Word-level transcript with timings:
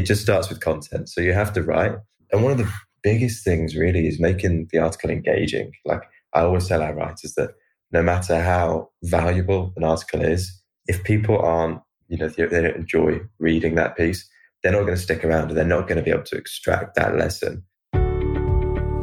it 0.00 0.06
just 0.06 0.22
starts 0.22 0.48
with 0.48 0.60
content. 0.60 1.10
So 1.10 1.20
you 1.20 1.34
have 1.34 1.52
to 1.52 1.62
write. 1.62 1.92
And 2.32 2.42
one 2.42 2.52
of 2.52 2.58
the 2.58 2.72
biggest 3.02 3.44
things 3.44 3.76
really 3.76 4.08
is 4.08 4.18
making 4.18 4.68
the 4.72 4.78
article 4.78 5.10
engaging. 5.10 5.72
Like 5.84 6.04
I 6.32 6.40
always 6.40 6.66
tell 6.68 6.80
our 6.80 6.94
writers 6.94 7.34
that 7.34 7.50
no 7.92 8.02
matter 8.02 8.40
how 8.40 8.88
valuable 9.02 9.74
an 9.76 9.84
article 9.84 10.22
is, 10.22 10.58
if 10.86 11.04
people 11.04 11.38
aren't, 11.38 11.82
you 12.08 12.16
know, 12.16 12.28
they 12.28 12.46
don't 12.46 12.76
enjoy 12.76 13.20
reading 13.38 13.74
that 13.74 13.94
piece, 13.94 14.26
they're 14.62 14.72
not 14.72 14.82
going 14.82 14.94
to 14.94 15.02
stick 15.02 15.22
around 15.22 15.48
and 15.48 15.56
they're 15.58 15.66
not 15.66 15.86
going 15.86 15.98
to 15.98 16.02
be 16.02 16.10
able 16.10 16.22
to 16.22 16.36
extract 16.36 16.94
that 16.94 17.16
lesson. 17.16 17.62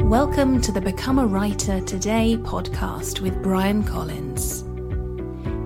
Welcome 0.09 0.61
to 0.61 0.71
the 0.71 0.81
Become 0.81 1.19
a 1.19 1.27
Writer 1.27 1.79
Today 1.81 2.37
podcast 2.37 3.21
with 3.21 3.43
Brian 3.43 3.83
Collins. 3.83 4.63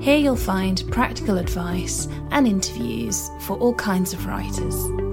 Here 0.04 0.18
you'll 0.18 0.36
find 0.36 0.84
practical 0.92 1.38
advice 1.38 2.10
and 2.32 2.46
interviews 2.46 3.30
for 3.42 3.56
all 3.58 3.76
kinds 3.76 4.12
of 4.12 4.26
writers. 4.26 5.11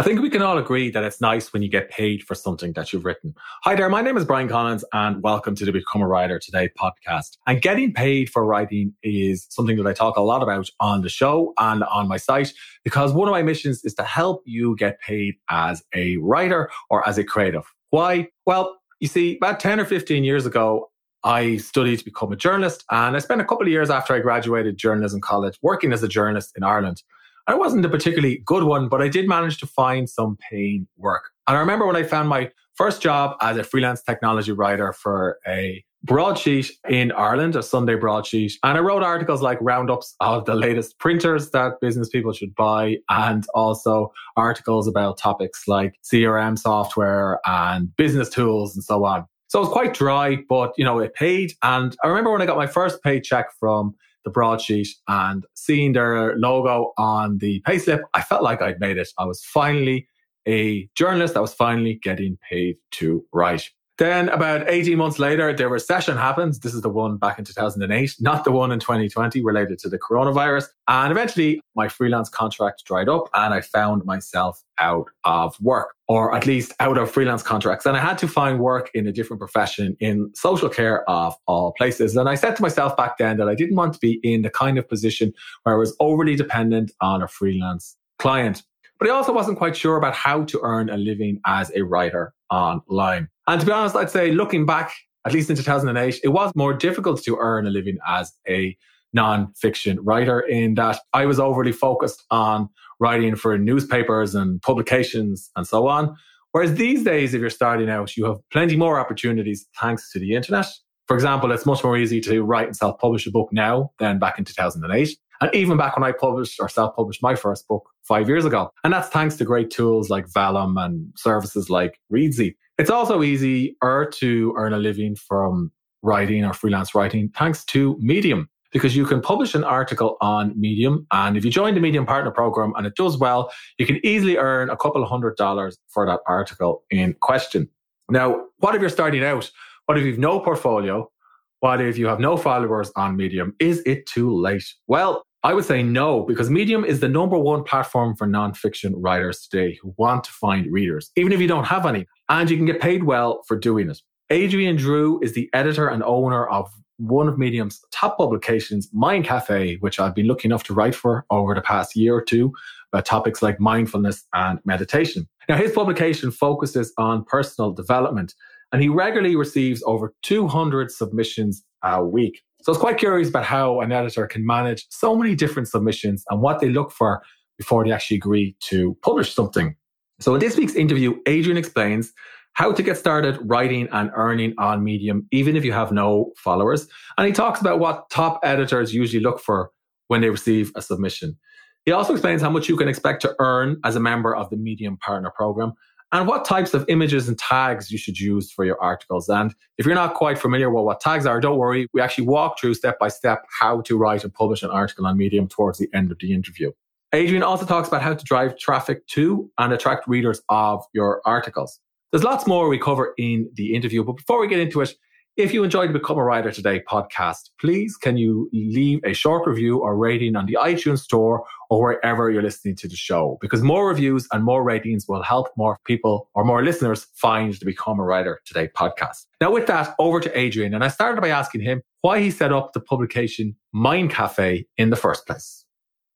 I 0.00 0.02
think 0.02 0.22
we 0.22 0.30
can 0.30 0.40
all 0.40 0.56
agree 0.56 0.88
that 0.92 1.04
it's 1.04 1.20
nice 1.20 1.52
when 1.52 1.60
you 1.60 1.68
get 1.68 1.90
paid 1.90 2.22
for 2.22 2.34
something 2.34 2.72
that 2.72 2.90
you've 2.90 3.04
written. 3.04 3.34
Hi 3.64 3.74
there, 3.74 3.90
my 3.90 4.00
name 4.00 4.16
is 4.16 4.24
Brian 4.24 4.48
Collins 4.48 4.82
and 4.94 5.22
welcome 5.22 5.54
to 5.56 5.66
the 5.66 5.72
Become 5.72 6.00
a 6.00 6.08
Writer 6.08 6.38
Today 6.38 6.70
podcast. 6.80 7.36
And 7.46 7.60
getting 7.60 7.92
paid 7.92 8.30
for 8.30 8.42
writing 8.46 8.94
is 9.02 9.46
something 9.50 9.76
that 9.76 9.86
I 9.86 9.92
talk 9.92 10.16
a 10.16 10.22
lot 10.22 10.42
about 10.42 10.70
on 10.80 11.02
the 11.02 11.10
show 11.10 11.52
and 11.58 11.84
on 11.84 12.08
my 12.08 12.16
site 12.16 12.54
because 12.82 13.12
one 13.12 13.28
of 13.28 13.32
my 13.32 13.42
missions 13.42 13.84
is 13.84 13.92
to 13.96 14.02
help 14.02 14.42
you 14.46 14.74
get 14.74 14.98
paid 15.02 15.34
as 15.50 15.82
a 15.94 16.16
writer 16.16 16.70
or 16.88 17.06
as 17.06 17.18
a 17.18 17.22
creative. 17.22 17.70
Why? 17.90 18.28
Well, 18.46 18.78
you 19.00 19.08
see, 19.08 19.36
about 19.36 19.60
10 19.60 19.80
or 19.80 19.84
15 19.84 20.24
years 20.24 20.46
ago, 20.46 20.90
I 21.24 21.58
studied 21.58 21.98
to 21.98 22.06
become 22.06 22.32
a 22.32 22.36
journalist 22.36 22.86
and 22.90 23.16
I 23.16 23.18
spent 23.18 23.42
a 23.42 23.44
couple 23.44 23.66
of 23.66 23.68
years 23.68 23.90
after 23.90 24.14
I 24.14 24.20
graduated 24.20 24.78
journalism 24.78 25.20
college 25.20 25.58
working 25.60 25.92
as 25.92 26.02
a 26.02 26.08
journalist 26.08 26.52
in 26.56 26.62
Ireland. 26.62 27.02
I 27.50 27.54
wasn't 27.54 27.84
a 27.84 27.88
particularly 27.88 28.42
good 28.44 28.62
one, 28.62 28.88
but 28.88 29.02
I 29.02 29.08
did 29.08 29.26
manage 29.26 29.58
to 29.58 29.66
find 29.66 30.08
some 30.08 30.36
paying 30.50 30.86
work. 30.96 31.30
And 31.48 31.56
I 31.56 31.60
remember 31.60 31.84
when 31.84 31.96
I 31.96 32.04
found 32.04 32.28
my 32.28 32.48
first 32.74 33.02
job 33.02 33.36
as 33.40 33.56
a 33.56 33.64
freelance 33.64 34.02
technology 34.02 34.52
writer 34.52 34.92
for 34.92 35.38
a 35.48 35.84
broadsheet 36.04 36.70
in 36.88 37.10
Ireland, 37.10 37.56
a 37.56 37.62
Sunday 37.64 37.96
broadsheet. 37.96 38.52
And 38.62 38.78
I 38.78 38.80
wrote 38.80 39.02
articles 39.02 39.42
like 39.42 39.58
roundups 39.60 40.14
of 40.20 40.44
the 40.44 40.54
latest 40.54 41.00
printers 41.00 41.50
that 41.50 41.80
business 41.80 42.08
people 42.08 42.32
should 42.32 42.54
buy 42.54 42.98
and 43.08 43.44
also 43.52 44.12
articles 44.36 44.86
about 44.86 45.18
topics 45.18 45.66
like 45.66 45.96
CRM 46.04 46.56
software 46.56 47.40
and 47.46 47.94
business 47.96 48.28
tools 48.28 48.76
and 48.76 48.84
so 48.84 49.04
on. 49.04 49.26
So 49.48 49.58
it 49.58 49.62
was 49.62 49.72
quite 49.72 49.92
dry, 49.92 50.38
but 50.48 50.72
you 50.76 50.84
know, 50.84 51.00
it 51.00 51.14
paid. 51.14 51.54
And 51.64 51.96
I 52.04 52.06
remember 52.06 52.30
when 52.30 52.42
I 52.42 52.46
got 52.46 52.56
my 52.56 52.68
first 52.68 53.02
paycheck 53.02 53.46
from 53.58 53.96
the 54.24 54.30
broadsheet 54.30 54.88
and 55.08 55.44
seeing 55.54 55.92
their 55.92 56.36
logo 56.36 56.92
on 56.98 57.38
the 57.38 57.62
payslip, 57.62 58.02
I 58.14 58.22
felt 58.22 58.42
like 58.42 58.62
I'd 58.62 58.80
made 58.80 58.98
it. 58.98 59.08
I 59.18 59.24
was 59.24 59.44
finally 59.44 60.08
a 60.46 60.88
journalist 60.94 61.34
that 61.34 61.40
was 61.40 61.54
finally 61.54 62.00
getting 62.02 62.38
paid 62.48 62.76
to 62.92 63.24
write. 63.32 63.70
Then 64.00 64.30
about 64.30 64.64
18 64.66 64.96
months 64.96 65.18
later, 65.18 65.52
the 65.52 65.68
recession 65.68 66.16
happens. 66.16 66.60
This 66.60 66.72
is 66.72 66.80
the 66.80 66.88
one 66.88 67.18
back 67.18 67.38
in 67.38 67.44
2008, 67.44 68.16
not 68.18 68.44
the 68.44 68.50
one 68.50 68.72
in 68.72 68.80
2020 68.80 69.42
related 69.42 69.78
to 69.80 69.90
the 69.90 69.98
coronavirus. 69.98 70.68
And 70.88 71.12
eventually 71.12 71.60
my 71.76 71.86
freelance 71.88 72.30
contract 72.30 72.82
dried 72.86 73.10
up 73.10 73.28
and 73.34 73.52
I 73.52 73.60
found 73.60 74.06
myself 74.06 74.62
out 74.78 75.10
of 75.24 75.54
work 75.60 75.94
or 76.08 76.34
at 76.34 76.46
least 76.46 76.72
out 76.80 76.96
of 76.96 77.10
freelance 77.10 77.42
contracts. 77.42 77.84
And 77.84 77.94
I 77.94 78.00
had 78.00 78.16
to 78.18 78.26
find 78.26 78.58
work 78.58 78.90
in 78.94 79.06
a 79.06 79.12
different 79.12 79.38
profession 79.38 79.98
in 80.00 80.30
social 80.34 80.70
care 80.70 81.08
of 81.08 81.34
all 81.46 81.74
places. 81.76 82.16
And 82.16 82.26
I 82.26 82.36
said 82.36 82.56
to 82.56 82.62
myself 82.62 82.96
back 82.96 83.18
then 83.18 83.36
that 83.36 83.50
I 83.50 83.54
didn't 83.54 83.76
want 83.76 83.92
to 83.92 83.98
be 84.00 84.18
in 84.22 84.40
the 84.40 84.50
kind 84.50 84.78
of 84.78 84.88
position 84.88 85.34
where 85.64 85.74
I 85.74 85.78
was 85.78 85.94
overly 86.00 86.36
dependent 86.36 86.90
on 87.02 87.22
a 87.22 87.28
freelance 87.28 87.98
client. 88.18 88.62
But 88.98 89.10
I 89.10 89.12
also 89.12 89.34
wasn't 89.34 89.58
quite 89.58 89.76
sure 89.76 89.98
about 89.98 90.14
how 90.14 90.44
to 90.44 90.60
earn 90.62 90.88
a 90.88 90.96
living 90.96 91.40
as 91.46 91.70
a 91.74 91.82
writer 91.82 92.32
online. 92.50 93.28
And 93.50 93.60
to 93.60 93.66
be 93.66 93.72
honest, 93.72 93.96
I'd 93.96 94.10
say 94.10 94.30
looking 94.30 94.64
back, 94.64 94.92
at 95.26 95.32
least 95.32 95.50
in 95.50 95.56
2008, 95.56 96.20
it 96.22 96.28
was 96.28 96.52
more 96.54 96.72
difficult 96.72 97.20
to 97.24 97.36
earn 97.40 97.66
a 97.66 97.70
living 97.70 97.98
as 98.06 98.32
a 98.48 98.76
non-fiction 99.12 99.98
writer 100.04 100.38
in 100.38 100.74
that 100.74 101.00
I 101.14 101.26
was 101.26 101.40
overly 101.40 101.72
focused 101.72 102.24
on 102.30 102.68
writing 103.00 103.34
for 103.34 103.58
newspapers 103.58 104.36
and 104.36 104.62
publications 104.62 105.50
and 105.56 105.66
so 105.66 105.88
on. 105.88 106.14
Whereas 106.52 106.74
these 106.74 107.02
days, 107.02 107.34
if 107.34 107.40
you're 107.40 107.50
starting 107.50 107.90
out, 107.90 108.16
you 108.16 108.24
have 108.26 108.36
plenty 108.52 108.76
more 108.76 109.00
opportunities 109.00 109.66
thanks 109.80 110.12
to 110.12 110.20
the 110.20 110.36
internet. 110.36 110.66
For 111.08 111.16
example, 111.16 111.50
it's 111.50 111.66
much 111.66 111.82
more 111.82 111.98
easy 111.98 112.20
to 112.20 112.44
write 112.44 112.68
and 112.68 112.76
self-publish 112.76 113.26
a 113.26 113.32
book 113.32 113.48
now 113.50 113.90
than 113.98 114.20
back 114.20 114.38
in 114.38 114.44
2008. 114.44 115.16
And 115.40 115.52
even 115.52 115.76
back 115.76 115.96
when 115.96 116.04
I 116.04 116.12
published 116.12 116.60
or 116.60 116.68
self-published 116.68 117.20
my 117.20 117.34
first 117.34 117.66
book 117.66 117.88
five 118.04 118.28
years 118.28 118.44
ago. 118.44 118.70
And 118.84 118.92
that's 118.92 119.08
thanks 119.08 119.34
to 119.38 119.44
great 119.44 119.72
tools 119.72 120.08
like 120.08 120.28
Vellum 120.28 120.76
and 120.76 121.12
services 121.16 121.68
like 121.68 121.98
Reedsy. 122.12 122.54
It's 122.80 122.88
also 122.88 123.22
easier 123.22 124.06
to 124.06 124.54
earn 124.56 124.72
a 124.72 124.78
living 124.78 125.14
from 125.14 125.70
writing 126.00 126.46
or 126.46 126.54
freelance 126.54 126.94
writing 126.94 127.30
thanks 127.36 127.62
to 127.66 127.98
Medium 128.00 128.48
because 128.72 128.96
you 128.96 129.04
can 129.04 129.20
publish 129.20 129.54
an 129.54 129.64
article 129.64 130.16
on 130.22 130.58
Medium. 130.58 131.06
And 131.12 131.36
if 131.36 131.44
you 131.44 131.50
join 131.50 131.74
the 131.74 131.80
Medium 131.80 132.06
Partner 132.06 132.30
Program 132.30 132.72
and 132.78 132.86
it 132.86 132.96
does 132.96 133.18
well, 133.18 133.52
you 133.76 133.84
can 133.84 134.00
easily 134.02 134.38
earn 134.38 134.70
a 134.70 134.78
couple 134.78 135.02
of 135.02 135.10
hundred 135.10 135.36
dollars 135.36 135.76
for 135.88 136.06
that 136.06 136.20
article 136.26 136.82
in 136.90 137.12
question. 137.20 137.68
Now, 138.08 138.46
what 138.60 138.74
if 138.74 138.80
you're 138.80 138.88
starting 138.88 139.22
out? 139.24 139.50
What 139.84 139.98
if 139.98 140.06
you've 140.06 140.18
no 140.18 140.40
portfolio? 140.40 141.10
What 141.58 141.82
if 141.82 141.98
you 141.98 142.06
have 142.06 142.18
no 142.18 142.38
followers 142.38 142.90
on 142.96 143.14
Medium? 143.14 143.54
Is 143.60 143.82
it 143.84 144.06
too 144.06 144.34
late? 144.34 144.64
Well, 144.86 145.26
I 145.42 145.54
would 145.54 145.64
say 145.64 145.82
no, 145.82 146.24
because 146.24 146.50
Medium 146.50 146.84
is 146.84 147.00
the 147.00 147.08
number 147.08 147.38
one 147.38 147.64
platform 147.64 148.14
for 148.14 148.26
nonfiction 148.26 148.92
writers 148.96 149.46
today 149.48 149.78
who 149.80 149.94
want 149.96 150.24
to 150.24 150.32
find 150.32 150.70
readers, 150.70 151.10
even 151.16 151.32
if 151.32 151.40
you 151.40 151.46
don't 151.46 151.64
have 151.64 151.86
any, 151.86 152.06
and 152.28 152.50
you 152.50 152.58
can 152.58 152.66
get 152.66 152.80
paid 152.80 153.04
well 153.04 153.42
for 153.48 153.58
doing 153.58 153.88
it. 153.88 153.98
Adrian 154.28 154.76
Drew 154.76 155.18
is 155.22 155.32
the 155.32 155.48
editor 155.54 155.88
and 155.88 156.02
owner 156.02 156.46
of 156.46 156.70
one 156.98 157.26
of 157.26 157.38
Medium's 157.38 157.80
top 157.90 158.18
publications, 158.18 158.90
Mind 158.92 159.24
Cafe, 159.24 159.76
which 159.76 159.98
I've 159.98 160.14
been 160.14 160.28
lucky 160.28 160.46
enough 160.46 160.64
to 160.64 160.74
write 160.74 160.94
for 160.94 161.24
over 161.30 161.54
the 161.54 161.62
past 161.62 161.96
year 161.96 162.14
or 162.14 162.22
two 162.22 162.52
about 162.92 163.06
topics 163.06 163.40
like 163.40 163.58
mindfulness 163.58 164.26
and 164.34 164.58
meditation. 164.66 165.26
Now, 165.48 165.56
his 165.56 165.72
publication 165.72 166.30
focuses 166.30 166.92
on 166.98 167.24
personal 167.24 167.72
development, 167.72 168.34
and 168.72 168.82
he 168.82 168.90
regularly 168.90 169.36
receives 169.36 169.82
over 169.86 170.12
200 170.22 170.90
submissions 170.90 171.64
a 171.82 172.04
week. 172.04 172.42
So 172.62 172.70
I 172.70 172.72
was 172.72 172.78
quite 172.78 172.98
curious 172.98 173.28
about 173.28 173.44
how 173.44 173.80
an 173.80 173.90
editor 173.90 174.26
can 174.26 174.44
manage 174.44 174.86
so 174.90 175.16
many 175.16 175.34
different 175.34 175.68
submissions 175.68 176.24
and 176.28 176.40
what 176.42 176.60
they 176.60 176.68
look 176.68 176.92
for 176.92 177.22
before 177.56 177.84
they 177.84 177.92
actually 177.92 178.18
agree 178.18 178.56
to 178.60 178.96
publish 179.02 179.34
something. 179.34 179.74
So 180.18 180.34
in 180.34 180.40
this 180.40 180.56
week's 180.56 180.74
interview, 180.74 181.18
Adrian 181.26 181.56
explains 181.56 182.12
how 182.52 182.72
to 182.72 182.82
get 182.82 182.98
started 182.98 183.38
writing 183.42 183.88
and 183.92 184.10
earning 184.14 184.54
on 184.58 184.84
Medium, 184.84 185.26
even 185.30 185.56
if 185.56 185.64
you 185.64 185.72
have 185.72 185.92
no 185.92 186.32
followers. 186.36 186.86
And 187.16 187.26
he 187.26 187.32
talks 187.32 187.60
about 187.60 187.78
what 187.78 188.10
top 188.10 188.40
editors 188.42 188.92
usually 188.92 189.22
look 189.22 189.40
for 189.40 189.70
when 190.08 190.20
they 190.20 190.28
receive 190.28 190.72
a 190.74 190.82
submission. 190.82 191.38
He 191.86 191.92
also 191.92 192.12
explains 192.12 192.42
how 192.42 192.50
much 192.50 192.68
you 192.68 192.76
can 192.76 192.88
expect 192.88 193.22
to 193.22 193.34
earn 193.38 193.78
as 193.84 193.96
a 193.96 194.00
member 194.00 194.36
of 194.36 194.50
the 194.50 194.56
Medium 194.56 194.98
Partner 194.98 195.32
Program 195.34 195.72
and 196.12 196.26
what 196.26 196.44
types 196.44 196.74
of 196.74 196.84
images 196.88 197.28
and 197.28 197.38
tags 197.38 197.90
you 197.90 197.98
should 197.98 198.18
use 198.18 198.50
for 198.50 198.64
your 198.64 198.80
articles. 198.80 199.28
And 199.28 199.54
if 199.78 199.86
you're 199.86 199.94
not 199.94 200.14
quite 200.14 200.38
familiar 200.38 200.70
with 200.70 200.84
what 200.84 201.00
tags 201.00 201.26
are, 201.26 201.40
don't 201.40 201.58
worry. 201.58 201.86
We 201.92 202.00
actually 202.00 202.26
walk 202.26 202.58
through 202.58 202.74
step 202.74 202.98
by 202.98 203.08
step 203.08 203.44
how 203.60 203.82
to 203.82 203.96
write 203.96 204.24
and 204.24 204.32
publish 204.32 204.62
an 204.62 204.70
article 204.70 205.06
on 205.06 205.16
Medium 205.16 205.48
towards 205.48 205.78
the 205.78 205.88
end 205.94 206.10
of 206.10 206.18
the 206.18 206.32
interview. 206.32 206.72
Adrian 207.12 207.42
also 207.42 207.66
talks 207.66 207.88
about 207.88 208.02
how 208.02 208.14
to 208.14 208.24
drive 208.24 208.56
traffic 208.56 209.06
to 209.08 209.50
and 209.58 209.72
attract 209.72 210.06
readers 210.06 210.40
of 210.48 210.84
your 210.92 211.20
articles. 211.24 211.80
There's 212.12 212.24
lots 212.24 212.46
more 212.46 212.68
we 212.68 212.78
cover 212.78 213.14
in 213.18 213.50
the 213.54 213.74
interview, 213.74 214.04
but 214.04 214.16
before 214.16 214.40
we 214.40 214.48
get 214.48 214.60
into 214.60 214.80
it, 214.80 214.94
if 215.36 215.54
you 215.54 215.64
enjoyed 215.64 215.88
the 215.88 215.98
Become 215.98 216.18
a 216.18 216.24
Writer 216.24 216.50
Today 216.50 216.82
podcast, 216.88 217.50
please 217.60 217.96
can 217.96 218.16
you 218.16 218.50
leave 218.52 219.00
a 219.04 219.12
short 219.12 219.46
review 219.46 219.78
or 219.78 219.96
rating 219.96 220.36
on 220.36 220.46
the 220.46 220.58
iTunes 220.60 220.98
store 220.98 221.44
or 221.70 221.80
wherever 221.80 222.30
you're 222.30 222.42
listening 222.42 222.76
to 222.76 222.88
the 222.88 222.96
show? 222.96 223.38
Because 223.40 223.62
more 223.62 223.88
reviews 223.88 224.28
and 224.32 224.44
more 224.44 224.62
ratings 224.62 225.06
will 225.08 225.22
help 225.22 225.48
more 225.56 225.78
people 225.86 226.28
or 226.34 226.44
more 226.44 226.62
listeners 226.62 227.06
find 227.14 227.54
the 227.54 227.64
Become 227.64 228.00
a 228.00 228.04
Writer 228.04 228.40
Today 228.44 228.68
podcast. 228.76 229.24
Now, 229.40 229.50
with 229.50 229.66
that, 229.68 229.94
over 229.98 230.20
to 230.20 230.38
Adrian. 230.38 230.74
And 230.74 230.84
I 230.84 230.88
started 230.88 231.20
by 231.20 231.28
asking 231.28 231.62
him 231.62 231.80
why 232.02 232.20
he 232.20 232.30
set 232.30 232.52
up 232.52 232.72
the 232.72 232.80
publication 232.80 233.56
Mind 233.72 234.10
Cafe 234.10 234.66
in 234.76 234.90
the 234.90 234.96
first 234.96 235.26
place. 235.26 235.64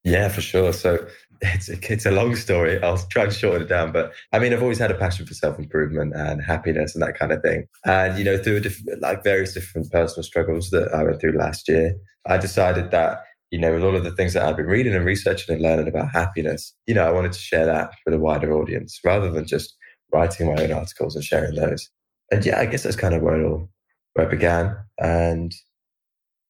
Yeah, 0.04 0.28
for 0.28 0.42
sure. 0.42 0.72
So 0.74 1.06
it's 1.40 1.68
a, 1.68 1.92
it's 1.92 2.06
a 2.06 2.10
long 2.10 2.36
story. 2.36 2.82
I'll 2.82 2.98
try 2.98 3.24
to 3.24 3.30
shorten 3.30 3.62
it 3.62 3.68
down. 3.68 3.92
But 3.92 4.12
I 4.32 4.38
mean, 4.38 4.52
I've 4.52 4.62
always 4.62 4.78
had 4.78 4.90
a 4.90 4.94
passion 4.94 5.26
for 5.26 5.34
self 5.34 5.58
improvement 5.58 6.14
and 6.14 6.42
happiness 6.42 6.94
and 6.94 7.02
that 7.02 7.18
kind 7.18 7.32
of 7.32 7.42
thing. 7.42 7.66
And, 7.84 8.18
you 8.18 8.24
know, 8.24 8.36
through 8.36 8.60
diff- 8.60 8.82
like 9.00 9.24
various 9.24 9.54
different 9.54 9.90
personal 9.90 10.22
struggles 10.22 10.70
that 10.70 10.92
I 10.94 11.02
went 11.02 11.20
through 11.20 11.38
last 11.38 11.68
year, 11.68 11.94
I 12.26 12.38
decided 12.38 12.90
that, 12.90 13.24
you 13.54 13.60
know, 13.60 13.72
with 13.72 13.84
all 13.84 13.94
of 13.94 14.02
the 14.02 14.10
things 14.10 14.32
that 14.32 14.42
I've 14.42 14.56
been 14.56 14.66
reading 14.66 14.96
and 14.96 15.04
researching 15.04 15.54
and 15.54 15.62
learning 15.62 15.86
about 15.86 16.10
happiness, 16.10 16.74
you 16.88 16.94
know, 16.94 17.06
I 17.06 17.12
wanted 17.12 17.30
to 17.30 17.38
share 17.38 17.64
that 17.66 17.92
with 18.04 18.12
a 18.12 18.18
wider 18.18 18.52
audience 18.52 18.98
rather 19.04 19.30
than 19.30 19.46
just 19.46 19.76
writing 20.12 20.52
my 20.52 20.60
own 20.60 20.72
articles 20.72 21.14
and 21.14 21.24
sharing 21.24 21.54
those. 21.54 21.88
And 22.32 22.44
yeah, 22.44 22.58
I 22.58 22.66
guess 22.66 22.82
that's 22.82 22.96
kind 22.96 23.14
of 23.14 23.22
where 23.22 23.40
it 23.40 23.46
all 23.46 23.70
where 24.14 24.26
it 24.26 24.30
began. 24.32 24.76
And 24.98 25.54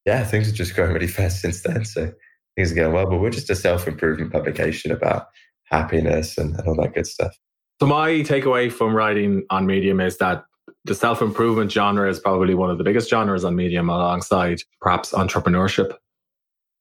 yeah, 0.07 0.23
things 0.23 0.47
have 0.47 0.55
just 0.55 0.73
grown 0.73 0.93
really 0.93 1.05
fast 1.05 1.41
since 1.41 1.61
then. 1.61 1.85
So 1.85 2.11
things 2.55 2.71
are 2.71 2.75
going 2.75 2.91
well. 2.91 3.07
But 3.07 3.19
we're 3.19 3.29
just 3.29 3.51
a 3.51 3.55
self 3.55 3.87
improvement 3.87 4.33
publication 4.33 4.91
about 4.91 5.27
happiness 5.65 6.39
and, 6.39 6.55
and 6.55 6.67
all 6.67 6.75
that 6.77 6.95
good 6.95 7.05
stuff. 7.05 7.37
So 7.79 7.85
my 7.85 8.09
takeaway 8.23 8.71
from 8.71 8.95
writing 8.95 9.43
on 9.51 9.67
Medium 9.67 10.01
is 10.01 10.17
that 10.17 10.43
the 10.85 10.95
self 10.95 11.21
improvement 11.21 11.71
genre 11.71 12.09
is 12.09 12.19
probably 12.19 12.55
one 12.55 12.71
of 12.71 12.79
the 12.79 12.83
biggest 12.83 13.11
genres 13.11 13.45
on 13.45 13.55
Medium, 13.55 13.89
alongside 13.89 14.61
perhaps 14.81 15.11
entrepreneurship. 15.11 15.95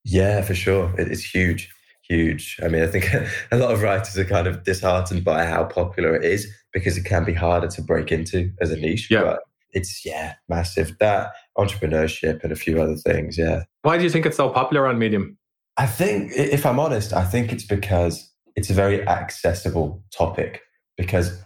Yeah, 0.04 0.42
for 0.42 0.54
sure. 0.54 0.92
It's 0.98 1.22
huge, 1.22 1.70
huge. 2.02 2.58
I 2.62 2.68
mean, 2.68 2.82
I 2.82 2.86
think 2.86 3.12
a 3.52 3.56
lot 3.56 3.72
of 3.72 3.82
writers 3.82 4.16
are 4.18 4.24
kind 4.24 4.46
of 4.46 4.64
disheartened 4.64 5.24
by 5.24 5.46
how 5.46 5.64
popular 5.64 6.14
it 6.14 6.24
is 6.24 6.46
because 6.72 6.96
it 6.96 7.04
can 7.04 7.24
be 7.24 7.34
harder 7.34 7.68
to 7.68 7.82
break 7.82 8.12
into 8.12 8.52
as 8.60 8.70
a 8.70 8.76
niche. 8.76 9.10
Yeah. 9.10 9.22
But 9.22 9.40
it's, 9.72 10.04
yeah, 10.04 10.34
massive. 10.48 10.96
That 11.00 11.32
entrepreneurship 11.58 12.42
and 12.42 12.52
a 12.52 12.56
few 12.56 12.80
other 12.80 12.96
things. 12.96 13.38
Yeah. 13.38 13.64
Why 13.82 13.96
do 13.96 14.04
you 14.04 14.10
think 14.10 14.26
it's 14.26 14.36
so 14.36 14.50
popular 14.50 14.86
on 14.86 14.98
Medium? 14.98 15.38
I 15.76 15.86
think, 15.86 16.32
if 16.34 16.64
I'm 16.64 16.78
honest, 16.78 17.12
I 17.12 17.24
think 17.24 17.52
it's 17.52 17.64
because 17.64 18.30
it's 18.54 18.70
a 18.70 18.74
very 18.74 19.06
accessible 19.08 20.04
topic 20.16 20.60
because 20.96 21.36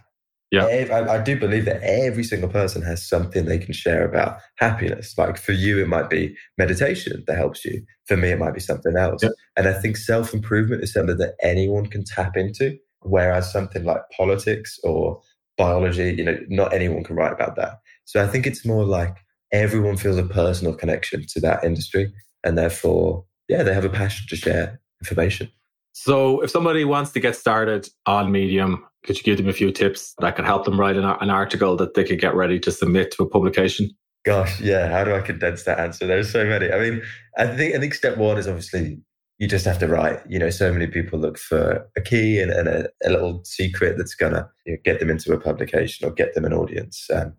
yeah. 0.51 0.65
I, 0.65 1.17
I, 1.17 1.23
do 1.23 1.39
believe 1.39 1.67
that 1.67 1.83
every 1.83 2.25
single 2.25 2.49
person 2.49 2.81
has 2.83 3.07
something 3.07 3.45
they 3.45 3.59
can 3.59 3.75
share 3.75 4.09
about 4.09 4.39
happiness. 4.57 5.17
Like 5.19 5.37
for 5.37 5.53
you, 5.53 5.79
it 5.83 5.89
might 5.89 6.09
be 6.09 6.35
meditation 6.57 7.23
that 7.27 7.37
helps 7.37 7.65
you. 7.65 7.85
For 8.07 8.17
me, 8.17 8.31
it 8.31 8.39
might 8.39 8.55
be 8.55 8.61
something 8.61 8.97
else. 8.97 9.23
Yeah. 9.23 9.31
And 9.57 9.69
I 9.69 9.75
think 9.75 9.99
self 9.99 10.33
improvement 10.33 10.83
is 10.83 10.93
something 10.93 11.19
that 11.19 11.35
anyone 11.43 11.87
can 11.87 12.05
tap 12.05 12.37
into. 12.37 12.79
Whereas 13.01 13.53
something 13.53 13.85
like 13.85 14.01
politics 14.17 14.79
or 14.83 15.21
biology, 15.57 16.15
you 16.17 16.25
know, 16.25 16.39
not 16.49 16.73
anyone 16.73 17.05
can 17.05 17.17
write 17.17 17.33
about 17.33 17.57
that. 17.57 17.81
So 18.07 18.23
I 18.23 18.27
think 18.27 18.47
it's 18.47 18.65
more 18.65 18.85
like 18.85 19.17
everyone 19.53 19.97
feels 19.99 20.17
a 20.17 20.25
personal 20.25 20.75
connection 20.75 21.27
to 21.29 21.41
that 21.41 21.63
industry. 21.63 22.13
And 22.43 22.57
therefore, 22.57 23.25
yeah, 23.49 23.63
they 23.63 23.75
have 23.75 23.85
a 23.85 23.91
passion 23.91 24.27
to 24.31 24.37
share 24.37 24.81
information. 25.03 25.51
So 25.93 26.41
if 26.41 26.51
somebody 26.51 26.85
wants 26.85 27.13
to 27.13 27.21
get 27.21 27.37
started 27.37 27.89
on 28.07 28.31
Medium, 28.31 28.85
could 29.05 29.17
you 29.17 29.23
give 29.23 29.37
them 29.37 29.49
a 29.49 29.53
few 29.53 29.71
tips 29.71 30.15
that 30.19 30.37
could 30.37 30.45
help 30.45 30.65
them 30.65 30.79
write 30.79 30.97
an, 30.97 31.05
an 31.05 31.31
article 31.31 31.77
that 31.77 31.95
they 31.95 32.05
could 32.05 32.21
get 32.21 32.35
ready 32.35 32.59
to 32.61 32.73
submit 32.73 33.11
to 33.13 33.23
a 33.23 33.29
publication? 33.29 33.91
Gosh, 34.25 34.61
yeah. 34.61 34.89
How 34.89 35.05
do 35.05 35.15
I 35.15 35.21
condense 35.21 35.63
that 35.65 35.79
answer? 35.79 36.07
There's 36.07 36.31
so 36.31 36.45
many. 36.45 36.71
I 36.71 36.79
mean, 36.79 37.03
I 37.39 37.47
think 37.47 37.75
I 37.75 37.79
think 37.79 37.95
step 37.95 38.19
one 38.19 38.37
is 38.37 38.49
obviously 38.49 39.01
you 39.39 39.47
just 39.47 39.65
have 39.65 39.79
to 39.79 39.89
write. 39.89 40.21
You 40.29 40.39
know, 40.39 40.51
so 40.51 40.73
many 40.73 40.87
people 40.87 41.19
look 41.19 41.39
for 41.39 41.89
a 41.97 42.01
key 42.01 42.41
and, 42.41 42.51
and 42.51 42.69
a, 42.69 42.89
a, 43.05 43.11
little 43.11 43.43
secret 43.45 43.97
that's 43.97 44.15
gonna 44.15 44.49
you 44.67 44.73
know, 44.73 44.79
get 44.85 44.99
them 44.99 45.11
into 45.11 45.33
a 45.33 45.41
publication 45.41 46.07
or 46.07 46.13
get 46.13 46.35
them 46.35 46.45
an 46.45 46.53
audience. 46.53 47.07
And 47.09 47.33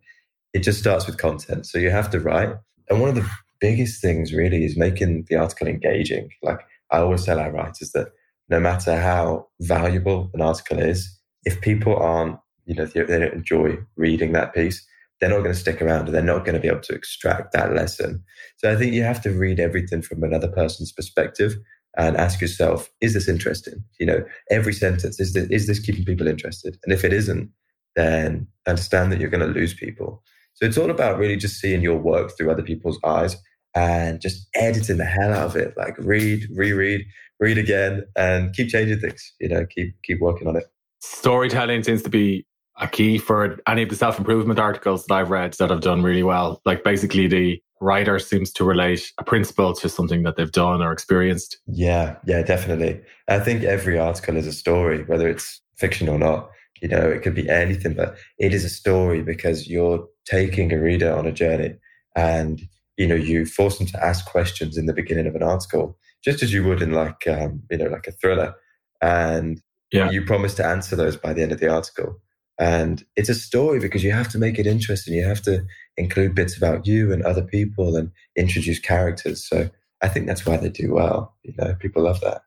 it 0.54 0.60
just 0.60 0.80
starts 0.80 1.06
with 1.06 1.18
content. 1.18 1.66
So 1.66 1.78
you 1.78 1.92
have 1.92 2.10
to 2.12 2.20
write. 2.20 2.56
And 2.90 3.02
one 3.02 3.10
of 3.10 3.16
the 3.16 3.30
biggest 3.60 4.02
things 4.02 4.34
really 4.34 4.64
is 4.64 4.78
making 4.78 5.26
the 5.30 5.36
article 5.36 5.68
engaging. 5.68 6.30
Like 6.42 6.62
I 6.92 7.00
always 7.00 7.26
tell 7.26 7.40
our 7.40 7.52
writers 7.52 7.92
that 7.92 8.08
no 8.48 8.60
matter 8.60 9.00
how 9.00 9.48
valuable 9.62 10.32
an 10.34 10.42
article 10.42 10.80
is, 10.80 11.19
if 11.46 11.62
people 11.62 11.96
aren't, 11.96 12.38
you 12.66 12.76
know, 12.76 12.86
they 12.86 13.04
don't 13.04 13.34
enjoy 13.34 13.78
reading 13.96 14.34
that 14.34 14.54
piece, 14.54 14.86
they're 15.20 15.30
not 15.30 15.40
going 15.40 15.54
to 15.54 15.60
stick 15.60 15.82
around 15.82 16.06
and 16.06 16.16
they're 16.16 16.22
not 16.22 16.46
going 16.46 16.56
to 16.56 16.62
be 16.62 16.68
able 16.68 16.80
to 16.82 16.94
extract 16.94 17.52
that 17.54 17.74
lesson. 17.74 18.24
So 18.58 18.72
I 18.72 18.76
think 18.76 18.94
you 18.94 19.04
have 19.04 19.22
to 19.24 19.32
read 19.32 19.60
everything 19.60 20.02
from 20.02 20.24
another 20.24 20.48
person's 20.48 20.92
perspective 20.92 21.56
and 21.98 22.16
ask 22.16 22.40
yourself, 22.40 22.90
is 23.02 23.14
this 23.14 23.28
interesting? 23.28 23.84
You 24.00 24.06
know, 24.06 24.26
every 24.50 24.74
sentence, 24.74 25.20
is 25.20 25.34
this, 25.34 25.48
is 25.50 25.68
this 25.68 25.80
keeping 25.80 26.06
people 26.06 26.28
interested? 26.28 26.78
And 26.84 26.94
if 26.94 27.04
it 27.04 27.12
isn't, 27.12 27.52
then 27.96 28.48
understand 28.68 29.12
that 29.12 29.20
you're 29.20 29.30
going 29.30 29.46
to 29.46 29.60
lose 29.60 29.74
people. 29.74 30.24
So 30.54 30.66
it's 30.66 30.78
all 30.78 30.92
about 30.92 31.18
really 31.18 31.38
just 31.38 31.60
seeing 31.60 31.82
your 31.82 31.98
work 31.98 32.38
through 32.38 32.52
other 32.52 32.64
people's 32.64 33.00
eyes 33.04 33.36
and 33.76 34.22
just 34.22 34.48
editing 34.56 34.98
the 34.98 35.06
hell 35.06 35.34
out 35.34 35.48
of 35.48 35.56
it. 35.56 35.74
Like 35.78 35.98
read, 35.98 36.48
reread, 36.54 37.06
read 37.40 37.58
again, 37.58 38.04
and 38.16 38.54
keep 38.54 38.70
changing 38.70 39.00
things. 39.00 39.34
You 39.40 39.50
know, 39.50 39.66
keep 39.66 39.96
keep 40.04 40.20
working 40.20 40.48
on 40.48 40.56
it. 40.56 40.66
Storytelling 41.00 41.84
seems 41.84 42.02
to 42.04 42.10
be 42.10 42.46
a 42.80 42.88
key 42.88 43.18
for 43.18 43.60
any 43.68 43.84
of 43.84 43.90
the 43.90 43.96
self 43.96 44.18
improvement 44.18 44.60
articles 44.60 45.06
that 45.06 45.14
I've 45.14 45.30
read 45.30 45.54
that 45.54 45.70
have 45.70 45.82
done 45.82 46.04
really 46.04 46.24
well. 46.24 46.62
Like 46.66 46.84
basically, 46.84 47.28
the 47.28 47.62
writer 47.82 48.20
seems 48.20 48.52
to 48.54 48.64
relate 48.64 49.12
a 49.18 49.24
principle 49.24 49.74
to 49.74 49.90
something 49.90 50.24
that 50.24 50.36
they've 50.36 50.52
done 50.52 50.82
or 50.82 50.92
experienced. 50.92 51.58
Yeah, 51.68 52.18
yeah, 52.26 52.42
definitely. 52.42 53.02
I 53.28 53.40
think 53.40 53.64
every 53.64 53.98
article 53.98 54.38
is 54.38 54.48
a 54.48 54.54
story, 54.54 55.04
whether 55.06 55.28
it's 55.28 55.62
fiction 55.78 56.10
or 56.10 56.20
not. 56.20 56.50
You 56.82 56.88
know, 56.88 57.10
it 57.10 57.24
could 57.24 57.36
be 57.36 57.50
anything, 57.50 57.94
but 57.94 58.16
it 58.38 58.54
is 58.54 58.64
a 58.64 58.70
story 58.70 59.22
because 59.22 59.68
you're 59.68 60.08
taking 60.26 60.72
a 60.72 60.80
reader 60.80 61.14
on 61.14 61.26
a 61.26 61.32
journey 61.32 61.76
and 62.16 62.62
you 62.98 63.08
know 63.08 63.16
you 63.16 63.46
force 63.46 63.78
them 63.78 63.88
to 63.88 64.04
ask 64.04 64.26
questions 64.26 64.78
in 64.78 64.86
the 64.86 64.94
beginning 64.94 65.28
of 65.28 65.36
an 65.36 65.44
article 65.44 65.98
just 66.24 66.44
as 66.44 66.54
you 66.54 66.64
would 66.64 66.82
in 66.82 66.92
like 66.92 67.28
um, 67.28 67.62
you 67.72 67.78
know 67.78 67.88
like 67.88 68.08
a 68.08 68.12
thriller 68.12 68.54
and 69.02 69.62
yeah. 69.92 70.10
you 70.10 70.24
promise 70.24 70.54
to 70.56 70.66
answer 70.66 70.96
those 70.96 71.18
by 71.18 71.34
the 71.34 71.42
end 71.42 71.52
of 71.52 71.60
the 71.60 71.70
article. 71.70 72.20
And 72.60 73.06
it's 73.16 73.30
a 73.30 73.36
story 73.36 73.80
because 73.80 74.04
you 74.04 74.12
have 74.12 74.28
to 74.30 74.38
make 74.38 74.60
it 74.60 74.68
interesting. 74.68 75.14
You 75.14 75.26
have 75.26 75.42
to 75.44 75.66
include 75.96 76.36
bits 76.36 76.58
about 76.58 76.86
you 76.86 77.14
and 77.14 77.24
other 77.24 77.42
people 77.42 77.96
and 77.96 78.12
introduce 78.36 78.80
characters. 78.80 79.48
So 79.48 79.70
i 80.02 80.08
think 80.08 80.28
that's 80.28 80.46
why 80.46 80.58
they 80.58 80.70
do 80.70 80.94
well 80.94 81.36
you 81.44 81.54
know 81.58 81.76
people 81.80 82.04
love 82.04 82.22
that. 82.22 82.42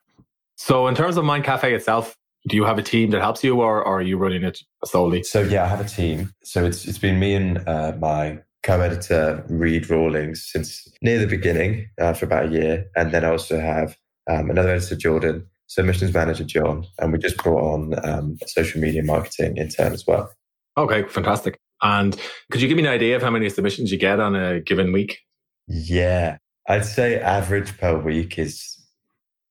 So 0.56 0.86
in 0.86 0.94
terms 0.94 1.16
of 1.16 1.24
mind 1.24 1.44
cafe 1.44 1.74
itself 1.74 2.16
do 2.48 2.56
you 2.56 2.64
have 2.64 2.78
a 2.78 2.82
team 2.82 3.10
that 3.10 3.20
helps 3.20 3.44
you 3.44 3.60
or, 3.60 3.84
or 3.84 3.98
are 3.98 4.02
you 4.02 4.18
running 4.18 4.42
it 4.42 4.58
solely? 4.84 5.22
So 5.22 5.42
yeah 5.42 5.64
i 5.64 5.68
have 5.68 5.80
a 5.80 5.88
team. 5.88 6.32
So 6.42 6.64
it's 6.64 6.86
it's 6.86 6.98
been 6.98 7.18
me 7.18 7.34
and 7.34 7.68
uh, 7.68 7.92
my 7.98 8.40
co-editor 8.62 9.44
Reed 9.48 9.90
Rawlings 9.90 10.44
since 10.44 10.88
near 11.02 11.18
the 11.18 11.26
beginning 11.26 11.88
uh, 12.00 12.12
for 12.12 12.26
about 12.26 12.46
a 12.46 12.48
year, 12.48 12.86
and 12.94 13.12
then 13.12 13.24
I 13.24 13.30
also 13.30 13.58
have 13.58 13.96
um, 14.30 14.50
another 14.50 14.70
editor 14.70 14.94
Jordan, 14.96 15.46
submissions 15.72 16.12
manager 16.12 16.44
John, 16.44 16.86
and 16.98 17.12
we 17.12 17.18
just 17.18 17.38
brought 17.38 17.62
on 17.62 17.94
um, 18.06 18.38
social 18.46 18.80
media 18.80 19.02
marketing 19.02 19.56
intern 19.56 19.92
as 19.92 20.06
well. 20.06 20.30
Okay, 20.76 21.04
fantastic. 21.08 21.58
And 21.82 22.16
could 22.50 22.60
you 22.60 22.68
give 22.68 22.76
me 22.76 22.84
an 22.84 22.90
idea 22.90 23.16
of 23.16 23.22
how 23.22 23.30
many 23.30 23.48
submissions 23.48 23.90
you 23.90 23.98
get 23.98 24.20
on 24.20 24.36
a 24.36 24.60
given 24.60 24.92
week? 24.92 25.18
Yeah, 25.66 26.36
I'd 26.68 26.84
say 26.84 27.18
average 27.18 27.76
per 27.78 27.98
week 27.98 28.38
is 28.38 28.78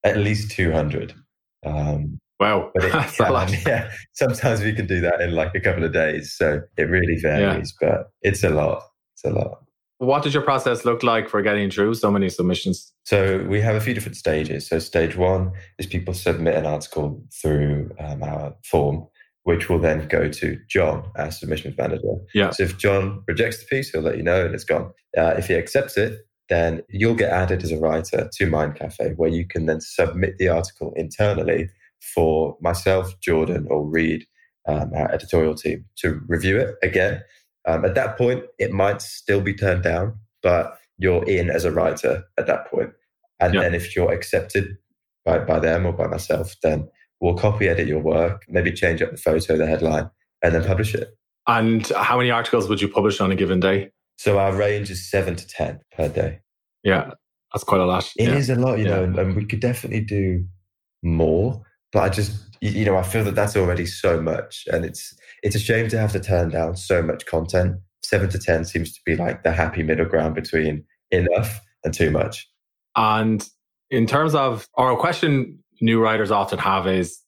at 0.04 0.18
least 0.18 0.52
two 0.52 0.72
hundred. 0.72 1.14
Um, 1.66 2.20
Wow. 2.42 2.72
But 2.74 2.86
it 2.86 2.92
yeah, 3.68 3.92
sometimes 4.14 4.62
we 4.62 4.74
can 4.74 4.88
do 4.88 5.00
that 5.02 5.22
in 5.22 5.36
like 5.36 5.54
a 5.54 5.60
couple 5.60 5.84
of 5.84 5.94
days. 5.94 6.36
So 6.36 6.62
it 6.76 6.84
really 6.84 7.20
varies, 7.22 7.72
yeah. 7.80 7.88
but 7.88 8.12
it's 8.24 8.44
a 8.44 8.50
lot. 8.50 8.82
It's 9.14 9.24
a 9.24 9.30
lot. 9.30 9.61
What 10.02 10.24
does 10.24 10.34
your 10.34 10.42
process 10.42 10.84
look 10.84 11.04
like 11.04 11.30
for 11.30 11.44
getting 11.44 11.70
through 11.70 11.94
so 11.94 12.10
many 12.10 12.28
submissions? 12.28 12.92
So 13.04 13.46
we 13.48 13.62
have 13.62 13.76
a 13.76 13.80
few 13.80 13.94
different 13.94 14.18
stages. 14.18 14.68
So 14.68 14.80
stage 14.80 15.16
one 15.16 15.52
is 15.78 15.86
people 15.86 16.16
submit 16.16 16.56
an 16.56 16.66
article 16.66 17.24
through 17.40 17.92
um, 18.00 18.24
our 18.24 18.56
form, 18.66 19.06
which 19.44 19.70
will 19.70 19.78
then 19.78 20.08
go 20.08 20.28
to 20.28 20.58
John, 20.68 21.08
our 21.18 21.30
submissions 21.30 21.78
manager. 21.78 22.16
Yeah. 22.34 22.50
So 22.50 22.64
if 22.64 22.80
John 22.80 23.22
rejects 23.28 23.60
the 23.60 23.68
piece, 23.68 23.92
he'll 23.92 24.02
let 24.02 24.18
you 24.18 24.24
know 24.24 24.44
and 24.44 24.56
it's 24.56 24.64
gone. 24.64 24.92
Uh, 25.16 25.36
if 25.38 25.50
he 25.50 25.54
accepts 25.54 25.98
it, 25.98 26.22
then 26.50 26.82
you'll 26.90 27.14
get 27.14 27.30
added 27.30 27.62
as 27.62 27.72
a 27.72 27.78
writer 27.78 28.28
to 28.34 28.46
Mind 28.48 28.78
Cafe, 28.78 29.14
where 29.18 29.30
you 29.30 29.46
can 29.48 29.68
then 29.68 29.82
submit 29.82 30.40
the 30.40 30.50
article 30.50 30.94
internally 30.96 31.70
for 32.16 32.58
myself, 32.60 33.14
Jordan, 33.22 33.68
or 33.70 33.88
Reed, 33.88 34.26
um, 34.68 34.94
our 34.96 35.12
editorial 35.12 35.54
team, 35.54 35.86
to 35.98 36.22
review 36.28 36.58
it 36.58 36.74
again 36.82 37.22
um, 37.66 37.86
at 37.86 37.96
that 37.96 38.18
point, 38.18 38.46
it 38.60 38.72
might 38.72 39.02
still 39.02 39.42
be 39.42 39.54
turned 39.54 39.84
down, 39.84 40.18
but 40.42 40.78
you're 40.98 41.28
in 41.28 41.50
as 41.50 41.66
a 41.66 41.72
writer 41.72 42.24
at 42.38 42.48
that 42.48 42.68
point. 42.68 42.92
And 43.40 43.58
then 43.58 43.74
if 43.74 43.96
you're 43.96 44.12
accepted 44.12 44.78
by, 45.26 45.40
by 45.40 45.60
them 45.60 45.86
or 45.86 45.94
by 45.94 46.08
myself, 46.08 46.56
then 46.62 46.88
we'll 47.20 47.36
copy 47.36 47.68
edit 47.68 47.88
your 47.88 48.00
work, 48.00 48.46
maybe 48.48 48.72
change 48.72 49.02
up 49.02 49.12
the 49.12 49.18
photo, 49.18 49.58
the 49.58 49.66
headline, 49.66 50.10
and 50.44 50.54
then 50.54 50.64
publish 50.64 50.94
it. 50.94 51.10
And 51.48 51.88
how 51.88 52.18
many 52.18 52.30
articles 52.30 52.70
would 52.70 52.82
you 52.82 52.88
publish 52.88 53.20
on 53.20 53.32
a 53.32 53.36
given 53.36 53.60
day? 53.60 53.92
So 54.18 54.38
our 54.38 54.54
range 54.54 54.92
is 54.92 55.10
seven 55.10 55.36
to 55.36 55.48
10 55.48 55.80
per 55.96 56.08
day. 56.08 56.42
Yeah, 56.84 57.12
that's 57.52 57.64
quite 57.64 57.82
a 57.82 57.86
lot. 57.86 58.12
It 58.16 58.30
yeah. 58.30 58.36
is 58.36 58.50
a 58.50 58.56
lot, 58.56 58.78
you 58.78 58.86
yeah. 58.86 58.92
know, 58.92 59.04
and, 59.04 59.18
and 59.18 59.36
we 59.36 59.46
could 59.46 59.60
definitely 59.60 60.02
do 60.02 60.46
more, 61.02 61.64
but 61.92 62.04
I 62.04 62.10
just, 62.10 62.34
you 62.62 62.86
know, 62.86 62.98
I 62.98 63.04
feel 63.04 63.24
that 63.26 63.36
that's 63.36 63.56
already 63.56 63.86
so 63.86 64.22
much. 64.22 64.66
And 64.72 64.86
it's, 64.86 65.16
it's 65.44 65.56
a 65.56 65.60
shame 65.60 65.90
to 65.90 66.00
have 66.00 66.12
to 66.14 66.20
turn 66.20 66.50
down 66.50 66.76
so 66.78 67.02
much 67.02 67.26
content. 67.26 67.78
Seven 68.04 68.30
to 68.30 68.40
10 68.40 68.66
seems 68.66 68.94
to 68.94 69.00
be 69.06 69.16
like 69.16 69.44
the 69.44 69.52
happy 69.52 69.84
middle 69.84 70.06
ground 70.06 70.36
between 70.36 70.84
enough 71.12 71.62
and 71.84 71.94
too 71.94 72.12
much. 72.12 72.48
And 72.96 73.48
in 73.90 74.06
terms 74.06 74.36
of, 74.36 74.68
or 74.74 74.92
a 74.92 74.98
question 74.98 75.60
new 75.82 76.00
writers 76.00 76.32
often 76.32 76.60
have 76.60 76.88
is 76.88 77.20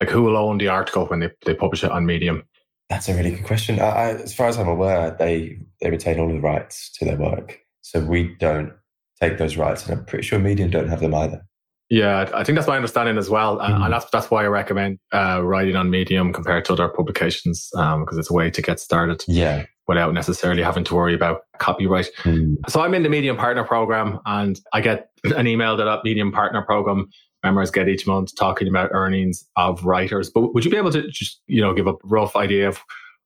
like, 0.00 0.10
who 0.10 0.22
will 0.22 0.36
own 0.36 0.58
the 0.58 0.68
article 0.68 1.06
when 1.06 1.20
they, 1.20 1.30
they 1.46 1.54
publish 1.54 1.84
it 1.84 1.90
on 1.90 2.06
Medium? 2.06 2.42
That's 2.88 3.08
a 3.08 3.14
really 3.14 3.30
good 3.30 3.44
question. 3.44 3.78
I, 3.78 3.88
I, 3.88 4.08
as 4.14 4.34
far 4.34 4.48
as 4.48 4.58
I'm 4.58 4.68
aware, 4.68 5.16
they, 5.18 5.58
they 5.80 5.90
retain 5.90 6.18
all 6.18 6.28
the 6.28 6.40
rights 6.40 6.90
to 6.98 7.04
their 7.04 7.16
work. 7.16 7.60
So 7.82 8.00
we 8.00 8.34
don't 8.40 8.72
take 9.20 9.38
those 9.38 9.56
rights. 9.56 9.86
And 9.86 9.98
I'm 9.98 10.04
pretty 10.04 10.26
sure 10.26 10.38
Medium 10.38 10.70
don't 10.70 10.88
have 10.88 11.00
them 11.00 11.14
either. 11.14 11.46
Yeah, 11.90 12.30
I 12.32 12.44
think 12.44 12.56
that's 12.56 12.68
my 12.68 12.76
understanding 12.76 13.18
as 13.18 13.28
well, 13.28 13.58
mm-hmm. 13.58 13.82
and, 13.82 13.92
that's 13.92 14.08
that's 14.10 14.30
why 14.30 14.44
I 14.44 14.46
recommend 14.46 15.00
uh, 15.12 15.42
writing 15.42 15.74
on 15.74 15.90
Medium 15.90 16.32
compared 16.32 16.64
to 16.66 16.72
other 16.72 16.88
publications 16.88 17.68
because 17.72 17.94
um, 17.94 18.18
it's 18.18 18.30
a 18.30 18.32
way 18.32 18.48
to 18.48 18.62
get 18.62 18.78
started. 18.78 19.24
Yeah, 19.26 19.66
without 19.90 20.14
necessarily 20.14 20.62
having 20.62 20.84
to 20.84 20.94
worry 20.94 21.14
about 21.14 21.40
copyright. 21.58 22.10
Mm. 22.22 22.58
So 22.68 22.80
I'm 22.80 22.94
in 22.94 23.02
the 23.02 23.08
Medium 23.08 23.36
Partner 23.36 23.64
Program, 23.64 24.20
and 24.24 24.60
I 24.72 24.80
get 24.80 25.10
an 25.36 25.48
email 25.48 25.76
that 25.76 25.84
that 25.84 26.04
Medium 26.04 26.30
Partner 26.30 26.62
Program 26.62 27.08
members 27.42 27.72
get 27.72 27.88
each 27.88 28.06
month 28.06 28.36
talking 28.36 28.68
about 28.68 28.90
earnings 28.92 29.44
of 29.56 29.84
writers. 29.84 30.30
But 30.30 30.54
would 30.54 30.64
you 30.64 30.70
be 30.70 30.76
able 30.76 30.92
to 30.92 31.08
just, 31.08 31.42
you 31.48 31.60
know, 31.60 31.74
give 31.74 31.88
a 31.88 31.94
rough 32.04 32.36
idea 32.36 32.68
of 32.68 32.78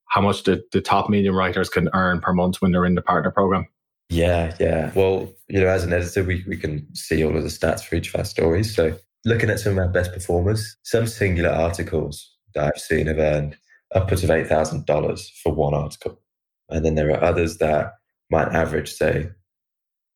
how 0.06 0.23
much 0.23 0.44
the, 0.44 0.62
the 0.73 0.80
top 0.80 1.11
medium 1.11 1.37
writers 1.37 1.68
can 1.68 1.90
earn 1.92 2.21
per 2.21 2.33
month 2.33 2.62
when 2.62 2.73
they're 2.73 2.87
in 2.87 2.94
the 2.94 3.02
partner 3.02 3.30
program? 3.30 3.66
Yeah, 4.11 4.54
yeah. 4.61 4.92
Well, 4.94 5.32
you 5.49 5.61
know, 5.61 5.68
as 5.68 5.84
an 5.84 5.92
editor, 5.92 6.23
we, 6.25 6.44
we 6.46 6.56
can 6.56 6.87
see 6.94 7.25
all 7.25 7.37
of 7.37 7.42
the 7.42 7.49
stats 7.49 7.82
for 7.82 7.96
each 7.96 8.08
of 8.08 8.16
our 8.20 8.25
stories. 8.25 8.75
So 8.75 8.96
looking 9.25 9.50
at 9.50 9.61
some 9.61 9.73
of 9.73 9.78
our 9.78 9.88
best 9.88 10.12
performers, 10.12 10.76
some 10.82 11.06
singular 11.06 11.50
articles 11.50 12.32
that 12.54 12.64
I've 12.64 12.80
seen 12.80 13.06
have 13.06 13.18
earned 13.18 13.56
upwards 13.94 14.23
of 14.25 14.30
$8,000 14.30 15.28
for 15.42 15.54
one 15.54 15.75
article. 15.75 16.20
And 16.68 16.84
then 16.84 16.94
there 16.94 17.11
are 17.11 17.23
others 17.23 17.58
that 17.58 17.94
might 18.30 18.49
average, 18.49 18.92
say, 18.92 19.30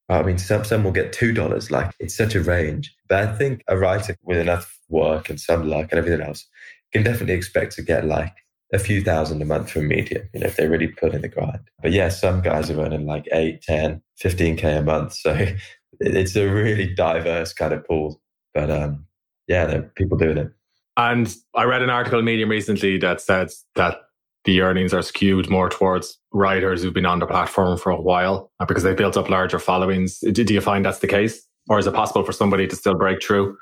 I 0.08 0.22
mean, 0.22 0.38
some, 0.38 0.64
some 0.64 0.84
will 0.84 0.92
get 0.92 1.12
$2. 1.12 1.70
Like 1.70 1.94
it's 1.98 2.16
such 2.16 2.34
a 2.34 2.42
range. 2.42 2.94
But 3.08 3.28
I 3.28 3.32
think 3.34 3.62
a 3.68 3.76
writer 3.76 4.16
with 4.22 4.38
enough 4.38 4.78
work 4.88 5.28
and 5.28 5.40
some 5.40 5.68
luck 5.68 5.88
and 5.90 5.98
everything 5.98 6.26
else 6.26 6.46
can 6.92 7.02
definitely 7.02 7.34
expect 7.34 7.74
to 7.76 7.82
get 7.82 8.06
like 8.06 8.34
a 8.72 8.78
few 8.78 9.02
thousand 9.02 9.40
a 9.40 9.44
month 9.44 9.70
from 9.70 9.88
media, 9.88 10.22
you 10.34 10.40
know, 10.40 10.46
if 10.46 10.56
they 10.56 10.66
really 10.66 10.88
put 10.88 11.14
in 11.14 11.22
the 11.22 11.28
grind. 11.28 11.60
But 11.82 11.92
yeah, 11.92 12.08
some 12.08 12.42
guys 12.42 12.70
are 12.70 12.80
earning 12.80 13.06
like 13.06 13.26
8, 13.32 13.62
10, 13.62 14.02
15K 14.22 14.78
a 14.78 14.82
month. 14.82 15.14
So 15.14 15.46
it's 16.00 16.36
a 16.36 16.48
really 16.48 16.94
diverse 16.94 17.52
kind 17.52 17.72
of 17.72 17.86
pool. 17.86 18.20
But 18.54 18.70
um, 18.70 19.06
yeah, 19.46 19.66
there 19.66 19.78
are 19.80 19.92
people 19.96 20.18
doing 20.18 20.38
it. 20.38 20.52
And 20.96 21.34
I 21.54 21.64
read 21.64 21.82
an 21.82 21.90
article 21.90 22.18
in 22.18 22.24
Medium 22.24 22.50
recently 22.50 22.98
that 22.98 23.20
says 23.20 23.64
that 23.76 23.98
the 24.44 24.60
earnings 24.62 24.92
are 24.92 25.02
skewed 25.02 25.48
more 25.48 25.68
towards 25.68 26.18
writers 26.32 26.82
who've 26.82 26.94
been 26.94 27.06
on 27.06 27.18
the 27.18 27.26
platform 27.26 27.78
for 27.78 27.90
a 27.90 28.00
while 28.00 28.50
because 28.66 28.82
they've 28.82 28.96
built 28.96 29.16
up 29.16 29.28
larger 29.28 29.58
followings. 29.58 30.18
Do 30.20 30.42
you 30.42 30.60
find 30.60 30.84
that's 30.84 30.98
the 31.00 31.06
case? 31.06 31.46
Or 31.68 31.78
is 31.78 31.86
it 31.86 31.94
possible 31.94 32.24
for 32.24 32.32
somebody 32.32 32.66
to 32.66 32.74
still 32.74 32.94
break 32.94 33.22
through? 33.22 33.56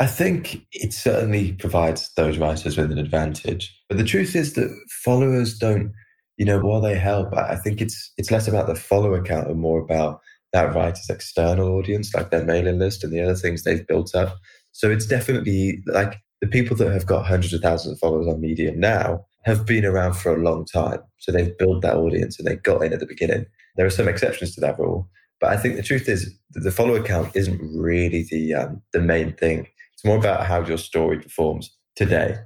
I 0.00 0.06
think 0.06 0.66
it 0.72 0.94
certainly 0.94 1.52
provides 1.52 2.10
those 2.14 2.38
writers 2.38 2.78
with 2.78 2.90
an 2.90 2.98
advantage. 2.98 3.78
But 3.86 3.98
the 3.98 4.04
truth 4.04 4.34
is 4.34 4.54
that 4.54 4.74
followers 5.04 5.58
don't, 5.58 5.92
you 6.38 6.46
know, 6.46 6.58
while 6.58 6.80
they 6.80 6.98
help, 6.98 7.34
I 7.36 7.56
think 7.56 7.82
it's 7.82 8.10
it's 8.16 8.30
less 8.30 8.48
about 8.48 8.66
the 8.66 8.74
follower 8.74 9.22
count 9.22 9.48
and 9.48 9.60
more 9.60 9.78
about 9.78 10.20
that 10.54 10.74
writer's 10.74 11.10
external 11.10 11.68
audience, 11.68 12.14
like 12.14 12.30
their 12.30 12.44
mailing 12.44 12.78
list 12.78 13.04
and 13.04 13.12
the 13.12 13.20
other 13.20 13.34
things 13.34 13.62
they've 13.62 13.86
built 13.86 14.14
up. 14.14 14.38
So 14.72 14.90
it's 14.90 15.06
definitely 15.06 15.82
like 15.86 16.16
the 16.40 16.46
people 16.46 16.76
that 16.78 16.92
have 16.92 17.06
got 17.06 17.26
hundreds 17.26 17.52
of 17.52 17.60
thousands 17.60 17.92
of 17.92 17.98
followers 17.98 18.26
on 18.26 18.40
Medium 18.40 18.80
now 18.80 19.26
have 19.44 19.66
been 19.66 19.84
around 19.84 20.14
for 20.14 20.34
a 20.34 20.42
long 20.42 20.64
time. 20.64 21.00
So 21.18 21.30
they've 21.30 21.56
built 21.58 21.82
that 21.82 21.96
audience 21.96 22.38
and 22.38 22.48
they 22.48 22.56
got 22.56 22.82
in 22.82 22.94
at 22.94 23.00
the 23.00 23.06
beginning. 23.06 23.44
There 23.76 23.86
are 23.86 23.90
some 23.90 24.08
exceptions 24.08 24.54
to 24.54 24.62
that 24.62 24.78
rule. 24.78 25.08
But 25.40 25.50
I 25.50 25.56
think 25.58 25.76
the 25.76 25.82
truth 25.82 26.08
is 26.08 26.34
the 26.52 26.70
follower 26.70 27.02
count 27.02 27.34
isn't 27.34 27.60
really 27.74 28.26
the 28.30 28.54
um, 28.54 28.82
the 28.92 29.00
main 29.00 29.34
thing. 29.34 29.66
It's 30.00 30.06
more 30.06 30.16
about 30.16 30.46
how 30.46 30.64
your 30.64 30.78
story 30.78 31.18
performs 31.18 31.76
today, 31.94 32.38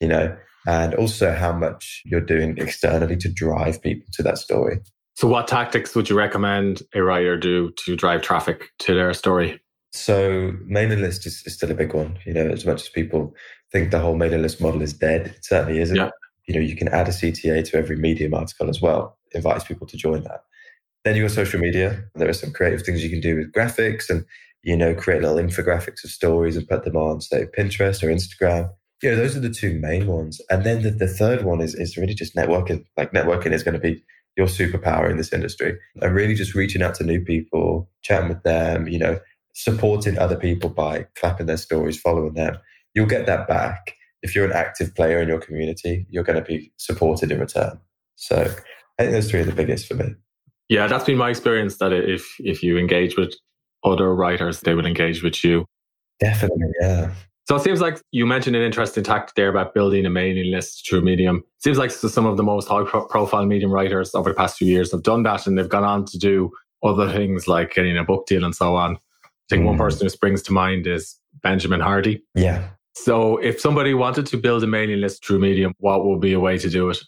you 0.00 0.08
know, 0.08 0.36
and 0.66 0.92
also 0.96 1.32
how 1.32 1.52
much 1.52 2.02
you're 2.04 2.20
doing 2.20 2.58
externally 2.58 3.16
to 3.18 3.28
drive 3.28 3.80
people 3.80 4.08
to 4.14 4.24
that 4.24 4.38
story. 4.38 4.80
So, 5.14 5.28
what 5.28 5.46
tactics 5.46 5.94
would 5.94 6.10
you 6.10 6.18
recommend 6.18 6.82
a 6.96 7.04
writer 7.04 7.36
do 7.38 7.70
to 7.84 7.94
drive 7.94 8.22
traffic 8.22 8.70
to 8.80 8.94
their 8.94 9.14
story? 9.14 9.60
So, 9.92 10.54
mailing 10.64 11.00
list 11.00 11.28
is, 11.28 11.44
is 11.46 11.54
still 11.54 11.70
a 11.70 11.74
big 11.74 11.94
one. 11.94 12.18
You 12.26 12.34
know, 12.34 12.48
as 12.48 12.66
much 12.66 12.82
as 12.82 12.88
people 12.88 13.32
think 13.70 13.92
the 13.92 14.00
whole 14.00 14.16
mailing 14.16 14.42
list 14.42 14.60
model 14.60 14.82
is 14.82 14.92
dead, 14.92 15.28
it 15.28 15.44
certainly 15.44 15.78
isn't. 15.78 15.94
Yeah. 15.94 16.10
You 16.48 16.56
know, 16.56 16.60
you 16.60 16.74
can 16.74 16.88
add 16.88 17.06
a 17.06 17.12
CTA 17.12 17.70
to 17.70 17.76
every 17.76 17.96
Medium 17.96 18.34
article 18.34 18.68
as 18.68 18.82
well, 18.82 19.16
invites 19.32 19.62
people 19.62 19.86
to 19.86 19.96
join 19.96 20.24
that. 20.24 20.40
Then 21.04 21.14
you 21.14 21.22
got 21.22 21.30
social 21.30 21.60
media. 21.60 22.02
There 22.16 22.28
are 22.28 22.32
some 22.32 22.52
creative 22.52 22.82
things 22.82 23.04
you 23.04 23.10
can 23.10 23.20
do 23.20 23.36
with 23.36 23.52
graphics 23.52 24.10
and 24.10 24.24
you 24.66 24.76
know, 24.76 24.92
create 24.96 25.22
little 25.22 25.36
infographics 25.36 26.02
of 26.02 26.10
stories 26.10 26.56
and 26.56 26.68
put 26.68 26.82
them 26.82 26.96
on, 26.96 27.20
say, 27.20 27.46
Pinterest 27.56 28.02
or 28.02 28.08
Instagram. 28.08 28.68
You 29.00 29.12
know, 29.12 29.16
those 29.16 29.36
are 29.36 29.40
the 29.40 29.48
two 29.48 29.78
main 29.78 30.08
ones. 30.08 30.40
And 30.50 30.64
then 30.64 30.82
the, 30.82 30.90
the 30.90 31.06
third 31.06 31.44
one 31.44 31.60
is, 31.60 31.76
is 31.76 31.96
really 31.96 32.14
just 32.14 32.34
networking. 32.34 32.84
Like 32.96 33.12
networking 33.12 33.52
is 33.52 33.62
going 33.62 33.74
to 33.74 33.80
be 33.80 34.02
your 34.36 34.48
superpower 34.48 35.08
in 35.08 35.18
this 35.18 35.32
industry. 35.32 35.78
And 36.02 36.12
really 36.12 36.34
just 36.34 36.56
reaching 36.56 36.82
out 36.82 36.96
to 36.96 37.04
new 37.04 37.24
people, 37.24 37.88
chatting 38.02 38.28
with 38.28 38.42
them, 38.42 38.88
you 38.88 38.98
know, 38.98 39.20
supporting 39.54 40.18
other 40.18 40.36
people 40.36 40.68
by 40.68 41.06
clapping 41.14 41.46
their 41.46 41.58
stories, 41.58 42.00
following 42.00 42.34
them. 42.34 42.58
You'll 42.92 43.06
get 43.06 43.26
that 43.26 43.46
back. 43.46 43.94
If 44.22 44.34
you're 44.34 44.46
an 44.46 44.52
active 44.52 44.96
player 44.96 45.22
in 45.22 45.28
your 45.28 45.38
community, 45.38 46.06
you're 46.10 46.24
going 46.24 46.42
to 46.42 46.44
be 46.44 46.72
supported 46.76 47.30
in 47.30 47.38
return. 47.38 47.78
So 48.16 48.52
I 48.98 49.02
think 49.02 49.12
those 49.12 49.30
three 49.30 49.40
are 49.40 49.44
the 49.44 49.52
biggest 49.52 49.86
for 49.86 49.94
me. 49.94 50.16
Yeah, 50.68 50.88
that's 50.88 51.04
been 51.04 51.18
my 51.18 51.30
experience 51.30 51.76
that 51.76 51.92
if 51.92 52.34
if 52.40 52.64
you 52.64 52.76
engage 52.76 53.16
with 53.16 53.32
other 53.86 54.14
writers, 54.14 54.60
they 54.60 54.74
will 54.74 54.86
engage 54.86 55.22
with 55.22 55.42
you. 55.44 55.64
Definitely, 56.20 56.66
yeah. 56.80 57.12
So 57.48 57.54
it 57.54 57.62
seems 57.62 57.80
like 57.80 58.00
you 58.10 58.26
mentioned 58.26 58.56
an 58.56 58.62
interesting 58.62 59.04
tactic 59.04 59.36
there 59.36 59.48
about 59.48 59.72
building 59.72 60.04
a 60.04 60.10
mailing 60.10 60.50
list 60.50 60.84
through 60.88 61.02
Medium. 61.02 61.36
It 61.36 61.62
seems 61.62 61.78
like 61.78 61.92
some 61.92 62.26
of 62.26 62.36
the 62.36 62.42
most 62.42 62.66
high 62.66 62.82
profile 62.84 63.46
Medium 63.46 63.70
writers 63.70 64.14
over 64.16 64.30
the 64.30 64.34
past 64.34 64.58
few 64.58 64.66
years 64.66 64.90
have 64.90 65.04
done 65.04 65.22
that 65.22 65.46
and 65.46 65.56
they've 65.56 65.68
gone 65.68 65.84
on 65.84 66.04
to 66.06 66.18
do 66.18 66.50
other 66.82 67.10
things 67.10 67.46
like 67.46 67.72
getting 67.72 67.96
a 67.96 68.04
book 68.04 68.26
deal 68.26 68.44
and 68.44 68.54
so 68.54 68.74
on. 68.74 68.96
I 68.96 69.28
think 69.48 69.62
mm. 69.62 69.66
one 69.66 69.78
person 69.78 70.04
who 70.04 70.08
springs 70.08 70.42
to 70.42 70.52
mind 70.52 70.88
is 70.88 71.16
Benjamin 71.42 71.80
Hardy. 71.80 72.24
Yeah. 72.34 72.68
So 72.94 73.36
if 73.36 73.60
somebody 73.60 73.94
wanted 73.94 74.26
to 74.26 74.36
build 74.36 74.64
a 74.64 74.66
mailing 74.66 75.00
list 75.00 75.24
through 75.24 75.38
Medium, 75.38 75.72
what 75.78 76.04
would 76.04 76.20
be 76.20 76.32
a 76.32 76.40
way 76.40 76.58
to 76.58 76.68
do 76.68 76.90
it? 76.90 76.98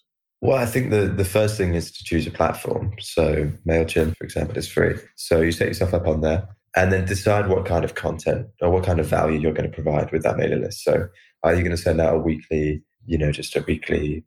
Well, 0.40 0.56
I 0.56 0.66
think 0.66 0.90
the, 0.90 1.08
the 1.08 1.24
first 1.24 1.56
thing 1.56 1.74
is 1.74 1.90
to 1.90 2.04
choose 2.04 2.28
a 2.28 2.30
platform. 2.30 2.92
So 3.00 3.50
MailChimp, 3.66 4.16
for 4.16 4.22
example, 4.22 4.56
is 4.56 4.68
free. 4.68 4.94
So 5.16 5.40
you 5.40 5.50
set 5.50 5.66
yourself 5.66 5.94
up 5.94 6.06
on 6.06 6.20
there 6.20 6.46
and 6.76 6.92
then 6.92 7.04
decide 7.04 7.48
what 7.48 7.66
kind 7.66 7.84
of 7.84 7.94
content 7.94 8.46
or 8.60 8.70
what 8.70 8.84
kind 8.84 9.00
of 9.00 9.06
value 9.06 9.38
you're 9.38 9.52
going 9.52 9.70
to 9.70 9.74
provide 9.74 10.10
with 10.12 10.22
that 10.22 10.36
mailing 10.36 10.62
list. 10.62 10.84
So 10.84 11.08
are 11.42 11.54
you 11.54 11.62
going 11.62 11.76
to 11.76 11.82
send 11.82 12.00
out 12.00 12.14
a 12.14 12.18
weekly, 12.18 12.82
you 13.06 13.18
know, 13.18 13.32
just 13.32 13.56
a 13.56 13.64
weekly 13.66 14.24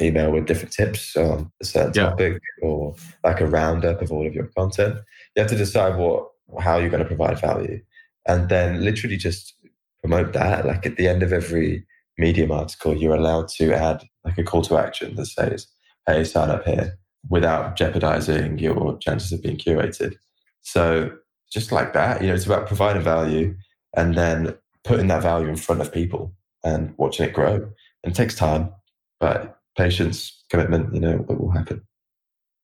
email 0.00 0.30
with 0.30 0.46
different 0.46 0.72
tips 0.72 1.16
on 1.16 1.50
a 1.62 1.64
certain 1.64 1.92
yeah. 1.94 2.10
topic 2.10 2.40
or 2.62 2.94
like 3.22 3.40
a 3.40 3.46
roundup 3.46 4.02
of 4.02 4.10
all 4.10 4.26
of 4.26 4.34
your 4.34 4.50
content? 4.56 4.96
You 5.36 5.42
have 5.42 5.50
to 5.50 5.56
decide 5.56 5.96
what, 5.96 6.28
how 6.60 6.78
you're 6.78 6.90
going 6.90 7.02
to 7.02 7.08
provide 7.08 7.40
value 7.40 7.80
and 8.26 8.48
then 8.48 8.82
literally 8.84 9.16
just 9.16 9.54
promote 10.00 10.32
that. 10.32 10.66
Like 10.66 10.86
at 10.86 10.96
the 10.96 11.08
end 11.08 11.22
of 11.22 11.32
every 11.32 11.86
Medium 12.16 12.52
article, 12.52 12.96
you're 12.96 13.16
allowed 13.16 13.48
to 13.48 13.72
add 13.72 14.04
like 14.24 14.38
a 14.38 14.44
call 14.44 14.62
to 14.62 14.78
action 14.78 15.16
that 15.16 15.26
says, 15.26 15.66
hey, 16.06 16.22
sign 16.24 16.50
up 16.50 16.64
here 16.64 16.96
without 17.28 17.76
jeopardizing 17.76 18.58
your 18.58 18.96
chances 18.98 19.32
of 19.32 19.42
being 19.42 19.56
curated. 19.56 20.14
So 20.60 21.10
just 21.50 21.72
like 21.72 21.92
that. 21.92 22.20
You 22.20 22.28
know, 22.28 22.34
it's 22.34 22.46
about 22.46 22.66
providing 22.66 23.02
value 23.02 23.54
and 23.96 24.14
then 24.14 24.54
putting 24.84 25.08
that 25.08 25.22
value 25.22 25.48
in 25.48 25.56
front 25.56 25.80
of 25.80 25.92
people 25.92 26.34
and 26.64 26.94
watching 26.96 27.26
it 27.26 27.32
grow. 27.32 27.54
And 28.02 28.12
it 28.12 28.14
takes 28.14 28.34
time, 28.34 28.70
but 29.20 29.58
patience, 29.76 30.44
commitment, 30.50 30.94
you 30.94 31.00
know, 31.00 31.24
it 31.28 31.40
will 31.40 31.50
happen. 31.50 31.82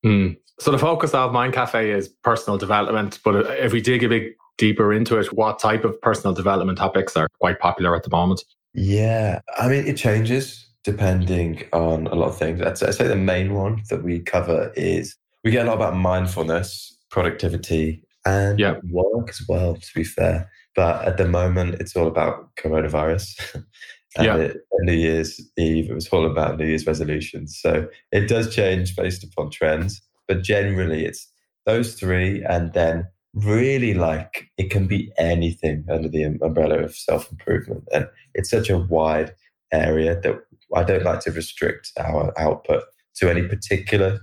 Mm. 0.05 0.37
So 0.59 0.71
the 0.71 0.77
focus 0.77 1.13
of 1.13 1.31
Mind 1.31 1.53
Cafe 1.53 1.89
is 1.89 2.07
personal 2.07 2.57
development. 2.57 3.19
But 3.23 3.47
if 3.59 3.73
we 3.73 3.81
dig 3.81 4.03
a 4.03 4.09
bit 4.09 4.35
deeper 4.57 4.93
into 4.93 5.17
it, 5.17 5.33
what 5.33 5.59
type 5.59 5.83
of 5.83 5.99
personal 6.01 6.33
development 6.33 6.77
topics 6.77 7.17
are 7.17 7.27
quite 7.39 7.59
popular 7.59 7.95
at 7.95 8.03
the 8.03 8.09
moment? 8.09 8.43
Yeah, 8.73 9.41
I 9.57 9.67
mean, 9.67 9.87
it 9.87 9.97
changes 9.97 10.67
depending 10.83 11.63
on 11.73 12.07
a 12.07 12.15
lot 12.15 12.29
of 12.29 12.37
things. 12.37 12.61
I'd 12.61 12.77
say, 12.77 12.87
I'd 12.87 12.95
say 12.95 13.07
the 13.07 13.15
main 13.15 13.53
one 13.53 13.83
that 13.89 14.03
we 14.03 14.19
cover 14.19 14.71
is 14.75 15.15
we 15.43 15.51
get 15.51 15.65
a 15.65 15.69
lot 15.69 15.75
about 15.75 15.95
mindfulness, 15.95 16.95
productivity, 17.09 18.03
and 18.25 18.59
yeah. 18.59 18.75
work 18.89 19.29
as 19.29 19.41
well, 19.47 19.75
to 19.75 19.93
be 19.95 20.03
fair. 20.03 20.49
But 20.75 21.05
at 21.05 21.17
the 21.17 21.27
moment, 21.27 21.75
it's 21.79 21.95
all 21.95 22.07
about 22.07 22.55
coronavirus. 22.55 23.55
and 24.17 24.25
yeah. 24.25 24.35
It, 24.37 24.57
New 24.81 24.93
Year's 24.93 25.39
Eve, 25.57 25.89
it 25.89 25.93
was 25.93 26.07
all 26.09 26.25
about 26.25 26.57
New 26.57 26.65
Year's 26.65 26.87
resolutions. 26.87 27.59
So 27.61 27.87
it 28.11 28.27
does 28.27 28.53
change 28.53 28.95
based 28.95 29.23
upon 29.23 29.51
trends, 29.51 30.01
but 30.27 30.43
generally 30.43 31.05
it's 31.05 31.27
those 31.65 31.95
three. 31.95 32.43
And 32.43 32.73
then 32.73 33.07
really 33.33 33.93
like 33.93 34.49
it 34.57 34.69
can 34.69 34.87
be 34.87 35.11
anything 35.17 35.85
under 35.89 36.09
the 36.09 36.25
um, 36.25 36.39
umbrella 36.41 36.79
of 36.79 36.95
self 36.95 37.31
improvement. 37.31 37.83
And 37.93 38.07
it's 38.33 38.49
such 38.49 38.69
a 38.69 38.77
wide 38.77 39.33
area 39.71 40.19
that 40.19 40.35
I 40.75 40.83
don't 40.83 41.03
like 41.03 41.21
to 41.21 41.31
restrict 41.31 41.91
our 41.97 42.33
output 42.39 42.83
to 43.15 43.29
any 43.29 43.47
particular 43.47 44.19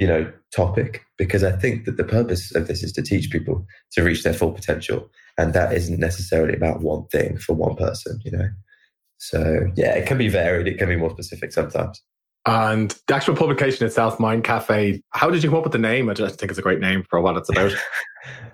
you 0.00 0.06
know 0.06 0.32
topic 0.52 1.04
because 1.16 1.44
I 1.44 1.52
think 1.52 1.84
that 1.84 1.96
the 1.96 2.04
purpose 2.04 2.52
of 2.56 2.66
this 2.66 2.82
is 2.82 2.92
to 2.94 3.02
teach 3.02 3.30
people 3.30 3.64
to 3.92 4.02
reach 4.02 4.24
their 4.24 4.32
full 4.32 4.50
potential, 4.50 5.08
and 5.38 5.52
that 5.52 5.72
isn't 5.72 6.00
necessarily 6.00 6.54
about 6.56 6.80
one 6.80 7.06
thing 7.08 7.38
for 7.38 7.52
one 7.52 7.76
person, 7.76 8.18
you 8.24 8.32
know. 8.32 8.48
So 9.18 9.70
yeah, 9.76 9.94
it 9.94 10.06
can 10.06 10.18
be 10.18 10.28
varied. 10.28 10.66
It 10.66 10.78
can 10.78 10.88
be 10.88 10.96
more 10.96 11.10
specific 11.10 11.52
sometimes. 11.52 12.02
And 12.46 12.98
the 13.06 13.14
actual 13.14 13.36
publication 13.36 13.86
itself, 13.86 14.18
Mind 14.18 14.44
Cafe, 14.44 15.02
how 15.10 15.28
did 15.28 15.42
you 15.42 15.50
come 15.50 15.58
up 15.58 15.64
with 15.64 15.72
the 15.72 15.78
name? 15.78 16.08
I 16.08 16.14
just 16.14 16.40
think 16.40 16.50
it's 16.50 16.58
a 16.58 16.62
great 16.62 16.80
name 16.80 17.04
for 17.10 17.20
what 17.20 17.36
it's 17.36 17.50
about. 17.50 17.72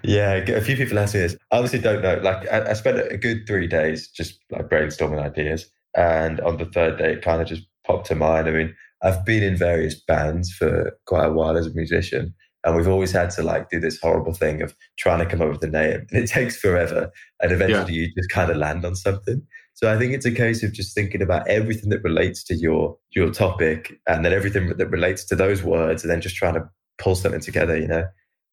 yeah, 0.02 0.34
a 0.34 0.60
few 0.60 0.76
people 0.76 0.98
ask 0.98 1.14
me 1.14 1.20
this. 1.20 1.36
I 1.52 1.58
honestly 1.58 1.78
don't 1.78 2.02
know. 2.02 2.16
Like, 2.16 2.50
I, 2.52 2.70
I 2.70 2.72
spent 2.72 2.98
a 2.98 3.16
good 3.16 3.46
three 3.46 3.68
days 3.68 4.08
just 4.08 4.40
like 4.50 4.68
brainstorming 4.68 5.22
ideas, 5.22 5.70
and 5.96 6.40
on 6.40 6.56
the 6.56 6.64
third 6.64 6.98
day, 6.98 7.12
it 7.12 7.22
kind 7.22 7.40
of 7.40 7.46
just 7.46 7.62
popped 7.86 8.08
to 8.08 8.16
mind. 8.16 8.48
I 8.48 8.50
mean, 8.50 8.74
I've 9.02 9.24
been 9.24 9.42
in 9.42 9.56
various 9.56 9.94
bands 9.94 10.52
for 10.52 10.96
quite 11.06 11.26
a 11.26 11.32
while 11.32 11.56
as 11.56 11.66
a 11.66 11.74
musician. 11.74 12.34
And 12.64 12.74
we've 12.74 12.88
always 12.88 13.12
had 13.12 13.30
to 13.30 13.42
like 13.42 13.70
do 13.70 13.78
this 13.78 14.00
horrible 14.00 14.34
thing 14.34 14.60
of 14.60 14.74
trying 14.98 15.20
to 15.20 15.26
come 15.26 15.40
up 15.40 15.50
with 15.50 15.62
a 15.62 15.68
name. 15.68 16.06
And 16.10 16.24
it 16.24 16.26
takes 16.30 16.56
forever. 16.56 17.10
And 17.40 17.52
eventually 17.52 17.94
yeah. 17.94 18.06
you 18.06 18.14
just 18.16 18.30
kind 18.30 18.50
of 18.50 18.56
land 18.56 18.84
on 18.84 18.96
something. 18.96 19.42
So 19.74 19.92
I 19.92 19.98
think 19.98 20.14
it's 20.14 20.24
a 20.24 20.32
case 20.32 20.62
of 20.62 20.72
just 20.72 20.94
thinking 20.94 21.20
about 21.20 21.46
everything 21.48 21.90
that 21.90 22.02
relates 22.02 22.42
to 22.44 22.54
your 22.54 22.96
your 23.10 23.30
topic 23.30 24.00
and 24.08 24.24
then 24.24 24.32
everything 24.32 24.68
that 24.74 24.90
relates 24.90 25.22
to 25.26 25.36
those 25.36 25.62
words 25.62 26.02
and 26.02 26.10
then 26.10 26.22
just 26.22 26.34
trying 26.34 26.54
to 26.54 26.68
pull 26.98 27.14
something 27.14 27.42
together, 27.42 27.76
you 27.76 27.86
know. 27.86 28.04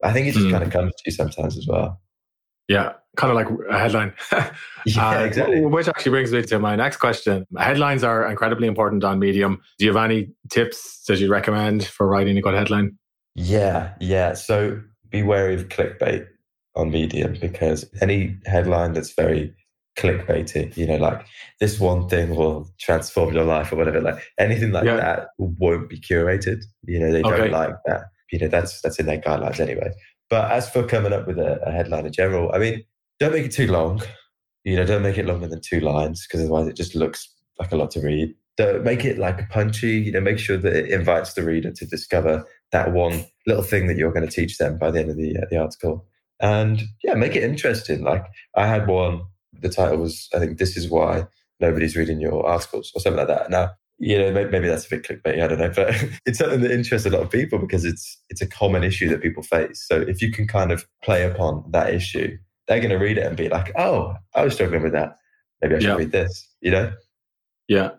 I 0.03 0.11
think 0.11 0.27
it 0.27 0.33
just 0.33 0.47
mm. 0.47 0.51
kind 0.51 0.63
of 0.63 0.69
comes 0.69 0.91
to 0.91 1.01
you 1.05 1.11
sometimes 1.13 1.57
as 1.57 1.65
well. 1.65 2.01
Yeah, 2.67 2.93
kind 3.17 3.31
of 3.31 3.35
like 3.35 3.47
a 3.69 3.77
headline. 3.77 4.13
yeah, 4.85 5.09
uh, 5.09 5.23
exactly. 5.23 5.65
Which 5.65 5.87
actually 5.87 6.11
brings 6.11 6.31
me 6.31 6.41
to 6.43 6.59
my 6.59 6.75
next 6.75 6.97
question. 6.97 7.45
Headlines 7.57 8.03
are 8.03 8.29
incredibly 8.29 8.67
important 8.67 9.03
on 9.03 9.19
Medium. 9.19 9.61
Do 9.77 9.85
you 9.85 9.93
have 9.93 10.03
any 10.03 10.29
tips 10.49 11.03
that 11.07 11.19
you 11.19 11.29
recommend 11.29 11.85
for 11.85 12.07
writing 12.07 12.37
a 12.37 12.41
good 12.41 12.53
headline? 12.53 12.97
Yeah, 13.35 13.93
yeah. 13.99 14.33
So 14.33 14.81
be 15.09 15.23
wary 15.23 15.55
of 15.55 15.69
clickbait 15.69 16.27
on 16.75 16.91
Medium 16.91 17.37
because 17.39 17.85
any 18.01 18.37
headline 18.45 18.93
that's 18.93 19.13
very 19.13 19.53
clickbaity, 19.97 20.75
you 20.75 20.87
know, 20.87 20.97
like 20.97 21.25
this 21.59 21.79
one 21.79 22.07
thing 22.09 22.35
will 22.35 22.69
transform 22.79 23.33
your 23.33 23.43
life 23.43 23.71
or 23.71 23.75
whatever, 23.75 24.01
like 24.01 24.23
anything 24.39 24.71
like 24.71 24.85
yeah. 24.85 24.95
that 24.95 25.27
won't 25.37 25.89
be 25.89 25.99
curated. 25.99 26.63
You 26.83 26.99
know, 26.99 27.11
they 27.11 27.21
don't 27.21 27.51
like 27.51 27.75
that. 27.85 28.05
You 28.31 28.39
know, 28.39 28.47
that's 28.47 28.81
that's 28.81 28.99
in 28.99 29.05
their 29.05 29.19
guidelines 29.19 29.59
anyway. 29.59 29.91
But 30.33 30.49
as 30.49 30.67
for 30.67 30.81
coming 30.81 31.13
up 31.13 31.27
with 31.27 31.37
a, 31.37 31.61
a 31.63 31.71
headline 31.71 32.07
in 32.07 32.11
general, 32.11 32.51
I 32.55 32.57
mean, 32.57 32.83
don't 33.19 33.33
make 33.33 33.45
it 33.45 33.51
too 33.51 33.67
long. 33.67 34.01
You 34.63 34.75
know, 34.75 34.83
don't 34.83 35.03
make 35.03 35.19
it 35.19 35.27
longer 35.27 35.47
than 35.47 35.61
two 35.61 35.79
lines 35.79 36.25
because 36.25 36.41
otherwise 36.41 36.67
it 36.67 36.75
just 36.75 36.95
looks 36.95 37.31
like 37.59 37.71
a 37.71 37.75
lot 37.75 37.91
to 37.91 37.99
read. 37.99 38.33
Don't 38.57 38.83
make 38.83 39.05
it 39.05 39.19
like 39.19 39.47
punchy. 39.51 39.99
You 39.99 40.11
know, 40.11 40.21
make 40.21 40.39
sure 40.39 40.57
that 40.57 40.75
it 40.75 40.89
invites 40.89 41.35
the 41.35 41.43
reader 41.43 41.69
to 41.69 41.85
discover 41.85 42.47
that 42.71 42.93
one 42.93 43.23
little 43.45 43.61
thing 43.61 43.85
that 43.85 43.97
you're 43.97 44.11
going 44.11 44.27
to 44.27 44.35
teach 44.35 44.57
them 44.57 44.79
by 44.79 44.89
the 44.89 45.01
end 45.01 45.11
of 45.11 45.17
the 45.17 45.37
uh, 45.37 45.45
the 45.51 45.57
article. 45.57 46.03
And 46.39 46.81
yeah, 47.03 47.13
make 47.13 47.35
it 47.35 47.43
interesting. 47.43 48.03
Like 48.03 48.25
I 48.55 48.65
had 48.65 48.87
one. 48.87 49.21
The 49.61 49.69
title 49.69 49.97
was, 49.97 50.29
I 50.33 50.39
think, 50.39 50.57
"This 50.57 50.75
is 50.75 50.89
why 50.89 51.27
nobody's 51.59 51.95
reading 51.95 52.19
your 52.19 52.43
articles" 52.43 52.91
or 52.95 53.01
something 53.01 53.19
like 53.19 53.27
that. 53.27 53.51
Now 53.51 53.73
you 53.99 54.17
know, 54.17 54.31
maybe 54.31 54.67
that's 54.67 54.85
a 54.85 54.89
bit 54.89 55.03
clickbait. 55.03 55.41
I 55.41 55.47
don't 55.47 55.59
know, 55.59 55.71
but 55.73 55.95
it's 56.25 56.39
something 56.39 56.61
that 56.61 56.71
interests 56.71 57.07
a 57.07 57.09
lot 57.09 57.21
of 57.21 57.29
people 57.29 57.59
because 57.59 57.85
it's 57.85 58.19
it's 58.29 58.41
a 58.41 58.47
common 58.47 58.83
issue 58.83 59.09
that 59.09 59.21
people 59.21 59.43
face. 59.43 59.85
So 59.87 60.01
if 60.01 60.21
you 60.21 60.31
can 60.31 60.47
kind 60.47 60.71
of 60.71 60.85
play 61.03 61.23
upon 61.23 61.63
that 61.71 61.93
issue, 61.93 62.37
they're 62.67 62.79
going 62.79 62.89
to 62.89 62.97
read 62.97 63.17
it 63.17 63.25
and 63.25 63.37
be 63.37 63.49
like, 63.49 63.71
"Oh, 63.77 64.15
I 64.35 64.43
was 64.43 64.55
struggling 64.55 64.83
with 64.83 64.93
that. 64.93 65.17
Maybe 65.61 65.75
I 65.75 65.79
should 65.79 65.87
yeah. 65.87 65.95
read 65.95 66.11
this." 66.11 66.47
You 66.61 66.71
know? 66.71 66.93
Yeah. 67.67 67.91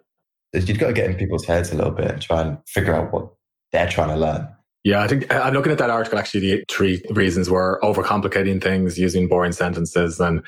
You've 0.52 0.78
got 0.78 0.88
to 0.88 0.92
get 0.92 1.10
in 1.10 1.16
people's 1.16 1.44
heads 1.44 1.72
a 1.72 1.74
little 1.74 1.90
bit 1.90 2.10
and 2.10 2.22
try 2.22 2.42
and 2.42 2.58
figure 2.68 2.94
out 2.94 3.12
what 3.12 3.28
they're 3.72 3.88
trying 3.88 4.10
to 4.10 4.16
learn. 4.16 4.48
Yeah, 4.84 5.02
I 5.02 5.08
think 5.08 5.32
I'm 5.34 5.54
looking 5.54 5.72
at 5.72 5.78
that 5.78 5.90
article. 5.90 6.18
Actually, 6.18 6.40
the 6.40 6.64
three 6.70 7.02
reasons 7.10 7.48
were 7.48 7.80
overcomplicating 7.82 8.62
things, 8.62 8.98
using 8.98 9.26
boring 9.26 9.52
sentences, 9.52 10.20
and 10.20 10.42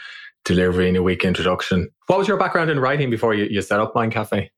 delivering 0.44 0.96
a 0.96 1.02
weak 1.02 1.24
introduction. 1.24 1.88
What 2.06 2.18
was 2.18 2.28
your 2.28 2.36
background 2.36 2.70
in 2.70 2.78
writing 2.78 3.10
before 3.10 3.34
you, 3.34 3.46
you 3.46 3.62
set 3.62 3.80
up 3.80 3.94
Mind 3.94 4.12
Cafe? 4.12 4.50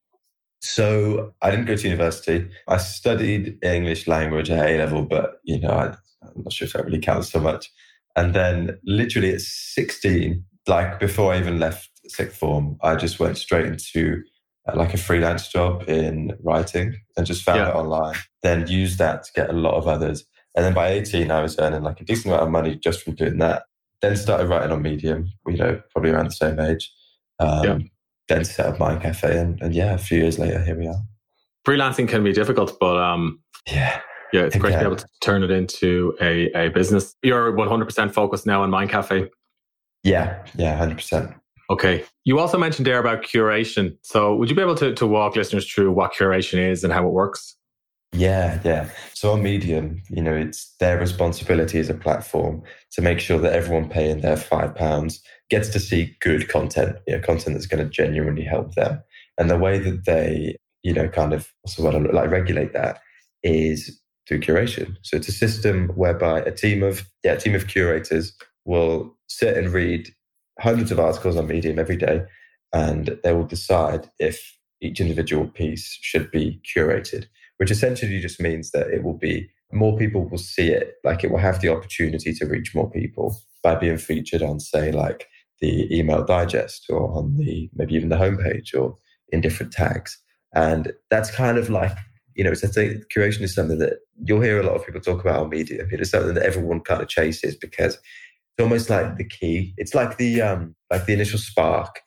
So 0.60 1.34
I 1.40 1.50
didn't 1.50 1.66
go 1.66 1.76
to 1.76 1.88
university. 1.88 2.48
I 2.66 2.78
studied 2.78 3.58
English 3.62 4.08
language 4.08 4.50
at 4.50 4.66
A 4.66 4.78
level, 4.78 5.02
but 5.02 5.40
you 5.44 5.60
know, 5.60 5.70
I, 5.70 5.86
I'm 6.22 6.42
not 6.42 6.52
sure 6.52 6.66
if 6.66 6.72
that 6.72 6.84
really 6.84 6.98
counts 6.98 7.30
so 7.30 7.40
much. 7.40 7.70
And 8.16 8.34
then 8.34 8.78
literally 8.84 9.32
at 9.32 9.40
16, 9.40 10.44
like 10.66 10.98
before 10.98 11.32
I 11.32 11.38
even 11.38 11.60
left 11.60 11.88
sixth 12.06 12.36
form, 12.36 12.76
I 12.82 12.96
just 12.96 13.20
went 13.20 13.38
straight 13.38 13.66
into 13.66 14.22
uh, 14.68 14.76
like 14.76 14.94
a 14.94 14.98
freelance 14.98 15.48
job 15.48 15.84
in 15.88 16.36
writing 16.42 16.96
and 17.16 17.26
just 17.26 17.44
found 17.44 17.60
yeah. 17.60 17.68
it 17.68 17.74
online. 17.76 18.16
Then 18.42 18.66
used 18.66 18.98
that 18.98 19.24
to 19.24 19.32
get 19.34 19.50
a 19.50 19.54
lot 19.54 19.74
of 19.74 19.86
others. 19.86 20.24
And 20.56 20.64
then 20.64 20.74
by 20.74 20.88
18, 20.88 21.30
I 21.30 21.40
was 21.40 21.56
earning 21.60 21.82
like 21.82 22.00
a 22.00 22.04
decent 22.04 22.26
amount 22.26 22.42
of 22.42 22.50
money 22.50 22.74
just 22.74 23.02
from 23.02 23.14
doing 23.14 23.38
that. 23.38 23.62
Then 24.02 24.16
started 24.16 24.48
writing 24.48 24.72
on 24.72 24.82
Medium, 24.82 25.28
you 25.46 25.56
know, 25.56 25.80
probably 25.92 26.10
around 26.10 26.26
the 26.26 26.32
same 26.32 26.58
age. 26.58 26.92
Um, 27.38 27.64
yeah 27.64 27.78
then 28.28 28.44
set 28.44 28.66
up 28.66 28.78
Mind 28.78 29.02
Cafe, 29.02 29.38
and, 29.38 29.61
and 29.61 29.75
yeah, 29.75 29.94
a 29.94 29.99
few 29.99 30.18
years 30.18 30.38
later, 30.38 30.62
here 30.62 30.78
we 30.78 30.87
are. 30.87 31.02
Freelancing 31.66 32.08
can 32.08 32.23
be 32.23 32.32
difficult, 32.32 32.78
but 32.78 32.97
um, 32.97 33.40
yeah, 33.66 34.00
yeah, 34.33 34.42
it's 34.42 34.57
great 34.57 34.72
to 34.72 34.79
be 34.79 34.85
able 34.85 34.96
to 34.96 35.07
turn 35.20 35.42
it 35.42 35.50
into 35.50 36.14
a, 36.20 36.50
a 36.52 36.68
business. 36.68 37.14
You're 37.22 37.52
100% 37.52 38.12
focused 38.12 38.46
now 38.46 38.62
on 38.62 38.70
Mind 38.70 38.90
Cafe. 38.90 39.29
Yeah, 40.02 40.44
yeah, 40.57 40.79
100%. 40.79 41.35
Okay. 41.70 42.05
You 42.24 42.38
also 42.38 42.57
mentioned 42.57 42.87
there 42.87 42.98
about 42.98 43.22
curation. 43.22 43.96
So 44.02 44.35
would 44.37 44.48
you 44.48 44.57
be 44.57 44.62
able 44.62 44.74
to, 44.76 44.94
to 44.94 45.07
walk 45.07 45.37
listeners 45.37 45.70
through 45.70 45.92
what 45.92 46.14
curation 46.14 46.59
is 46.59 46.83
and 46.85 46.92
how 46.92 47.07
it 47.07 47.11
works? 47.11 47.57
Yeah, 48.12 48.61
yeah. 48.64 48.88
So 49.12 49.33
on 49.33 49.42
Medium, 49.42 50.03
you 50.09 50.23
know, 50.23 50.35
it's 50.35 50.75
their 50.81 50.99
responsibility 50.99 51.79
as 51.79 51.90
a 51.90 51.94
platform 51.94 52.62
to 52.92 53.03
make 53.03 53.21
sure 53.21 53.38
that 53.38 53.53
everyone 53.53 53.88
paying 53.88 54.23
their 54.23 54.37
five 54.37 54.75
pounds 54.75 55.21
gets 55.51 55.68
to 55.71 55.81
see 55.81 56.16
good 56.21 56.49
content, 56.49 56.97
you 57.07 57.14
know, 57.16 57.23
content 57.23 57.55
that's 57.55 57.66
going 57.66 57.85
to 57.85 57.90
genuinely 57.90 58.42
help 58.44 58.75
them. 58.75 59.03
And 59.37 59.51
the 59.51 59.59
way 59.59 59.79
that 59.79 60.05
they, 60.07 60.57
you 60.83 60.92
know, 60.94 61.09
kind 61.09 61.33
of 61.35 61.53
also 61.64 61.83
what 61.83 61.94
I 61.94 61.99
like 61.99 62.31
regulate 62.31 62.73
that 62.73 62.99
is 63.42 64.01
through 64.27 64.40
curation. 64.40 64.97
So 65.03 65.16
it's 65.16 65.29
a 65.29 65.33
system 65.33 65.88
whereby 65.94 66.40
a 66.40 66.51
team 66.51 66.83
of 66.83 67.07
yeah, 67.25 67.33
a 67.33 67.38
team 67.38 67.55
of 67.55 67.68
curators 67.68 68.33
will 68.64 69.14
sit 69.29 69.57
and 69.57 69.73
read 69.73 70.09
hundreds 70.61 70.90
of 70.90 70.99
articles 70.99 71.37
on 71.37 71.47
Medium 71.47 71.79
every 71.79 71.97
day, 71.97 72.23
and 72.73 73.18
they 73.23 73.33
will 73.33 73.44
decide 73.47 74.09
if 74.18 74.57
each 74.81 75.01
individual 75.01 75.47
piece 75.47 75.99
should 76.01 76.31
be 76.31 76.61
curated 76.75 77.27
which 77.59 77.71
essentially 77.71 78.21
just 78.21 78.40
means 78.40 78.71
that 78.71 78.88
it 78.88 79.05
will 79.05 79.18
be 79.18 79.49
more 79.73 79.97
people 79.97 80.29
will 80.29 80.38
see 80.38 80.68
it, 80.68 80.94
like 81.05 81.23
it 81.23 81.31
will 81.31 81.38
have 81.38 81.61
the 81.61 81.68
opportunity 81.68 82.33
to 82.33 82.47
reach 82.47 82.75
more 82.75 82.90
people 82.90 83.37
by 83.62 83.75
being 83.75 83.99
featured 83.99 84.42
on, 84.42 84.61
say, 84.61 84.90
like 84.92 85.27
the 85.61 85.94
email 85.94 86.25
digest 86.25 86.87
or 86.88 87.12
on 87.12 87.37
the 87.37 87.68
maybe 87.75 87.94
even 87.94 88.09
the 88.09 88.16
homepage 88.16 88.75
or 88.75 88.97
in 89.31 89.40
different 89.40 89.73
tags. 89.73 90.18
And 90.55 90.92
that's 91.11 91.31
kind 91.31 91.59
of 91.59 91.68
like, 91.68 91.97
you 92.35 92.44
know, 92.44 92.53
it's 92.53 92.62
a 92.62 92.68
thing, 92.68 93.03
curation 93.14 93.42
is 93.42 93.55
something 93.55 93.79
that 93.79 93.99
you'll 94.25 94.40
hear 94.40 94.61
a 94.61 94.62
lot 94.62 94.77
of 94.77 94.87
people 94.87 95.01
talk 95.01 95.21
about 95.21 95.40
on 95.40 95.51
media. 95.51 95.85
It 95.90 96.01
is 96.01 96.11
something 96.11 96.35
that 96.35 96.47
everyone 96.47 96.81
kind 96.81 97.03
of 97.03 97.09
chases 97.09 97.57
because 97.57 97.97
it's 97.97 98.62
almost 98.62 98.88
like 98.88 99.16
the 99.16 99.25
key. 99.25 99.75
It's 99.77 99.94
like 99.94 100.16
the 100.16 100.40
um 100.40 100.75
like 100.90 101.07
the 101.07 101.12
initial 101.12 101.38
spark 101.38 102.01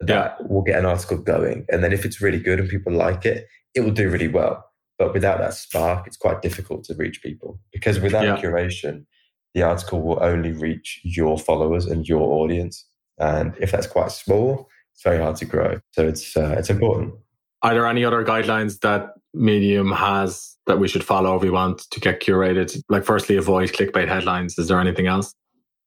that 0.00 0.36
yeah. 0.40 0.46
will 0.46 0.62
get 0.62 0.78
an 0.78 0.86
article 0.86 1.18
going. 1.18 1.66
And 1.70 1.82
then 1.82 1.92
if 1.92 2.04
it's 2.04 2.20
really 2.20 2.38
good 2.38 2.60
and 2.60 2.68
people 2.68 2.92
like 2.92 3.24
it, 3.24 3.46
it 3.74 3.80
will 3.80 3.90
do 3.90 4.08
really 4.08 4.28
well. 4.28 4.64
But 5.00 5.14
without 5.14 5.38
that 5.38 5.54
spark, 5.54 6.06
it's 6.06 6.18
quite 6.18 6.42
difficult 6.42 6.84
to 6.84 6.94
reach 6.94 7.22
people 7.22 7.58
because 7.72 7.98
without 8.00 8.22
yeah. 8.22 8.36
curation, 8.36 9.06
the 9.54 9.62
article 9.62 10.02
will 10.02 10.22
only 10.22 10.52
reach 10.52 11.00
your 11.02 11.38
followers 11.38 11.86
and 11.86 12.06
your 12.06 12.20
audience. 12.20 12.86
And 13.18 13.54
if 13.58 13.72
that's 13.72 13.86
quite 13.86 14.12
small, 14.12 14.68
it's 14.92 15.02
very 15.02 15.16
hard 15.16 15.36
to 15.36 15.46
grow. 15.46 15.80
So 15.92 16.06
it's 16.06 16.36
uh, 16.36 16.54
it's 16.58 16.68
important. 16.68 17.14
Are 17.62 17.72
there 17.72 17.86
any 17.86 18.04
other 18.04 18.22
guidelines 18.22 18.80
that 18.80 19.14
Medium 19.32 19.90
has 19.90 20.54
that 20.66 20.78
we 20.78 20.86
should 20.86 21.02
follow 21.02 21.34
if 21.34 21.42
we 21.42 21.48
want 21.48 21.78
to 21.90 21.98
get 21.98 22.20
curated? 22.20 22.78
Like, 22.90 23.06
firstly, 23.06 23.36
avoid 23.36 23.70
clickbait 23.70 24.08
headlines. 24.08 24.58
Is 24.58 24.68
there 24.68 24.80
anything 24.80 25.06
else? 25.06 25.34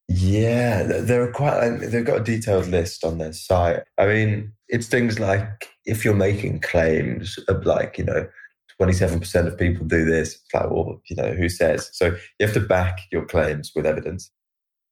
Yeah, 0.08 0.82
there 0.82 1.22
are 1.22 1.30
quite. 1.30 1.78
They've 1.78 2.04
got 2.04 2.20
a 2.20 2.24
detailed 2.24 2.66
list 2.66 3.04
on 3.04 3.18
their 3.18 3.32
site. 3.32 3.84
I 3.96 4.06
mean, 4.06 4.52
it's 4.68 4.88
things 4.88 5.20
like 5.20 5.68
if 5.84 6.04
you're 6.04 6.14
making 6.14 6.62
claims 6.62 7.38
of 7.46 7.64
like 7.64 7.96
you 7.96 8.04
know 8.04 8.26
27% 8.80 9.46
of 9.46 9.58
people 9.58 9.86
do 9.86 10.04
this. 10.04 10.34
It's 10.34 10.54
like, 10.54 10.70
well, 10.70 11.00
you 11.08 11.16
know, 11.16 11.32
who 11.32 11.48
says? 11.48 11.90
So 11.92 12.06
you 12.38 12.46
have 12.46 12.54
to 12.54 12.60
back 12.60 13.00
your 13.12 13.24
claims 13.24 13.72
with 13.74 13.86
evidence. 13.86 14.30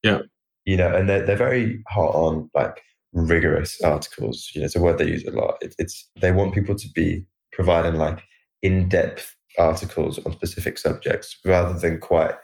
Yeah. 0.03 0.23
You 0.65 0.77
know, 0.77 0.95
and 0.95 1.09
they're, 1.09 1.25
they're 1.25 1.37
very 1.37 1.83
hot 1.89 2.15
on 2.15 2.51
like 2.55 2.83
rigorous 3.13 3.81
articles. 3.83 4.51
You 4.55 4.61
know, 4.61 4.67
it's 4.67 4.77
a 4.77 4.81
word 4.81 4.99
they 4.99 5.09
use 5.09 5.25
a 5.27 5.31
lot. 5.33 5.57
It, 5.61 5.75
it's, 5.79 6.09
they 6.21 6.33
want 6.33 6.55
people 6.55 6.75
to 6.75 6.89
be 6.95 7.25
providing 7.53 7.95
like 7.95 8.23
in 8.63 8.89
depth 8.89 9.37
articles 9.59 10.19
on 10.25 10.33
specific 10.33 10.79
subjects 10.79 11.37
rather 11.45 11.79
than 11.79 11.99
quite 11.99 12.35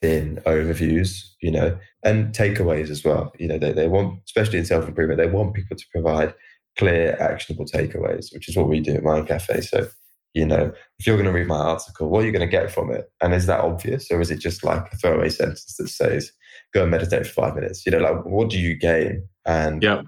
thin 0.00 0.40
overviews, 0.46 1.22
you 1.40 1.50
know, 1.50 1.78
and 2.04 2.34
takeaways 2.34 2.90
as 2.90 3.04
well. 3.04 3.32
You 3.38 3.48
know, 3.48 3.58
they, 3.58 3.72
they 3.72 3.88
want, 3.88 4.20
especially 4.26 4.58
in 4.58 4.64
self 4.64 4.86
improvement, 4.86 5.18
they 5.18 5.28
want 5.28 5.54
people 5.54 5.76
to 5.76 5.84
provide 5.92 6.34
clear, 6.78 7.16
actionable 7.20 7.64
takeaways, 7.64 8.32
which 8.32 8.48
is 8.48 8.56
what 8.56 8.68
we 8.68 8.80
do 8.80 8.94
at 8.94 9.02
Mind 9.02 9.26
Cafe. 9.26 9.60
So 9.62 9.88
you 10.38 10.46
know, 10.46 10.72
if 11.00 11.06
you're 11.06 11.16
going 11.16 11.26
to 11.26 11.32
read 11.32 11.48
my 11.48 11.58
article, 11.58 12.08
what 12.08 12.22
are 12.22 12.26
you 12.26 12.32
going 12.32 12.48
to 12.48 12.56
get 12.58 12.70
from 12.70 12.92
it? 12.92 13.10
And 13.20 13.34
is 13.34 13.46
that 13.46 13.60
obvious? 13.60 14.08
Or 14.10 14.20
is 14.20 14.30
it 14.30 14.38
just 14.38 14.62
like 14.62 14.86
a 14.92 14.96
throwaway 14.96 15.30
sentence 15.30 15.74
that 15.76 15.88
says, 15.88 16.30
go 16.72 16.82
and 16.82 16.92
meditate 16.92 17.26
for 17.26 17.32
five 17.32 17.56
minutes? 17.56 17.84
You 17.84 17.90
know, 17.92 17.98
like 17.98 18.24
what 18.24 18.48
do 18.48 18.58
you 18.58 18.76
gain? 18.76 19.26
And 19.44 19.82
yeah. 19.82 20.02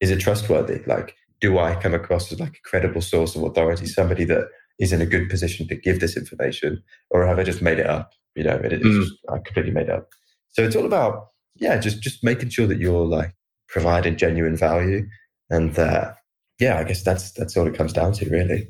is 0.00 0.10
it 0.10 0.20
trustworthy? 0.20 0.80
Like, 0.86 1.14
do 1.42 1.58
I 1.58 1.74
come 1.74 1.92
across 1.92 2.32
as 2.32 2.40
like 2.40 2.56
a 2.56 2.68
credible 2.68 3.02
source 3.02 3.36
of 3.36 3.42
authority, 3.42 3.84
somebody 3.84 4.24
that 4.24 4.48
is 4.78 4.92
in 4.92 5.02
a 5.02 5.06
good 5.06 5.28
position 5.28 5.68
to 5.68 5.76
give 5.76 6.00
this 6.00 6.16
information? 6.16 6.82
Or 7.10 7.26
have 7.26 7.38
I 7.38 7.42
just 7.42 7.60
made 7.60 7.78
it 7.78 7.86
up? 7.86 8.12
You 8.34 8.44
know, 8.44 8.54
it, 8.54 8.72
mm. 8.72 9.02
just, 9.02 9.12
I 9.28 9.36
completely 9.38 9.72
made 9.72 9.90
up. 9.90 10.08
So 10.52 10.62
it's 10.62 10.76
all 10.76 10.86
about, 10.86 11.28
yeah, 11.56 11.76
just, 11.78 12.00
just 12.00 12.24
making 12.24 12.48
sure 12.48 12.66
that 12.66 12.78
you're 12.78 13.06
like 13.06 13.34
providing 13.68 14.16
genuine 14.16 14.56
value 14.56 15.06
and 15.50 15.74
that, 15.74 16.16
yeah, 16.58 16.78
I 16.78 16.84
guess 16.84 17.02
that's, 17.02 17.32
that's 17.32 17.54
all 17.54 17.66
it 17.66 17.74
comes 17.74 17.92
down 17.92 18.12
to 18.14 18.30
really. 18.30 18.68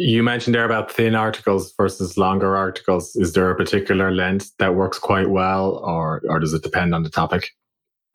You 0.00 0.22
mentioned 0.22 0.54
there 0.54 0.64
about 0.64 0.92
thin 0.92 1.16
articles 1.16 1.74
versus 1.76 2.16
longer 2.16 2.56
articles. 2.56 3.16
Is 3.16 3.32
there 3.32 3.50
a 3.50 3.56
particular 3.56 4.12
length 4.12 4.52
that 4.58 4.76
works 4.76 4.96
quite 4.96 5.28
well, 5.28 5.78
or, 5.78 6.22
or 6.28 6.38
does 6.38 6.54
it 6.54 6.62
depend 6.62 6.94
on 6.94 7.02
the 7.02 7.10
topic? 7.10 7.48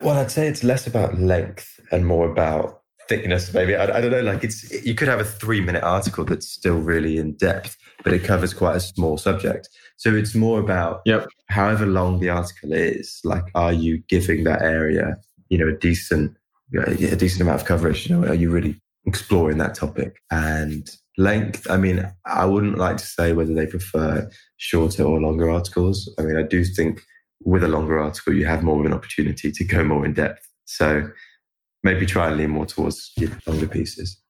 Well, 0.00 0.16
I'd 0.18 0.30
say 0.30 0.48
it's 0.48 0.64
less 0.64 0.86
about 0.86 1.20
length 1.20 1.78
and 1.92 2.06
more 2.06 2.26
about 2.30 2.80
thickness, 3.06 3.52
maybe. 3.52 3.76
I, 3.76 3.98
I 3.98 4.00
don't 4.00 4.12
know. 4.12 4.22
Like 4.22 4.42
it's, 4.42 4.72
you 4.82 4.94
could 4.94 5.08
have 5.08 5.20
a 5.20 5.24
three 5.24 5.60
minute 5.60 5.84
article 5.84 6.24
that's 6.24 6.48
still 6.48 6.78
really 6.78 7.18
in 7.18 7.34
depth, 7.34 7.76
but 8.02 8.14
it 8.14 8.24
covers 8.24 8.54
quite 8.54 8.76
a 8.76 8.80
small 8.80 9.18
subject. 9.18 9.68
So 9.98 10.14
it's 10.14 10.34
more 10.34 10.60
about 10.60 11.02
yep. 11.04 11.28
however 11.50 11.84
long 11.84 12.18
the 12.18 12.30
article 12.30 12.72
is, 12.72 13.20
like, 13.24 13.44
are 13.54 13.74
you 13.74 13.98
giving 14.08 14.44
that 14.44 14.62
area, 14.62 15.18
you 15.50 15.58
know, 15.58 15.68
a 15.68 15.76
decent, 15.76 16.34
a 16.74 16.94
decent 16.94 17.42
amount 17.42 17.60
of 17.60 17.66
coverage? 17.66 18.08
You 18.08 18.16
know, 18.16 18.26
are 18.26 18.34
you 18.34 18.50
really 18.50 18.80
exploring 19.04 19.58
that 19.58 19.74
topic? 19.74 20.16
And 20.30 20.88
length, 21.16 21.70
I 21.70 21.76
mean, 21.76 22.10
I 22.26 22.44
wouldn't 22.44 22.78
like 22.78 22.96
to 22.96 23.06
say 23.06 23.32
whether 23.32 23.54
they 23.54 23.66
prefer 23.66 24.28
shorter 24.56 25.04
or 25.04 25.20
longer 25.20 25.50
articles. 25.50 26.12
I 26.18 26.22
mean, 26.22 26.36
I 26.36 26.42
do 26.42 26.64
think 26.64 27.02
with 27.44 27.62
a 27.62 27.68
longer 27.68 27.98
article, 27.98 28.34
you 28.34 28.46
have 28.46 28.62
more 28.62 28.80
of 28.80 28.86
an 28.86 28.92
opportunity 28.92 29.52
to 29.52 29.64
go 29.64 29.84
more 29.84 30.04
in 30.04 30.14
depth. 30.14 30.48
So 30.64 31.08
maybe 31.82 32.06
try 32.06 32.28
and 32.28 32.36
lean 32.36 32.50
more 32.50 32.66
towards 32.66 33.12
longer 33.46 33.66
pieces. 33.66 34.20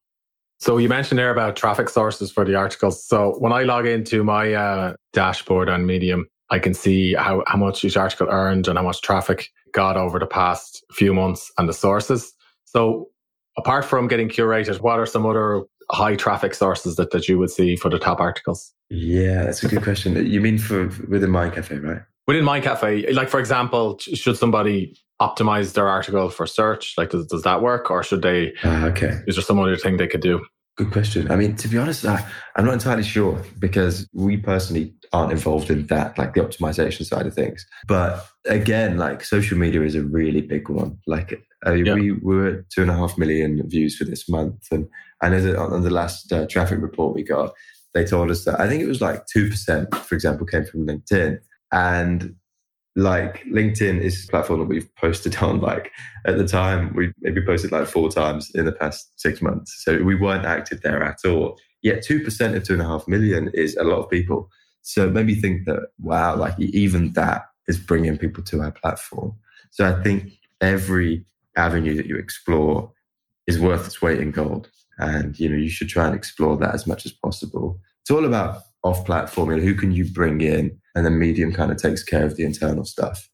So 0.58 0.78
you 0.78 0.88
mentioned 0.88 1.18
there 1.18 1.30
about 1.30 1.56
traffic 1.56 1.88
sources 1.88 2.30
for 2.30 2.44
the 2.44 2.54
articles. 2.54 3.06
So 3.06 3.34
when 3.38 3.52
I 3.52 3.62
log 3.62 3.86
into 3.86 4.24
my 4.24 4.54
uh, 4.54 4.94
dashboard 5.12 5.68
on 5.68 5.86
Medium, 5.86 6.26
I 6.50 6.58
can 6.58 6.74
see 6.74 7.14
how, 7.14 7.42
how 7.46 7.58
much 7.58 7.84
each 7.84 7.96
article 7.96 8.28
earned 8.30 8.68
and 8.68 8.78
how 8.78 8.84
much 8.84 9.00
traffic 9.02 9.48
got 9.72 9.96
over 9.96 10.18
the 10.18 10.26
past 10.26 10.84
few 10.92 11.12
months 11.12 11.50
and 11.58 11.68
the 11.68 11.72
sources. 11.72 12.32
So 12.64 13.08
apart 13.56 13.84
from 13.84 14.08
getting 14.08 14.28
curated, 14.28 14.80
what 14.80 14.98
are 14.98 15.06
some 15.06 15.26
other 15.26 15.62
high 15.90 16.16
traffic 16.16 16.54
sources 16.54 16.96
that, 16.96 17.10
that 17.10 17.28
you 17.28 17.38
would 17.38 17.50
see 17.50 17.76
for 17.76 17.88
the 17.88 17.98
top 17.98 18.20
articles? 18.20 18.72
Yeah, 18.90 19.44
that's 19.44 19.62
a 19.62 19.68
good 19.68 19.82
question. 19.82 20.26
You 20.26 20.40
mean 20.40 20.58
for 20.58 20.86
within 21.08 21.30
Mind 21.30 21.54
Cafe, 21.54 21.78
right? 21.78 22.02
Within 22.26 22.44
Mind 22.44 22.64
Cafe, 22.64 23.12
like 23.12 23.28
for 23.28 23.40
example, 23.40 23.98
should 23.98 24.36
somebody 24.36 24.96
optimize 25.20 25.74
their 25.74 25.88
article 25.88 26.30
for 26.30 26.46
search? 26.46 26.94
Like, 26.96 27.10
does, 27.10 27.26
does 27.26 27.42
that 27.42 27.62
work, 27.62 27.90
or 27.90 28.02
should 28.02 28.22
they? 28.22 28.54
Uh, 28.64 28.86
okay. 28.86 29.20
Is 29.26 29.36
there 29.36 29.42
some 29.42 29.58
other 29.58 29.76
thing 29.76 29.96
they 29.96 30.06
could 30.06 30.22
do? 30.22 30.44
Good 30.76 30.90
question. 30.90 31.30
I 31.30 31.36
mean, 31.36 31.54
to 31.56 31.68
be 31.68 31.78
honest, 31.78 32.04
I, 32.04 32.26
I'm 32.56 32.64
not 32.64 32.74
entirely 32.74 33.04
sure 33.04 33.40
because 33.60 34.08
we 34.12 34.36
personally 34.36 34.92
aren't 35.12 35.30
involved 35.30 35.70
in 35.70 35.86
that, 35.86 36.18
like 36.18 36.34
the 36.34 36.40
optimization 36.40 37.04
side 37.04 37.28
of 37.28 37.34
things. 37.34 37.64
But 37.86 38.26
again, 38.46 38.96
like 38.98 39.22
social 39.22 39.56
media 39.56 39.82
is 39.82 39.94
a 39.94 40.02
really 40.02 40.40
big 40.40 40.68
one. 40.68 40.98
Like 41.06 41.40
I 41.64 41.74
mean, 41.74 41.86
yeah. 41.86 41.94
we 41.94 42.12
were 42.12 42.46
at 42.48 42.70
two 42.70 42.82
and 42.82 42.90
a 42.90 42.94
half 42.94 43.16
million 43.16 43.62
views 43.68 43.96
for 43.96 44.04
this 44.04 44.28
month, 44.28 44.66
and 44.72 44.88
I 45.24 45.30
know 45.30 45.40
that 45.40 45.56
on 45.56 45.82
the 45.82 45.90
last 45.90 46.30
uh, 46.30 46.46
traffic 46.46 46.80
report 46.82 47.14
we 47.14 47.22
got, 47.22 47.54
they 47.94 48.04
told 48.04 48.30
us 48.30 48.44
that 48.44 48.60
I 48.60 48.68
think 48.68 48.82
it 48.82 48.86
was 48.86 49.00
like 49.00 49.26
two 49.26 49.48
percent, 49.48 49.94
for 49.94 50.14
example, 50.14 50.46
came 50.46 50.66
from 50.66 50.86
LinkedIn, 50.86 51.38
and 51.72 52.34
like 52.94 53.42
LinkedIn 53.44 54.00
is 54.00 54.24
a 54.24 54.28
platform 54.28 54.60
that 54.60 54.66
we've 54.66 54.94
posted 54.96 55.36
on 55.42 55.60
like 55.60 55.90
at 56.26 56.36
the 56.36 56.46
time 56.46 56.94
we 56.94 57.12
maybe 57.20 57.40
posted 57.40 57.72
like 57.72 57.88
four 57.88 58.10
times 58.10 58.50
in 58.54 58.66
the 58.66 58.72
past 58.72 59.18
six 59.18 59.40
months. 59.40 59.82
So 59.82 60.02
we 60.02 60.14
weren't 60.14 60.44
active 60.44 60.82
there 60.82 61.02
at 61.02 61.24
all. 61.24 61.58
Yet 61.82 62.02
two 62.02 62.22
percent 62.22 62.54
of 62.54 62.64
two 62.64 62.74
and 62.74 62.82
a 62.82 62.86
half 62.86 63.08
million 63.08 63.50
is 63.54 63.76
a 63.76 63.84
lot 63.84 64.00
of 64.00 64.10
people. 64.10 64.50
So 64.82 65.06
it 65.06 65.12
made 65.12 65.26
me 65.26 65.36
think 65.36 65.64
that 65.64 65.88
wow, 65.98 66.36
like 66.36 66.58
even 66.58 67.12
that 67.12 67.46
is 67.66 67.78
bringing 67.78 68.18
people 68.18 68.44
to 68.44 68.60
our 68.60 68.72
platform. 68.72 69.34
So 69.70 69.86
I 69.86 70.02
think 70.02 70.32
every 70.60 71.24
avenue 71.56 71.96
that 71.96 72.06
you 72.06 72.16
explore 72.16 72.92
is 73.46 73.58
worth 73.58 73.86
its 73.86 74.02
weight 74.02 74.20
in 74.20 74.30
gold, 74.30 74.70
and 74.98 75.38
you 75.38 75.48
know 75.48 75.56
you 75.56 75.70
should 75.70 75.88
try 75.88 76.06
and 76.06 76.14
explore 76.14 76.56
that 76.58 76.74
as 76.74 76.86
much 76.86 77.06
as 77.06 77.12
possible. 77.12 77.80
It's 78.02 78.10
all 78.10 78.24
about 78.24 78.62
off 78.82 79.04
platform. 79.04 79.50
You 79.50 79.56
know, 79.56 79.62
who 79.62 79.74
can 79.74 79.92
you 79.92 80.04
bring 80.12 80.40
in 80.40 80.78
and 80.94 81.04
then 81.04 81.18
Medium 81.18 81.52
kind 81.52 81.70
of 81.70 81.78
takes 81.78 82.02
care 82.02 82.24
of 82.24 82.36
the 82.36 82.44
internal 82.44 82.84
stuff. 82.84 83.28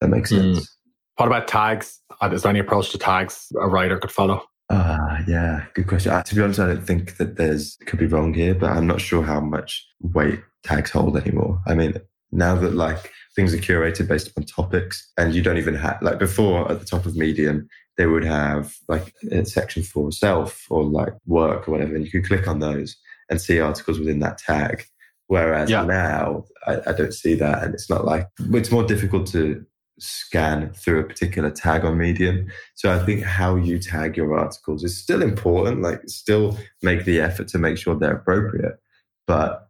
That 0.00 0.08
makes 0.08 0.30
hmm. 0.30 0.36
sense. 0.36 0.60
Mm. 0.60 0.68
What 1.16 1.26
about 1.26 1.48
tags? 1.48 2.00
Uh, 2.20 2.30
is 2.32 2.42
there 2.42 2.50
any 2.50 2.58
approach 2.58 2.90
to 2.90 2.98
tags 2.98 3.48
a 3.60 3.68
writer 3.68 3.98
could 3.98 4.10
follow? 4.10 4.42
Ah, 4.70 5.18
uh, 5.18 5.22
yeah, 5.28 5.66
good 5.74 5.86
question. 5.86 6.10
Uh, 6.10 6.22
to 6.22 6.34
be 6.34 6.42
honest, 6.42 6.58
I 6.58 6.66
don't 6.66 6.86
think 6.86 7.18
that 7.18 7.36
there's 7.36 7.76
could 7.86 7.98
be 7.98 8.06
wrong 8.06 8.32
here, 8.32 8.54
but 8.54 8.70
I'm 8.70 8.86
not 8.86 9.00
sure 9.00 9.22
how 9.22 9.40
much 9.40 9.86
weight 10.00 10.40
tags 10.64 10.90
hold 10.90 11.16
anymore. 11.16 11.60
I 11.66 11.74
mean, 11.74 11.94
now 12.32 12.54
that 12.56 12.74
like 12.74 13.12
things 13.36 13.52
are 13.54 13.58
curated 13.58 14.08
based 14.08 14.28
upon 14.28 14.44
topics, 14.44 15.12
and 15.18 15.34
you 15.34 15.42
don't 15.42 15.58
even 15.58 15.74
have 15.74 15.98
like 16.00 16.18
before 16.18 16.70
at 16.72 16.80
the 16.80 16.86
top 16.86 17.04
of 17.04 17.14
Medium, 17.14 17.68
they 17.96 18.06
would 18.06 18.24
have 18.24 18.76
like 18.88 19.14
a 19.30 19.44
section 19.44 19.82
for 19.82 20.10
self 20.12 20.66
or 20.70 20.84
like 20.84 21.14
work 21.26 21.68
or 21.68 21.72
whatever, 21.72 21.94
and 21.94 22.04
you 22.04 22.10
could 22.10 22.26
click 22.26 22.48
on 22.48 22.58
those 22.58 22.96
and 23.30 23.40
see 23.40 23.60
articles 23.60 23.98
within 23.98 24.20
that 24.20 24.38
tag. 24.38 24.84
Whereas 25.26 25.70
yeah. 25.70 25.84
now 25.84 26.44
I, 26.66 26.80
I, 26.86 26.92
don't 26.92 27.14
see 27.14 27.34
that. 27.36 27.62
And 27.62 27.72
it's 27.74 27.88
not 27.88 28.04
like 28.04 28.28
it's 28.38 28.70
more 28.70 28.84
difficult 28.84 29.26
to 29.28 29.64
scan 29.98 30.72
through 30.74 31.00
a 31.00 31.04
particular 31.04 31.50
tag 31.50 31.84
on 31.84 31.96
Medium. 31.96 32.50
So 32.74 32.92
I 32.92 32.98
think 33.04 33.22
how 33.22 33.56
you 33.56 33.78
tag 33.78 34.16
your 34.16 34.36
articles 34.36 34.84
is 34.84 34.98
still 34.98 35.22
important. 35.22 35.82
Like 35.82 36.02
still 36.08 36.58
make 36.82 37.04
the 37.04 37.20
effort 37.20 37.48
to 37.48 37.58
make 37.58 37.78
sure 37.78 37.94
they're 37.94 38.16
appropriate, 38.16 38.78
but 39.26 39.68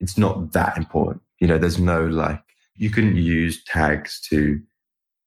it's 0.00 0.18
not 0.18 0.52
that 0.52 0.76
important. 0.76 1.22
You 1.38 1.46
know, 1.46 1.58
there's 1.58 1.78
no 1.78 2.06
like 2.06 2.42
you 2.74 2.90
can 2.90 3.16
use 3.16 3.62
tags 3.64 4.20
to 4.30 4.60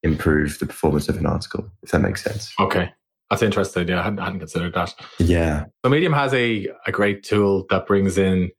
improve 0.04 0.60
the 0.60 0.66
performance 0.66 1.10
of 1.10 1.18
an 1.18 1.26
article, 1.26 1.70
if 1.84 1.92
that 1.92 2.00
makes 2.00 2.24
sense. 2.24 2.54
Okay. 2.60 2.92
That's 3.30 3.42
interesting. 3.42 3.88
Yeah, 3.88 4.02
I 4.02 4.04
hadn't, 4.04 4.20
I 4.20 4.26
hadn't 4.26 4.40
considered 4.40 4.74
that. 4.74 4.94
Yeah. 5.20 5.66
So 5.84 5.90
Medium 5.90 6.14
has 6.14 6.34
a, 6.34 6.68
a 6.86 6.92
great 6.92 7.24
tool 7.24 7.66
that 7.70 7.88
brings 7.88 8.18
in 8.18 8.52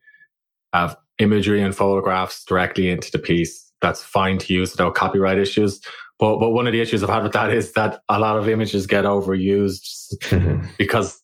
uh, 0.72 0.94
imagery 1.18 1.62
and 1.62 1.74
photographs 1.74 2.44
directly 2.44 2.88
into 2.88 3.10
the 3.10 3.18
piece. 3.18 3.70
That's 3.82 4.02
fine 4.02 4.38
to 4.38 4.54
use 4.54 4.72
without 4.72 4.94
copyright 4.94 5.38
issues. 5.38 5.80
But 6.18 6.38
but 6.38 6.50
one 6.50 6.66
of 6.66 6.72
the 6.72 6.80
issues 6.80 7.02
I've 7.02 7.10
had 7.10 7.22
with 7.24 7.32
that 7.32 7.52
is 7.52 7.72
that 7.72 8.00
a 8.08 8.18
lot 8.18 8.38
of 8.38 8.48
images 8.48 8.86
get 8.86 9.04
overused 9.04 10.16
mm-hmm. 10.22 10.66
because 10.78 11.20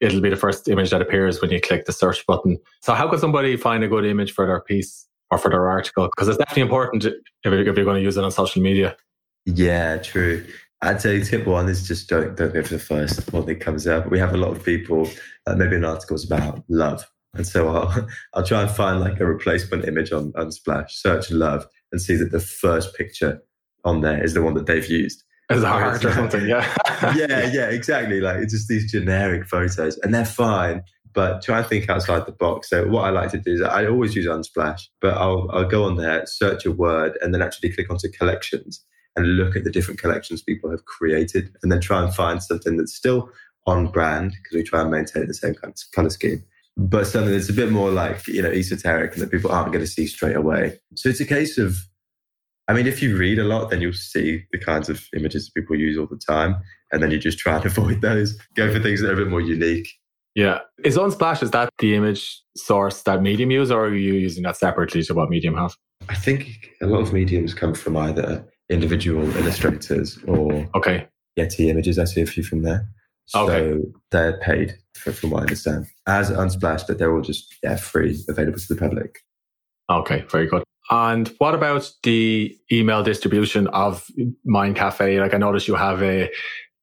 it'll 0.00 0.20
be 0.20 0.28
the 0.28 0.36
first 0.36 0.68
image 0.68 0.90
that 0.90 1.00
appears 1.00 1.40
when 1.40 1.50
you 1.50 1.60
click 1.60 1.86
the 1.86 1.92
search 1.92 2.26
button. 2.26 2.58
So 2.82 2.92
how 2.92 3.08
could 3.08 3.20
somebody 3.20 3.56
find 3.56 3.82
a 3.82 3.88
good 3.88 4.04
image 4.04 4.32
for 4.32 4.46
their 4.46 4.60
piece 4.60 5.06
or 5.30 5.38
for 5.38 5.48
their 5.48 5.68
article? 5.68 6.08
Because 6.14 6.28
it's 6.28 6.38
definitely 6.38 6.62
important 6.62 7.04
if 7.06 7.14
you're, 7.44 7.66
if 7.66 7.76
you're 7.76 7.84
going 7.84 7.96
to 7.96 8.02
use 8.02 8.16
it 8.16 8.24
on 8.24 8.30
social 8.30 8.60
media. 8.60 8.96
Yeah, 9.46 9.98
true. 9.98 10.46
I'd 10.82 11.00
say 11.00 11.22
tip 11.22 11.46
one 11.46 11.68
is 11.68 11.86
just 11.86 12.08
don't 12.08 12.36
don't 12.36 12.52
go 12.52 12.62
for 12.62 12.74
the 12.74 12.78
first 12.80 13.32
one 13.32 13.46
that 13.46 13.60
comes 13.60 13.86
up. 13.86 14.10
We 14.10 14.18
have 14.18 14.34
a 14.34 14.36
lot 14.36 14.50
of 14.50 14.64
people, 14.64 15.08
uh, 15.46 15.54
maybe 15.54 15.76
an 15.76 15.84
article's 15.84 16.24
about 16.24 16.64
love, 16.68 17.08
and 17.34 17.46
so 17.46 17.68
I'll, 17.68 18.08
I'll 18.34 18.44
try 18.44 18.62
and 18.62 18.70
find 18.70 19.00
like 19.00 19.20
a 19.20 19.26
replacement 19.26 19.84
image 19.84 20.12
on 20.12 20.32
Unsplash, 20.32 20.90
search 20.90 21.30
love, 21.30 21.66
and 21.92 22.00
see 22.00 22.16
that 22.16 22.32
the 22.32 22.40
first 22.40 22.96
picture 22.96 23.42
on 23.84 24.00
there 24.00 24.22
is 24.22 24.34
the 24.34 24.42
one 24.42 24.54
that 24.54 24.66
they've 24.66 24.88
used. 24.88 25.22
As 25.50 25.62
a 25.62 25.68
heart 25.68 26.04
or 26.04 26.12
something, 26.12 26.48
yeah. 26.48 26.66
yeah, 27.16 27.50
yeah, 27.52 27.68
exactly. 27.68 28.20
Like 28.20 28.38
it's 28.38 28.52
just 28.52 28.68
these 28.68 28.90
generic 28.90 29.46
photos, 29.46 29.98
and 29.98 30.14
they're 30.14 30.24
fine. 30.24 30.82
But 31.14 31.42
try 31.42 31.58
and 31.58 31.66
think 31.66 31.90
outside 31.90 32.24
the 32.24 32.32
box. 32.32 32.70
So 32.70 32.88
what 32.88 33.04
I 33.04 33.10
like 33.10 33.30
to 33.32 33.38
do 33.38 33.52
is 33.52 33.60
I 33.60 33.86
always 33.86 34.16
use 34.16 34.26
Unsplash, 34.26 34.82
but 35.00 35.14
I'll 35.14 35.48
I'll 35.52 35.68
go 35.68 35.84
on 35.84 35.96
there, 35.96 36.24
search 36.26 36.64
a 36.64 36.72
word, 36.72 37.18
and 37.20 37.34
then 37.34 37.42
actually 37.42 37.72
click 37.72 37.90
onto 37.90 38.08
collections 38.10 38.82
and 39.16 39.36
look 39.36 39.56
at 39.56 39.64
the 39.64 39.70
different 39.70 40.00
collections 40.00 40.42
people 40.42 40.70
have 40.70 40.84
created, 40.84 41.54
and 41.62 41.70
then 41.70 41.80
try 41.80 42.02
and 42.02 42.14
find 42.14 42.42
something 42.42 42.76
that's 42.76 42.94
still 42.94 43.30
on 43.66 43.86
brand 43.86 44.32
because 44.32 44.56
we 44.56 44.62
try 44.62 44.80
and 44.80 44.90
maintain 44.90 45.26
the 45.26 45.34
same 45.34 45.54
kind 45.54 45.72
of 45.72 45.92
color 45.94 46.10
scheme 46.10 46.42
but 46.76 47.06
something 47.06 47.32
that's 47.32 47.48
a 47.48 47.54
bit 47.54 47.70
more 47.70 47.90
like, 47.90 48.26
you 48.26 48.42
know, 48.42 48.50
esoteric 48.50 49.12
and 49.12 49.22
that 49.22 49.30
people 49.30 49.50
aren't 49.50 49.72
going 49.72 49.84
to 49.84 49.90
see 49.90 50.06
straight 50.06 50.36
away. 50.36 50.78
So 50.94 51.08
it's 51.08 51.20
a 51.20 51.26
case 51.26 51.58
of, 51.58 51.76
I 52.68 52.72
mean, 52.72 52.86
if 52.86 53.02
you 53.02 53.16
read 53.16 53.38
a 53.38 53.44
lot, 53.44 53.70
then 53.70 53.82
you'll 53.82 53.92
see 53.92 54.44
the 54.52 54.58
kinds 54.58 54.88
of 54.88 55.06
images 55.14 55.50
people 55.50 55.76
use 55.76 55.98
all 55.98 56.06
the 56.06 56.16
time. 56.16 56.56
And 56.90 57.02
then 57.02 57.10
you 57.10 57.18
just 57.18 57.38
try 57.38 57.56
and 57.56 57.66
avoid 57.66 58.00
those, 58.00 58.38
go 58.54 58.72
for 58.72 58.80
things 58.80 59.00
that 59.00 59.10
are 59.10 59.14
a 59.14 59.16
bit 59.16 59.28
more 59.28 59.40
unique. 59.40 59.88
Yeah. 60.34 60.60
Is 60.82 60.96
Unsplash, 60.96 61.42
is 61.42 61.50
that 61.50 61.68
the 61.78 61.94
image 61.94 62.42
source 62.56 63.02
that 63.02 63.20
Medium 63.20 63.50
use, 63.50 63.70
or 63.70 63.86
are 63.86 63.94
you 63.94 64.14
using 64.14 64.42
that 64.44 64.56
separately 64.56 65.02
to 65.02 65.14
what 65.14 65.28
Medium 65.28 65.56
have? 65.56 65.76
I 66.08 66.14
think 66.14 66.70
a 66.80 66.86
lot 66.86 67.00
of 67.00 67.12
mediums 67.12 67.54
come 67.54 67.74
from 67.74 67.96
either 67.96 68.44
individual 68.72 69.24
illustrators 69.36 70.18
or 70.26 70.68
okay. 70.74 71.06
Getty 71.36 71.70
images. 71.70 71.98
I 71.98 72.04
see 72.04 72.20
a 72.22 72.26
few 72.26 72.42
from 72.42 72.62
there. 72.62 72.86
So 73.26 73.48
okay. 73.48 73.82
they're 74.10 74.38
paid, 74.38 74.76
for, 74.94 75.12
from 75.12 75.30
what 75.30 75.40
I 75.40 75.42
understand, 75.42 75.86
as 76.06 76.30
Unsplash, 76.30 76.86
but 76.86 76.98
they're 76.98 77.14
all 77.14 77.22
just 77.22 77.54
yeah, 77.62 77.76
free, 77.76 78.22
available 78.28 78.58
to 78.58 78.74
the 78.74 78.78
public. 78.78 79.20
Okay, 79.90 80.24
very 80.28 80.46
good. 80.46 80.62
And 80.90 81.28
what 81.38 81.54
about 81.54 81.90
the 82.02 82.54
email 82.70 83.02
distribution 83.02 83.66
of 83.68 84.06
Mind 84.44 84.76
Cafe? 84.76 85.20
Like 85.20 85.32
I 85.32 85.38
noticed 85.38 85.68
you 85.68 85.74
have 85.74 86.02
a 86.02 86.30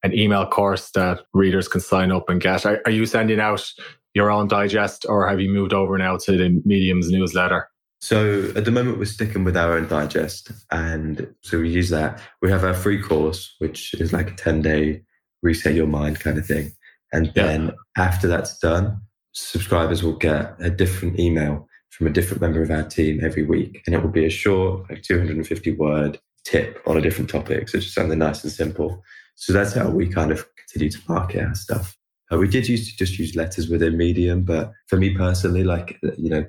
an 0.02 0.18
email 0.18 0.48
course 0.48 0.92
that 0.92 1.22
readers 1.34 1.68
can 1.68 1.82
sign 1.82 2.12
up 2.12 2.30
and 2.30 2.40
get. 2.40 2.66
Are, 2.66 2.82
are 2.86 2.92
you 2.92 3.06
sending 3.06 3.40
out 3.40 3.70
your 4.14 4.32
own 4.32 4.48
digest 4.48 5.06
or 5.08 5.28
have 5.28 5.42
you 5.42 5.50
moved 5.50 5.74
over 5.74 5.98
now 5.98 6.18
to 6.18 6.38
the 6.38 6.62
Medium's 6.66 7.12
newsletter? 7.12 7.70
So 8.00 8.52
at 8.56 8.66
the 8.66 8.72
moment, 8.72 8.98
we're 8.98 9.06
sticking 9.06 9.44
with 9.44 9.58
our 9.58 9.74
own 9.74 9.88
digest. 9.88 10.52
And 10.72 11.34
so 11.42 11.60
we 11.60 11.70
use 11.70 11.90
that. 11.90 12.22
We 12.42 12.50
have 12.50 12.64
our 12.64 12.74
free 12.74 13.02
course, 13.02 13.56
which 13.60 13.94
is 13.96 14.14
like 14.14 14.32
a 14.32 14.36
10 14.36 14.62
day 14.62 15.02
reset 15.42 15.76
your 15.76 15.88
mind 15.88 16.20
kind 16.20 16.38
of 16.38 16.46
thing. 16.46 16.72
And 17.12 17.32
then 17.36 17.66
yeah. 17.66 17.72
after 18.04 18.28
that's 18.28 18.58
done, 18.60 19.02
subscribers 19.34 20.04
will 20.04 20.16
get 20.16 20.56
a 20.60 20.70
different 20.70 21.20
email 21.20 21.68
from 21.90 22.08
a 22.08 22.12
different 22.12 22.42
member 22.42 22.62
of 22.62 22.72
our 22.72 22.84
team 22.84 23.20
every 23.24 23.44
week. 23.44 23.82
And 23.86 23.96
it 23.96 24.02
will 24.02 24.10
be 24.10 24.26
a 24.26 24.30
short, 24.30 24.90
like 24.90 25.02
250 25.04 25.72
word 25.76 26.20
tip 26.46 26.82
on 26.88 26.98
a 26.98 27.02
different 27.02 27.30
topic. 27.30 27.68
So 27.68 27.80
just 27.80 27.94
something 27.94 28.18
nice 28.18 28.44
and 28.44 28.52
simple. 28.52 29.04
So 29.36 29.52
that's 29.52 29.74
how 29.74 29.90
we 29.90 30.08
kind 30.08 30.32
of 30.32 30.46
continue 30.56 30.92
to 30.92 31.00
market 31.08 31.44
our 31.44 31.56
stuff. 31.56 31.98
Uh, 32.32 32.38
we 32.38 32.48
did 32.48 32.68
used 32.68 32.92
to 32.92 32.98
just 32.98 33.18
use 33.18 33.36
letters 33.36 33.70
within 33.70 33.98
Medium, 33.98 34.44
but 34.44 34.72
for 34.88 34.98
me 34.98 35.16
personally, 35.16 35.64
like, 35.64 35.98
you 36.18 36.30
know, 36.30 36.46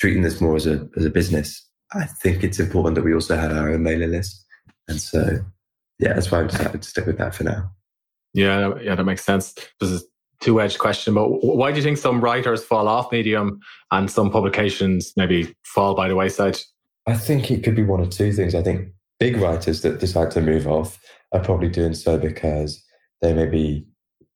treating 0.00 0.22
this 0.22 0.40
more 0.40 0.56
as 0.56 0.66
a, 0.66 0.86
as 0.96 1.04
a 1.04 1.10
business, 1.10 1.66
I 1.92 2.04
think 2.04 2.42
it's 2.42 2.58
important 2.58 2.96
that 2.96 3.04
we 3.04 3.14
also 3.14 3.36
have 3.36 3.52
our 3.52 3.70
own 3.70 3.82
mailing 3.82 4.10
list. 4.10 4.44
And 4.88 5.00
so, 5.00 5.38
yeah, 5.98 6.14
that's 6.14 6.30
why 6.30 6.40
I've 6.40 6.50
decided 6.50 6.82
to 6.82 6.88
stick 6.88 7.06
with 7.06 7.18
that 7.18 7.34
for 7.34 7.44
now. 7.44 7.70
Yeah, 8.32 8.74
yeah, 8.82 8.94
that 8.96 9.04
makes 9.04 9.24
sense. 9.24 9.54
This 9.80 9.90
is 9.90 10.04
two 10.40 10.60
edged 10.60 10.78
question, 10.78 11.14
but 11.14 11.28
why 11.28 11.70
do 11.70 11.76
you 11.76 11.82
think 11.82 11.98
some 11.98 12.20
writers 12.20 12.64
fall 12.64 12.88
off 12.88 13.12
Medium 13.12 13.60
and 13.92 14.10
some 14.10 14.30
publications 14.30 15.12
maybe 15.16 15.54
fall 15.64 15.94
by 15.94 16.08
the 16.08 16.16
wayside? 16.16 16.58
I 17.06 17.14
think 17.14 17.50
it 17.50 17.62
could 17.62 17.76
be 17.76 17.84
one 17.84 18.00
of 18.00 18.10
two 18.10 18.32
things. 18.32 18.54
I 18.54 18.62
think 18.62 18.88
big 19.20 19.36
writers 19.36 19.82
that 19.82 20.00
decide 20.00 20.30
to 20.32 20.40
move 20.40 20.66
off 20.66 20.98
are 21.32 21.40
probably 21.40 21.68
doing 21.68 21.94
so 21.94 22.18
because 22.18 22.84
they 23.22 23.32
maybe, 23.32 23.86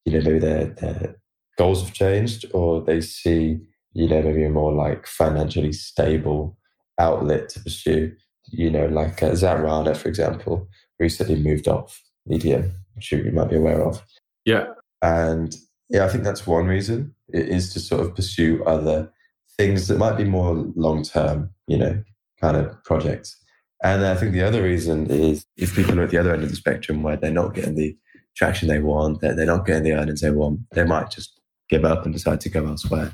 you 0.04 0.12
know, 0.12 0.20
maybe 0.20 0.38
their, 0.38 0.66
their 0.66 1.16
goals 1.58 1.82
have 1.82 1.92
changed 1.92 2.46
or 2.54 2.82
they 2.82 3.00
see, 3.00 3.58
you 3.92 4.08
know, 4.08 4.22
maybe 4.22 4.44
a 4.44 4.50
more 4.50 4.72
like 4.72 5.06
financially 5.06 5.72
stable 5.72 6.56
outlet 6.98 7.48
to 7.50 7.60
pursue. 7.60 8.14
You 8.50 8.70
know, 8.70 8.86
like 8.86 9.22
uh, 9.22 9.34
Rana, 9.58 9.94
for 9.94 10.08
example, 10.08 10.68
recently 10.98 11.36
moved 11.36 11.68
off 11.68 12.02
Medium, 12.26 12.72
which 12.94 13.12
you 13.12 13.30
might 13.32 13.50
be 13.50 13.56
aware 13.56 13.82
of. 13.82 14.02
Yeah. 14.44 14.66
And 15.02 15.54
yeah, 15.88 16.04
I 16.04 16.08
think 16.08 16.24
that's 16.24 16.46
one 16.46 16.66
reason. 16.66 17.14
It 17.32 17.48
is 17.48 17.72
to 17.74 17.80
sort 17.80 18.02
of 18.02 18.14
pursue 18.14 18.62
other 18.64 19.12
things 19.58 19.88
that 19.88 19.98
might 19.98 20.16
be 20.16 20.24
more 20.24 20.54
long 20.76 21.02
term, 21.02 21.50
you 21.66 21.76
know, 21.76 22.02
kind 22.40 22.56
of 22.56 22.82
projects. 22.84 23.36
And 23.82 24.04
I 24.04 24.14
think 24.14 24.32
the 24.32 24.42
other 24.42 24.62
reason 24.62 25.10
is 25.10 25.44
if 25.56 25.74
people 25.74 26.00
are 26.00 26.04
at 26.04 26.10
the 26.10 26.18
other 26.18 26.34
end 26.34 26.42
of 26.42 26.50
the 26.50 26.56
spectrum 26.56 27.02
where 27.02 27.16
they're 27.16 27.30
not 27.30 27.54
getting 27.54 27.76
the 27.76 27.96
traction 28.36 28.68
they 28.68 28.80
want, 28.80 29.20
they're, 29.20 29.34
they're 29.34 29.46
not 29.46 29.66
getting 29.66 29.84
the 29.84 29.92
earnings 29.92 30.20
they 30.20 30.30
want, 30.30 30.60
they 30.72 30.84
might 30.84 31.10
just 31.10 31.40
give 31.68 31.84
up 31.84 32.04
and 32.04 32.14
decide 32.14 32.40
to 32.40 32.48
go 32.48 32.66
elsewhere. 32.66 33.12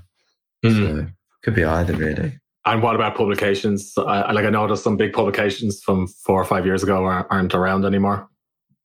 Mm. 0.64 1.07
So 1.07 1.12
could 1.42 1.55
be 1.55 1.64
either 1.64 1.94
really. 1.94 2.38
And 2.66 2.83
what 2.83 2.94
about 2.94 3.14
publications? 3.16 3.92
I, 3.98 4.33
like 4.33 4.46
I 4.46 4.50
noticed 4.50 4.85
some 4.85 4.96
big 4.96 5.12
publications 5.12 5.83
from 5.83 6.07
four 6.07 6.40
or 6.40 6.44
five 6.44 6.64
years 6.64 6.83
ago 6.83 7.05
aren't 7.05 7.55
around 7.55 7.85
anymore. 7.85 8.29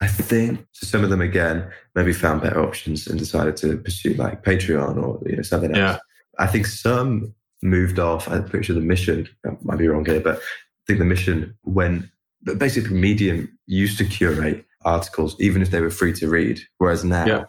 I 0.02 0.06
think 0.06 0.66
so 0.72 0.86
some 0.86 1.04
of 1.04 1.10
them 1.10 1.20
again 1.20 1.70
maybe 1.94 2.12
found 2.12 2.42
better 2.42 2.62
options 2.62 3.06
and 3.06 3.18
decided 3.18 3.56
to 3.58 3.76
pursue 3.78 4.14
like 4.14 4.42
Patreon 4.42 5.02
or 5.02 5.20
you 5.28 5.36
know 5.36 5.42
something 5.42 5.74
else. 5.74 5.78
Yeah. 5.78 5.98
I 6.38 6.46
think 6.46 6.66
some 6.66 7.34
moved 7.62 7.98
off. 7.98 8.28
I'm 8.28 8.44
pretty 8.44 8.66
sure 8.66 8.74
the 8.74 8.80
mission 8.80 9.28
I 9.46 9.50
might 9.62 9.78
be 9.78 9.88
wrong 9.88 10.04
here, 10.04 10.20
but 10.20 10.36
I 10.36 10.40
think 10.86 10.98
the 10.98 11.04
mission 11.04 11.56
when 11.62 12.10
basically 12.56 12.94
Medium 12.94 13.58
used 13.66 13.98
to 13.98 14.04
curate 14.04 14.64
articles 14.84 15.36
even 15.38 15.60
if 15.60 15.70
they 15.70 15.80
were 15.80 15.90
free 15.90 16.12
to 16.14 16.28
read, 16.28 16.60
whereas 16.78 17.04
now 17.04 17.26
yeah. 17.26 17.44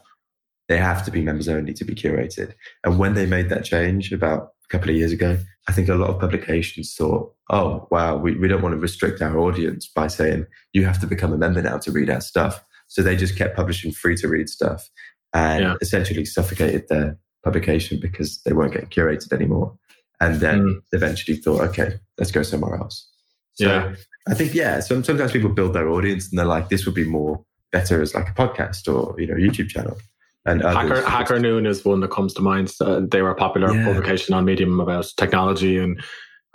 They 0.71 0.77
have 0.77 1.03
to 1.03 1.11
be 1.11 1.21
members 1.21 1.49
only 1.49 1.73
to 1.73 1.83
be 1.83 1.93
curated. 1.93 2.53
And 2.85 2.97
when 2.97 3.13
they 3.13 3.25
made 3.25 3.49
that 3.49 3.65
change 3.65 4.13
about 4.13 4.53
a 4.63 4.67
couple 4.69 4.89
of 4.89 4.95
years 4.95 5.11
ago, 5.11 5.37
I 5.67 5.73
think 5.73 5.89
a 5.89 5.95
lot 5.95 6.09
of 6.09 6.19
publications 6.19 6.95
thought, 6.95 7.35
oh, 7.49 7.89
wow, 7.91 8.15
we, 8.15 8.35
we 8.37 8.47
don't 8.47 8.61
want 8.61 8.71
to 8.71 8.79
restrict 8.79 9.21
our 9.21 9.37
audience 9.37 9.85
by 9.93 10.07
saying 10.07 10.47
you 10.71 10.85
have 10.85 10.97
to 11.01 11.07
become 11.07 11.33
a 11.33 11.37
member 11.37 11.61
now 11.61 11.77
to 11.79 11.91
read 11.91 12.09
our 12.09 12.21
stuff. 12.21 12.63
So 12.87 13.01
they 13.01 13.17
just 13.17 13.37
kept 13.37 13.57
publishing 13.57 13.91
free 13.91 14.15
to 14.15 14.29
read 14.29 14.47
stuff 14.47 14.89
and 15.33 15.61
yeah. 15.61 15.75
essentially 15.81 16.23
suffocated 16.23 16.87
their 16.87 17.17
publication 17.43 17.99
because 17.99 18.41
they 18.43 18.53
weren't 18.53 18.71
getting 18.71 18.89
curated 18.89 19.33
anymore. 19.33 19.77
And 20.21 20.39
then 20.39 20.59
mm. 20.61 20.81
eventually 20.93 21.35
thought, 21.35 21.61
okay, 21.69 21.99
let's 22.17 22.31
go 22.31 22.43
somewhere 22.43 22.75
else. 22.75 23.09
So 23.55 23.65
yeah. 23.65 23.95
I 24.29 24.35
think, 24.35 24.53
yeah, 24.53 24.79
some, 24.79 25.03
sometimes 25.03 25.33
people 25.33 25.49
build 25.49 25.73
their 25.73 25.89
audience 25.89 26.29
and 26.29 26.39
they're 26.39 26.45
like, 26.45 26.69
this 26.69 26.85
would 26.85 26.95
be 26.95 27.03
more 27.03 27.43
better 27.73 28.01
as 28.01 28.15
like 28.15 28.29
a 28.29 28.33
podcast 28.33 28.87
or, 28.87 29.19
you 29.19 29.27
know, 29.27 29.35
YouTube 29.35 29.67
channel. 29.67 29.97
And 30.45 30.61
Hacker, 30.61 31.01
Hacker 31.01 31.39
Noon 31.39 31.65
is 31.65 31.85
one 31.85 31.99
that 31.99 32.09
comes 32.09 32.33
to 32.33 32.41
mind. 32.41 32.73
Uh, 32.81 33.01
they 33.09 33.21
were 33.21 33.29
a 33.29 33.35
popular 33.35 33.73
yeah. 33.75 33.85
publication 33.85 34.33
on 34.33 34.43
Medium 34.45 34.79
about 34.79 35.07
technology 35.17 35.77
and 35.77 36.01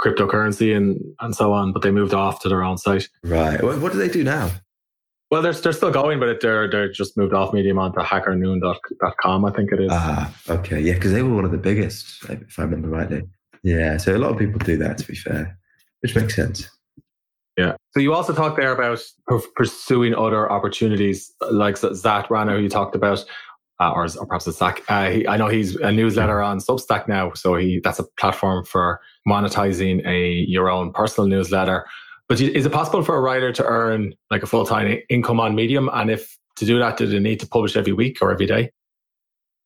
cryptocurrency 0.00 0.76
and, 0.76 1.00
and 1.20 1.34
so 1.34 1.52
on, 1.52 1.72
but 1.72 1.82
they 1.82 1.90
moved 1.90 2.12
off 2.12 2.40
to 2.42 2.48
their 2.48 2.64
own 2.64 2.78
site. 2.78 3.08
Right. 3.22 3.62
What, 3.62 3.80
what 3.80 3.92
do 3.92 3.98
they 3.98 4.08
do 4.08 4.24
now? 4.24 4.50
Well, 5.30 5.42
they're, 5.42 5.52
they're 5.52 5.72
still 5.72 5.90
going, 5.90 6.20
but 6.20 6.40
they're, 6.40 6.70
they're 6.70 6.90
just 6.90 7.16
moved 7.16 7.32
off 7.32 7.52
Medium 7.52 7.78
onto 7.78 8.00
hackernoon.com, 8.00 9.44
I 9.44 9.50
think 9.52 9.72
it 9.72 9.80
is. 9.80 9.88
Ah, 9.90 10.34
okay. 10.48 10.80
Yeah, 10.80 10.94
because 10.94 11.12
they 11.12 11.22
were 11.22 11.34
one 11.34 11.44
of 11.44 11.50
the 11.50 11.58
biggest, 11.58 12.24
if 12.28 12.58
I 12.58 12.62
remember 12.62 12.88
rightly. 12.88 13.22
Yeah, 13.62 13.96
so 13.96 14.16
a 14.16 14.18
lot 14.18 14.30
of 14.30 14.38
people 14.38 14.58
do 14.58 14.76
that, 14.76 14.98
to 14.98 15.06
be 15.06 15.16
fair, 15.16 15.58
which 16.00 16.14
makes 16.14 16.36
sense. 16.36 16.68
Yeah. 17.56 17.74
So 17.92 18.00
you 18.00 18.12
also 18.12 18.34
talked 18.34 18.56
there 18.56 18.72
about 18.72 19.00
pursuing 19.56 20.14
other 20.14 20.50
opportunities, 20.50 21.32
like 21.50 21.78
Zat 21.78 22.30
Rana, 22.30 22.52
who 22.56 22.62
you 22.62 22.68
talked 22.68 22.94
about 22.94 23.24
uh, 23.80 23.92
or, 23.92 24.04
or, 24.04 24.26
perhaps 24.26 24.46
a 24.46 24.52
Stack. 24.52 24.82
Uh, 24.88 25.10
he, 25.10 25.28
I 25.28 25.36
know 25.36 25.48
he's 25.48 25.76
a 25.76 25.92
newsletter 25.92 26.40
on 26.40 26.58
Substack 26.58 27.08
now, 27.08 27.32
so 27.34 27.56
he 27.56 27.80
that's 27.82 27.98
a 27.98 28.04
platform 28.18 28.64
for 28.64 29.00
monetizing 29.28 30.06
a 30.06 30.44
your 30.48 30.70
own 30.70 30.92
personal 30.92 31.28
newsletter. 31.28 31.86
But 32.28 32.40
is 32.40 32.66
it 32.66 32.72
possible 32.72 33.02
for 33.02 33.16
a 33.16 33.20
writer 33.20 33.52
to 33.52 33.64
earn 33.64 34.14
like 34.30 34.42
a 34.42 34.46
full 34.46 34.66
time 34.66 34.98
income 35.08 35.40
on 35.40 35.54
Medium? 35.54 35.88
And 35.92 36.10
if 36.10 36.36
to 36.56 36.64
do 36.64 36.78
that, 36.78 36.96
do 36.96 37.06
they 37.06 37.20
need 37.20 37.40
to 37.40 37.46
publish 37.46 37.76
every 37.76 37.92
week 37.92 38.18
or 38.20 38.32
every 38.32 38.46
day? 38.46 38.70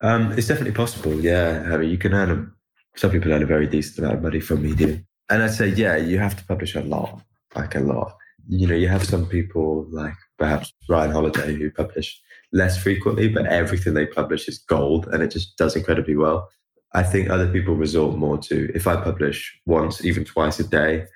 Um, 0.03 0.33
it's 0.33 0.49
definitely 0.49 0.75
possible. 0.75 1.15
Yeah, 1.15 1.69
I 1.73 1.77
mean, 1.77 1.91
you 1.91 1.99
can 1.99 2.13
earn 2.13 2.31
a, 2.31 2.99
some 2.99 3.11
people 3.11 3.33
earn 3.33 3.43
a 3.43 3.47
very 3.47 3.67
decent 3.67 3.99
amount 3.99 4.17
of 4.17 4.23
money 4.23 4.41
from 4.41 4.63
Medium, 4.63 5.07
and 5.31 5.43
I'd 5.43 5.53
say 5.53 5.69
yeah, 5.69 5.97
you 5.97 6.19
have 6.19 6.37
to 6.37 6.45
publish 6.45 6.75
a 6.75 6.81
lot, 6.81 7.23
like 7.55 7.75
a 7.75 7.81
lot. 7.81 8.17
You 8.49 8.67
know, 8.67 8.75
you 8.75 8.89
have 8.89 9.05
some 9.05 9.27
people 9.27 9.87
like 9.91 10.15
perhaps 10.39 10.73
Ryan 10.89 11.13
Holiday 11.13 11.55
who 11.55 11.71
publish 11.71 12.21
less 12.53 12.77
frequently, 12.77 13.29
but 13.29 13.47
everything 13.47 13.95
they 13.95 14.07
publish 14.07 14.49
is 14.49 14.59
gold 14.59 15.07
and 15.09 15.23
it 15.23 15.31
just 15.31 15.57
does 15.57 15.77
incredibly 15.77 16.17
well. 16.17 16.49
I 16.93 17.03
think 17.03 17.31
other 17.31 17.51
people 17.51 17.77
resort 17.77 18.17
more 18.17 18.39
to 18.39 18.71
if 18.75 18.87
I 18.87 18.97
publish 18.97 19.61
once, 19.67 20.05
even 20.05 20.25
twice 20.25 20.59
a 20.59 20.65
day, 20.65 21.07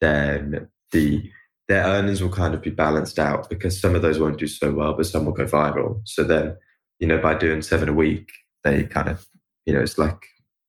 then 0.00 0.68
the 0.92 1.30
their 1.68 1.84
earnings 1.84 2.22
will 2.22 2.30
kind 2.30 2.54
of 2.54 2.62
be 2.62 2.70
balanced 2.70 3.18
out 3.18 3.50
because 3.50 3.78
some 3.78 3.94
of 3.94 4.00
those 4.00 4.18
won't 4.18 4.38
do 4.38 4.46
so 4.46 4.72
well, 4.72 4.94
but 4.94 5.04
some 5.04 5.26
will 5.26 5.32
go 5.32 5.44
viral. 5.44 6.00
So 6.04 6.24
then, 6.24 6.56
you 6.98 7.06
know, 7.06 7.18
by 7.18 7.34
doing 7.34 7.60
seven 7.60 7.90
a 7.90 7.92
week, 7.92 8.30
they 8.64 8.84
kind 8.84 9.08
of, 9.08 9.26
you 9.66 9.74
know, 9.74 9.80
it's 9.80 9.98
like 9.98 10.16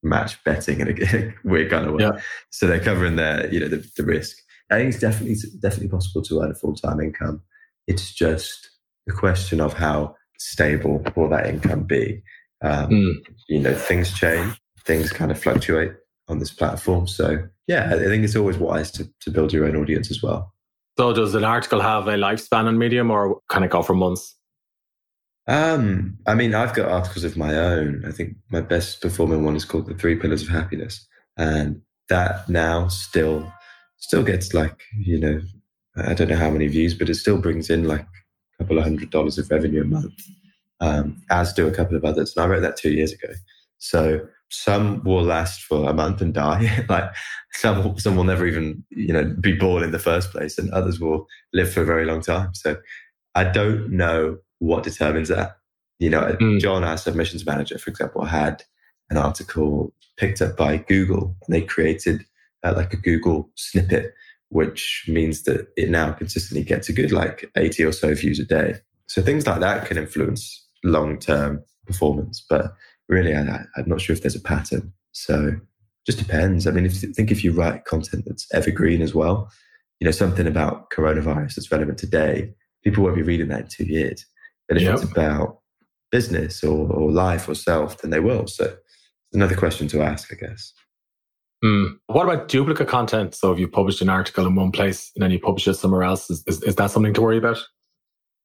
match 0.03 0.43
betting 0.43 0.81
in 0.81 0.89
a 0.89 1.33
weird 1.45 1.71
kind 1.71 1.87
of 1.87 1.93
way. 1.93 2.03
Yeah. 2.03 2.19
So 2.49 2.67
they're 2.67 2.81
covering 2.81 3.15
their, 3.15 3.49
you 3.51 3.61
know, 3.61 3.69
the, 3.69 3.89
the 3.95 4.03
risk. 4.03 4.37
I 4.69 4.75
think 4.75 4.89
it's 4.89 4.99
definitely 4.99 5.37
definitely 5.61 5.89
possible 5.89 6.21
to 6.23 6.41
earn 6.41 6.51
a 6.51 6.55
full 6.55 6.75
time 6.75 6.99
income. 6.99 7.41
It's 7.87 8.13
just 8.13 8.69
the 9.09 9.15
question 9.15 9.59
of 9.59 9.73
how 9.73 10.15
stable 10.37 11.03
will 11.15 11.29
that 11.29 11.47
income 11.47 11.83
be. 11.83 12.21
Um, 12.61 12.89
mm. 12.89 13.13
You 13.47 13.59
know, 13.59 13.73
things 13.73 14.13
change, 14.13 14.59
things 14.85 15.11
kind 15.11 15.31
of 15.31 15.41
fluctuate 15.41 15.93
on 16.27 16.39
this 16.39 16.51
platform. 16.51 17.07
So, 17.07 17.47
yeah, 17.67 17.93
I 17.93 17.97
think 17.97 18.23
it's 18.23 18.35
always 18.35 18.57
wise 18.57 18.91
to, 18.91 19.09
to 19.21 19.31
build 19.31 19.51
your 19.51 19.65
own 19.65 19.75
audience 19.75 20.11
as 20.11 20.21
well. 20.21 20.53
So, 20.97 21.13
does 21.13 21.33
an 21.33 21.43
article 21.43 21.81
have 21.81 22.07
a 22.07 22.13
lifespan 22.13 22.65
on 22.65 22.77
Medium 22.77 23.09
or 23.09 23.39
can 23.49 23.63
it 23.63 23.71
go 23.71 23.81
for 23.81 23.95
months? 23.95 24.35
Um, 25.47 26.17
I 26.27 26.35
mean, 26.35 26.53
I've 26.53 26.75
got 26.75 26.91
articles 26.91 27.23
of 27.23 27.35
my 27.35 27.55
own. 27.55 28.03
I 28.07 28.11
think 28.11 28.35
my 28.51 28.61
best 28.61 29.01
performing 29.01 29.43
one 29.43 29.55
is 29.55 29.65
called 29.65 29.87
The 29.87 29.95
Three 29.95 30.15
Pillars 30.15 30.43
of 30.43 30.49
Happiness. 30.49 31.07
And 31.37 31.81
that 32.09 32.47
now 32.49 32.87
still 32.89 33.51
still 33.97 34.23
gets 34.23 34.53
like, 34.53 34.79
you 34.97 35.19
know, 35.19 35.41
I 35.95 36.13
don't 36.13 36.29
know 36.29 36.35
how 36.35 36.49
many 36.49 36.67
views, 36.67 36.93
but 36.93 37.09
it 37.09 37.15
still 37.15 37.39
brings 37.41 37.69
in 37.69 37.85
like 37.85 38.05
couple 38.59 38.77
of 38.77 38.83
hundred 38.83 39.09
dollars 39.09 39.37
of 39.37 39.49
revenue 39.49 39.81
a 39.81 39.85
month, 39.85 40.21
um, 40.81 41.21
as 41.31 41.53
do 41.53 41.67
a 41.67 41.71
couple 41.71 41.95
of 41.95 42.05
others. 42.05 42.35
And 42.35 42.43
I 42.43 42.47
wrote 42.47 42.61
that 42.61 42.77
two 42.77 42.91
years 42.91 43.13
ago. 43.13 43.33
So 43.79 44.27
some 44.49 45.03
will 45.03 45.23
last 45.23 45.61
for 45.61 45.89
a 45.89 45.93
month 45.93 46.21
and 46.21 46.33
die. 46.33 46.85
like 46.89 47.09
some, 47.53 47.83
will, 47.83 47.97
some 47.97 48.15
will 48.15 48.23
never 48.23 48.45
even, 48.45 48.83
you 48.89 49.13
know, 49.13 49.25
be 49.39 49.53
born 49.53 49.83
in 49.83 49.91
the 49.91 49.99
first 49.99 50.31
place, 50.31 50.57
and 50.57 50.69
others 50.71 50.99
will 50.99 51.27
live 51.53 51.71
for 51.71 51.81
a 51.81 51.85
very 51.85 52.05
long 52.05 52.21
time. 52.21 52.53
So 52.53 52.77
I 53.35 53.45
don't 53.45 53.91
know 53.91 54.37
what 54.59 54.83
determines 54.83 55.29
that. 55.29 55.57
You 55.99 56.09
know, 56.09 56.37
mm. 56.39 56.59
John, 56.59 56.83
our 56.83 56.97
submissions 56.97 57.45
manager, 57.45 57.77
for 57.77 57.89
example, 57.89 58.25
had 58.25 58.63
an 59.09 59.17
article 59.17 59.93
picked 60.17 60.41
up 60.41 60.57
by 60.57 60.77
Google, 60.77 61.35
and 61.47 61.55
they 61.55 61.61
created 61.61 62.25
uh, 62.63 62.73
like 62.75 62.93
a 62.93 62.97
Google 62.97 63.49
snippet 63.55 64.13
which 64.49 65.05
means 65.07 65.43
that 65.43 65.67
it 65.77 65.89
now 65.89 66.11
consistently 66.11 66.63
gets 66.63 66.89
a 66.89 66.93
good 66.93 67.11
like 67.11 67.49
80 67.55 67.85
or 67.85 67.91
so 67.91 68.13
views 68.13 68.39
a 68.39 68.45
day. 68.45 68.75
So 69.07 69.21
things 69.21 69.47
like 69.47 69.59
that 69.59 69.85
can 69.85 69.97
influence 69.97 70.65
long 70.83 71.19
term 71.19 71.63
performance. 71.85 72.45
But 72.49 72.73
really, 73.07 73.35
I, 73.35 73.39
am 73.39 73.85
not 73.87 74.01
sure 74.01 74.15
if 74.15 74.21
there's 74.21 74.35
a 74.35 74.41
pattern. 74.41 74.93
So 75.11 75.53
just 76.05 76.19
depends. 76.19 76.67
I 76.67 76.71
mean, 76.71 76.85
if 76.85 77.01
you 77.01 77.13
think 77.13 77.31
if 77.31 77.43
you 77.43 77.51
write 77.51 77.85
content 77.85 78.25
that's 78.25 78.47
evergreen 78.53 79.01
as 79.01 79.13
well, 79.13 79.51
you 79.99 80.05
know, 80.05 80.11
something 80.11 80.47
about 80.47 80.89
coronavirus 80.91 81.55
that's 81.55 81.71
relevant 81.71 81.97
today, 81.97 82.53
people 82.83 83.03
won't 83.03 83.15
be 83.15 83.21
reading 83.21 83.49
that 83.49 83.61
in 83.61 83.67
two 83.67 83.85
years. 83.85 84.25
But 84.67 84.77
if 84.77 84.83
yep. 84.83 84.95
it's 84.95 85.03
about 85.03 85.59
business 86.11 86.63
or, 86.63 86.91
or 86.91 87.11
life 87.11 87.49
or 87.49 87.55
self, 87.55 88.01
then 88.01 88.11
they 88.11 88.19
will. 88.19 88.47
So 88.47 88.75
Another 89.33 89.55
question 89.55 89.87
to 89.89 90.01
ask, 90.01 90.33
I 90.33 90.35
guess. 90.35 90.73
Mm. 91.63 91.99
What 92.07 92.23
about 92.23 92.47
duplicate 92.47 92.87
content? 92.87 93.35
So 93.35 93.51
if 93.51 93.59
you 93.59 93.67
published 93.67 94.01
an 94.01 94.09
article 94.09 94.45
in 94.47 94.55
one 94.55 94.71
place 94.71 95.11
and 95.15 95.23
then 95.23 95.31
you 95.31 95.39
publish 95.39 95.67
it 95.67 95.73
somewhere 95.75 96.03
else, 96.03 96.29
is, 96.29 96.43
is, 96.47 96.63
is 96.63 96.75
that 96.75 96.91
something 96.91 97.13
to 97.13 97.21
worry 97.21 97.37
about? 97.37 97.59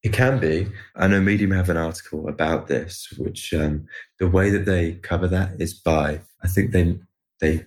It 0.03 0.13
can 0.13 0.39
be. 0.39 0.67
I 0.97 1.07
know 1.07 1.21
Medium 1.21 1.53
have 1.53 1.71
an 1.71 1.79
article 1.79 2.29
about 2.29 2.67
this, 2.67 3.09
which 3.17 3.55
um, 3.55 3.87
the 4.19 4.29
way 4.29 4.51
that 4.51 4.67
they 4.67 4.95
cover 4.95 5.27
that 5.29 5.61
is 5.61 5.73
by 5.73 6.21
I 6.43 6.49
think 6.49 6.73
they 6.73 6.99
they 7.41 7.65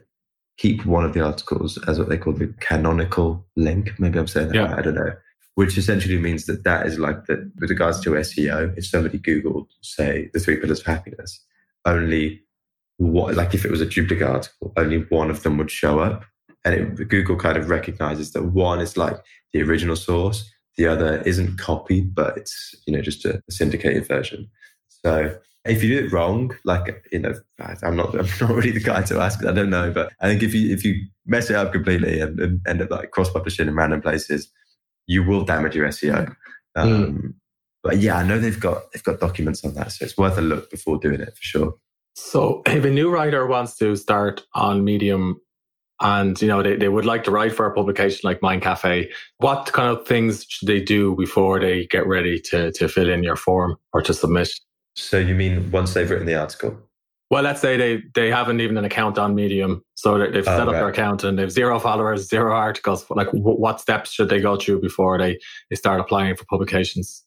keep 0.57 0.85
one 0.85 1.03
of 1.03 1.13
the 1.13 1.21
articles 1.21 1.77
as 1.87 1.97
what 1.97 2.09
they 2.09 2.17
call 2.17 2.33
the 2.33 2.53
canonical 2.59 3.45
link. 3.55 3.99
Maybe 3.99 4.19
I'm 4.19 4.27
saying 4.27 4.49
that 4.49 4.55
yeah. 4.55 4.65
right, 4.65 4.79
I 4.79 4.81
don't 4.81 4.95
know. 4.95 5.13
Which 5.55 5.77
essentially 5.77 6.19
means 6.19 6.45
that 6.45 6.63
that 6.63 6.85
is 6.85 6.99
like 6.99 7.25
that 7.25 7.51
with 7.59 7.71
regards 7.71 7.99
to 8.01 8.11
SEO. 8.11 8.77
If 8.77 8.85
somebody 8.85 9.17
Googled, 9.17 9.67
say, 9.81 10.29
the 10.31 10.39
three 10.39 10.57
pillars 10.57 10.81
of 10.81 10.85
happiness, 10.85 11.43
only 11.85 12.43
what 12.97 13.35
like 13.35 13.53
if 13.53 13.65
it 13.65 13.71
was 13.71 13.81
a 13.81 13.85
duplicate 13.85 14.27
article, 14.27 14.73
only 14.77 14.99
one 15.09 15.29
of 15.29 15.43
them 15.43 15.57
would 15.57 15.71
show 15.71 15.99
up, 15.99 16.25
and 16.65 16.73
it, 16.73 17.09
Google 17.09 17.37
kind 17.37 17.57
of 17.57 17.69
recognizes 17.69 18.31
that 18.33 18.45
one 18.45 18.79
is 18.79 18.97
like 18.97 19.17
the 19.53 19.61
original 19.61 19.95
source 19.95 20.49
the 20.77 20.87
other 20.87 21.21
isn't 21.23 21.57
copied, 21.57 22.13
but 22.13 22.37
it's 22.37 22.75
you 22.85 22.93
know 22.93 23.01
just 23.01 23.25
a 23.25 23.41
syndicated 23.49 24.07
version. 24.07 24.49
So 24.87 25.37
if 25.65 25.83
you 25.83 25.99
do 25.99 26.05
it 26.05 26.13
wrong, 26.13 26.55
like 26.63 27.03
you 27.11 27.19
know, 27.19 27.33
I'm 27.59 27.95
not 27.95 28.15
I'm 28.15 28.27
not 28.39 28.51
really 28.51 28.71
the 28.71 28.79
guy 28.79 29.01
to 29.03 29.19
ask. 29.19 29.43
I 29.43 29.51
don't 29.51 29.69
know, 29.69 29.91
but 29.91 30.13
I 30.21 30.27
think 30.27 30.43
if 30.43 30.53
you 30.53 30.73
if 30.73 30.85
you 30.85 31.01
mess 31.25 31.49
it 31.49 31.55
up 31.55 31.73
completely 31.73 32.19
and, 32.21 32.39
and 32.39 32.61
end 32.67 32.81
up 32.81 32.91
like 32.91 33.11
cross 33.11 33.29
publishing 33.29 33.67
in 33.67 33.75
random 33.75 34.01
places, 34.01 34.49
you 35.07 35.23
will 35.23 35.43
damage 35.43 35.75
your 35.75 35.87
SEO. 35.87 36.33
Um, 36.75 36.89
mm. 36.89 37.33
But 37.83 37.97
yeah, 37.97 38.17
I 38.17 38.23
know 38.23 38.39
they've 38.39 38.59
got 38.59 38.91
they've 38.93 39.03
got 39.03 39.19
documents 39.19 39.65
on 39.65 39.73
that, 39.75 39.91
so 39.91 40.05
it's 40.05 40.17
worth 40.17 40.37
a 40.37 40.41
look 40.41 40.69
before 40.69 40.99
doing 40.99 41.21
it 41.21 41.35
for 41.35 41.43
sure. 41.43 41.75
So 42.17 42.63
if 42.65 42.83
a 42.83 42.89
new 42.89 43.09
writer 43.09 43.45
wants 43.45 43.77
to 43.77 43.95
start 43.95 44.43
on 44.53 44.83
Medium 44.83 45.39
and 45.99 46.39
you 46.41 46.47
know 46.47 46.61
they, 46.61 46.75
they 46.75 46.89
would 46.89 47.05
like 47.05 47.23
to 47.23 47.31
write 47.31 47.55
for 47.55 47.65
a 47.65 47.73
publication 47.73 48.21
like 48.23 48.41
Mind 48.41 48.61
Cafe. 48.61 49.09
What 49.37 49.71
kind 49.73 49.95
of 49.95 50.07
things 50.07 50.45
should 50.47 50.67
they 50.67 50.81
do 50.81 51.15
before 51.15 51.59
they 51.59 51.85
get 51.87 52.05
ready 52.05 52.39
to 52.51 52.71
to 52.73 52.87
fill 52.87 53.09
in 53.09 53.23
your 53.23 53.35
form 53.35 53.77
or 53.93 54.01
to 54.01 54.13
submit? 54.13 54.49
So 54.95 55.17
you 55.17 55.35
mean 55.35 55.71
once 55.71 55.93
they've 55.93 56.09
written 56.09 56.27
the 56.27 56.35
article? 56.35 56.77
Well, 57.29 57.43
let's 57.43 57.61
say 57.61 57.77
they 57.77 58.03
they 58.15 58.29
haven't 58.29 58.61
even 58.61 58.77
an 58.77 58.85
account 58.85 59.17
on 59.17 59.35
Medium, 59.35 59.83
so 59.95 60.17
they've 60.17 60.47
oh, 60.47 60.57
set 60.57 60.59
oh, 60.59 60.61
up 60.61 60.67
right. 60.67 60.73
their 60.73 60.89
account 60.89 61.23
and 61.23 61.37
they've 61.37 61.51
zero 61.51 61.79
followers, 61.79 62.29
zero 62.29 62.53
articles. 62.53 63.05
Like, 63.09 63.27
what 63.31 63.81
steps 63.81 64.11
should 64.11 64.29
they 64.29 64.39
go 64.39 64.55
through 64.55 64.81
before 64.81 65.17
they 65.17 65.39
they 65.69 65.75
start 65.75 65.99
applying 65.99 66.35
for 66.35 66.45
publications? 66.45 67.25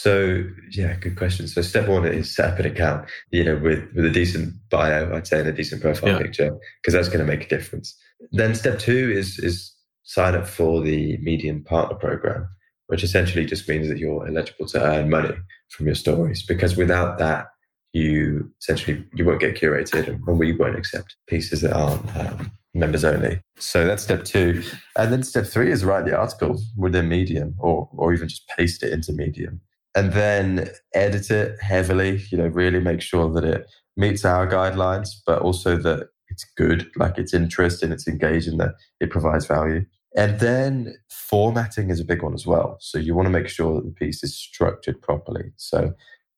So 0.00 0.44
yeah, 0.70 0.94
good 0.94 1.16
question. 1.16 1.46
So 1.46 1.60
step 1.60 1.86
one 1.86 2.06
is 2.06 2.34
set 2.34 2.54
up 2.54 2.58
an 2.58 2.64
account, 2.64 3.06
you 3.32 3.44
know, 3.44 3.56
with, 3.56 3.84
with 3.94 4.06
a 4.06 4.10
decent 4.10 4.54
bio, 4.70 5.14
I'd 5.14 5.26
say, 5.26 5.40
and 5.40 5.48
a 5.48 5.52
decent 5.52 5.82
profile 5.82 6.12
yeah. 6.12 6.18
picture, 6.22 6.58
because 6.80 6.94
that's 6.94 7.08
going 7.08 7.18
to 7.18 7.30
make 7.30 7.44
a 7.44 7.48
difference. 7.48 7.94
Then 8.32 8.54
step 8.54 8.78
two 8.78 9.12
is 9.14 9.38
is 9.38 9.70
sign 10.04 10.34
up 10.34 10.46
for 10.46 10.80
the 10.80 11.18
Medium 11.18 11.62
Partner 11.62 11.98
Program, 11.98 12.48
which 12.86 13.04
essentially 13.04 13.44
just 13.44 13.68
means 13.68 13.88
that 13.88 13.98
you're 13.98 14.26
eligible 14.26 14.66
to 14.68 14.82
earn 14.82 15.10
money 15.10 15.34
from 15.68 15.84
your 15.84 15.94
stories. 15.94 16.42
Because 16.46 16.78
without 16.78 17.18
that, 17.18 17.48
you 17.92 18.50
essentially 18.58 19.04
you 19.12 19.26
won't 19.26 19.40
get 19.40 19.60
curated, 19.60 20.08
and 20.08 20.38
we 20.38 20.56
won't 20.56 20.78
accept 20.78 21.14
pieces 21.26 21.60
that 21.60 21.74
aren't 21.74 22.16
um, 22.16 22.50
members 22.72 23.04
only. 23.04 23.42
So 23.58 23.86
that's 23.86 24.02
step 24.02 24.24
two, 24.24 24.62
and 24.96 25.12
then 25.12 25.22
step 25.24 25.44
three 25.44 25.70
is 25.70 25.84
write 25.84 26.06
the 26.06 26.16
article 26.16 26.58
within 26.74 27.06
Medium, 27.10 27.54
or 27.58 27.90
or 27.92 28.14
even 28.14 28.28
just 28.28 28.48
paste 28.48 28.82
it 28.82 28.94
into 28.94 29.12
Medium 29.12 29.60
and 29.94 30.12
then 30.12 30.68
edit 30.94 31.30
it 31.30 31.60
heavily, 31.60 32.22
you 32.30 32.38
know, 32.38 32.46
really 32.46 32.80
make 32.80 33.00
sure 33.00 33.30
that 33.32 33.44
it 33.44 33.70
meets 33.96 34.24
our 34.24 34.46
guidelines, 34.46 35.10
but 35.26 35.42
also 35.42 35.76
that 35.76 36.08
it's 36.28 36.44
good, 36.56 36.88
like 36.96 37.18
it's 37.18 37.34
interesting, 37.34 37.90
it's 37.90 38.06
engaging, 38.06 38.58
that 38.58 38.74
it 39.00 39.10
provides 39.10 39.46
value. 39.46 39.84
And 40.16 40.40
then 40.40 40.94
formatting 41.10 41.90
is 41.90 42.00
a 42.00 42.04
big 42.04 42.22
one 42.22 42.34
as 42.34 42.46
well. 42.46 42.76
So 42.80 42.98
you 42.98 43.14
want 43.14 43.26
to 43.26 43.30
make 43.30 43.48
sure 43.48 43.76
that 43.76 43.84
the 43.84 43.92
piece 43.92 44.22
is 44.22 44.36
structured 44.36 45.00
properly. 45.02 45.52
So 45.56 45.94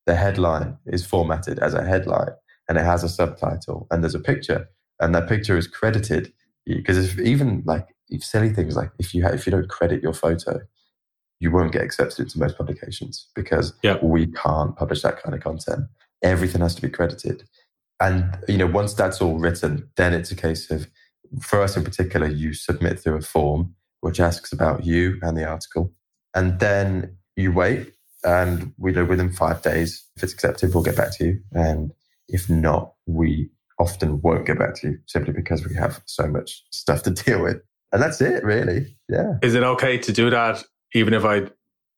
the 0.07 0.15
headline 0.15 0.79
is 0.87 1.05
formatted 1.05 1.59
as 1.59 1.75
a 1.75 1.85
headline 1.85 2.33
and 2.69 2.79
it 2.79 2.85
has 2.85 3.05
a 3.05 3.09
subtitle 3.09 3.87
and 3.91 4.03
there's 4.03 4.15
a 4.15 4.21
picture 4.21 4.69
and 5.01 5.15
that 5.15 5.29
picture 5.29 5.57
is 5.57 5.67
credited 5.67 6.33
because 6.65 6.99
if 6.99 7.19
even 7.19 7.63
like 7.67 7.89
if 8.09 8.25
silly 8.25 8.51
things 8.51 8.77
like 8.77 8.91
if 8.99 9.15
you 9.15 9.23
have, 9.23 9.35
if 9.35 9.47
you 9.47 9.51
don't 9.51 9.69
credit 9.69 10.03
your 10.03 10.13
photo 10.13 10.61
you 11.43 11.51
won't 11.51 11.73
get 11.73 11.83
accepted 11.83 12.21
into 12.21 12.39
most 12.39 12.57
publications 12.57 13.27
because 13.35 13.75
we 14.01 14.29
can't 14.29 14.77
publish 14.77 15.03
that 15.03 15.21
kind 15.21 15.35
of 15.35 15.43
content. 15.43 15.87
Everything 16.23 16.61
has 16.61 16.77
to 16.77 16.81
be 16.81 16.89
credited. 16.89 17.43
And, 17.99 18.39
you 18.47 18.59
know, 18.59 18.69
once 18.69 18.95
that's 18.95 19.21
all 19.21 19.41
written, 19.41 19.91
then 19.97 20.15
it's 20.15 20.31
a 20.31 20.37
case 20.37 20.71
of, 20.71 20.87
for 21.41 21.61
us 21.61 21.77
in 21.77 21.83
particular, 21.83 22.29
you 22.29 22.55
submit 22.55 23.01
through 23.01 23.17
a 23.17 23.23
form 23.23 23.75
which 24.03 24.21
asks 24.21 24.53
about 24.53 24.87
you 24.87 25.19
and 25.21 25.37
the 25.37 25.45
article. 25.45 25.93
And 26.33 26.61
then 26.61 27.17
you 27.35 27.51
wait 27.51 27.93
and 28.23 28.73
we 28.79 28.93
know 28.93 29.05
within 29.05 29.33
five 29.33 29.63
days, 29.63 30.05
if 30.17 30.23
it's 30.23 30.33
accepted, 30.33 30.73
we'll 30.73 30.85
get 30.85 30.97
back 30.97 31.17
to 31.19 31.25
you. 31.25 31.41
And 31.51 31.91
if 32.29 32.49
not, 32.49 32.93
we 33.07 33.51
often 33.81 34.21
won't 34.21 34.47
get 34.47 34.61
back 34.61 34.77
to 34.77 34.91
you 34.91 34.99
simply 35.07 35.33
because 35.33 35.67
we 35.67 35.75
have 35.75 36.03
so 36.07 36.29
much 36.29 36.63
stuff 36.71 37.03
to 37.03 37.11
deal 37.25 37.43
with. 37.43 37.63
And 37.91 38.01
that's 38.01 38.21
it, 38.21 38.45
really. 38.45 38.97
Yeah. 39.09 39.35
Is 39.43 39.57
it 39.57 39.65
okay 39.65 39.99
to 39.99 40.13
do 40.13 40.31
that 40.31 40.65
even 40.95 41.15
if 41.15 41.25
I 41.25 41.49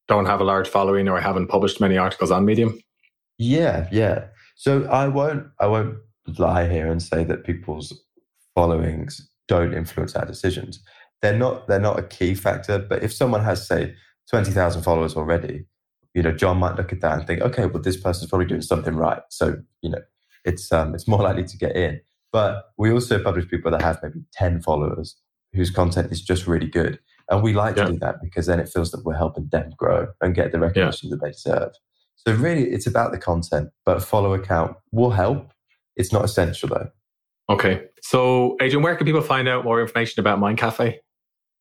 don't 0.08 0.26
have 0.26 0.40
a 0.40 0.44
large 0.44 0.68
following 0.68 1.08
or 1.08 1.16
I 1.16 1.20
haven't 1.20 1.48
published 1.48 1.80
many 1.80 1.96
articles 1.96 2.30
on 2.30 2.44
Medium? 2.44 2.78
Yeah, 3.38 3.88
yeah. 3.90 4.26
So 4.56 4.84
I 4.84 5.08
won't 5.08 5.46
I 5.60 5.66
won't 5.66 5.96
lie 6.38 6.68
here 6.68 6.86
and 6.90 7.02
say 7.02 7.24
that 7.24 7.44
people's 7.44 7.92
followings 8.54 9.28
don't 9.48 9.74
influence 9.74 10.14
our 10.14 10.24
decisions. 10.24 10.80
They're 11.22 11.36
not 11.36 11.66
they're 11.68 11.80
not 11.80 11.98
a 11.98 12.02
key 12.02 12.34
factor, 12.34 12.78
but 12.78 13.02
if 13.02 13.12
someone 13.12 13.42
has 13.42 13.66
say 13.66 13.94
20,000 14.30 14.82
followers 14.82 15.16
already, 15.16 15.66
you 16.14 16.22
know, 16.22 16.32
John 16.32 16.58
might 16.58 16.76
look 16.76 16.92
at 16.92 17.00
that 17.02 17.18
and 17.18 17.26
think, 17.26 17.42
okay, 17.42 17.66
well 17.66 17.82
this 17.82 17.96
person's 17.96 18.30
probably 18.30 18.46
doing 18.46 18.62
something 18.62 18.94
right. 18.94 19.22
So, 19.30 19.56
you 19.82 19.90
know, 19.90 20.02
it's 20.44 20.70
um 20.72 20.94
it's 20.94 21.08
more 21.08 21.22
likely 21.22 21.44
to 21.44 21.56
get 21.56 21.76
in. 21.76 22.00
But 22.32 22.64
we 22.76 22.90
also 22.90 23.22
publish 23.22 23.48
people 23.48 23.70
that 23.70 23.82
have 23.82 24.00
maybe 24.02 24.24
10 24.32 24.62
followers 24.62 25.16
whose 25.52 25.70
content 25.70 26.10
is 26.10 26.20
just 26.20 26.48
really 26.48 26.66
good. 26.66 26.98
And 27.30 27.42
we 27.42 27.54
like 27.54 27.76
yeah. 27.76 27.84
to 27.84 27.92
do 27.92 27.98
that 28.00 28.16
because 28.22 28.46
then 28.46 28.60
it 28.60 28.68
feels 28.68 28.90
that 28.90 29.04
we're 29.04 29.16
helping 29.16 29.48
them 29.48 29.70
grow 29.76 30.08
and 30.20 30.34
get 30.34 30.52
the 30.52 30.58
recognition 30.58 31.08
yeah. 31.08 31.16
that 31.16 31.24
they 31.24 31.30
deserve. 31.32 31.72
So 32.16 32.32
really, 32.34 32.70
it's 32.70 32.86
about 32.86 33.12
the 33.12 33.18
content, 33.18 33.70
but 33.84 34.02
follow 34.02 34.34
account 34.34 34.76
will 34.92 35.10
help. 35.10 35.52
It's 35.96 36.12
not 36.12 36.24
essential 36.24 36.68
though. 36.68 36.90
Okay. 37.48 37.82
So, 38.02 38.56
Adrian, 38.60 38.82
where 38.82 38.96
can 38.96 39.06
people 39.06 39.20
find 39.20 39.48
out 39.48 39.64
more 39.64 39.80
information 39.80 40.20
about 40.20 40.38
Mind 40.38 40.58
Cafe? 40.58 41.00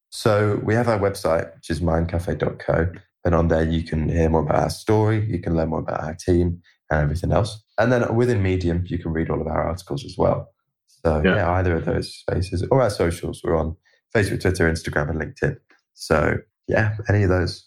So, 0.10 0.62
we 0.64 0.76
have 0.76 0.88
our 0.88 1.00
website, 1.00 1.54
which 1.56 1.70
is 1.70 1.82
mindcafe.co. 1.82 2.92
And 3.26 3.36
on 3.36 3.48
there, 3.48 3.64
you 3.64 3.84
can 3.84 4.10
hear 4.10 4.30
more 4.30 4.42
about 4.42 4.60
our 4.64 4.70
story, 4.70 5.26
you 5.26 5.40
can 5.40 5.56
learn 5.56 5.70
more 5.70 5.80
about 5.80 6.04
our 6.04 6.14
team 6.14 6.62
and 6.90 7.02
everything 7.02 7.32
else. 7.32 7.64
And 7.78 7.92
then 7.92 8.14
within 8.16 8.44
Medium, 8.44 8.84
you 8.86 8.98
can 8.98 9.12
read 9.12 9.30
all 9.30 9.42
of 9.42 9.48
our 9.48 9.64
articles 9.64 10.06
as 10.06 10.16
well. 10.18 10.50
So, 10.88 11.22
yeah, 11.24 11.36
yeah 11.36 11.52
either 11.52 11.76
of 11.76 11.86
those 11.86 12.14
spaces 12.14 12.66
or 12.70 12.82
our 12.82 12.90
socials. 12.90 13.42
We're 13.44 13.58
on 13.58 13.76
Facebook, 14.16 14.42
Twitter, 14.42 14.72
Instagram, 14.72 15.10
and 15.10 15.22
LinkedIn. 15.22 15.58
So 15.94 16.38
yeah, 16.68 16.96
any 17.10 17.24
of 17.24 17.30
those. 17.30 17.66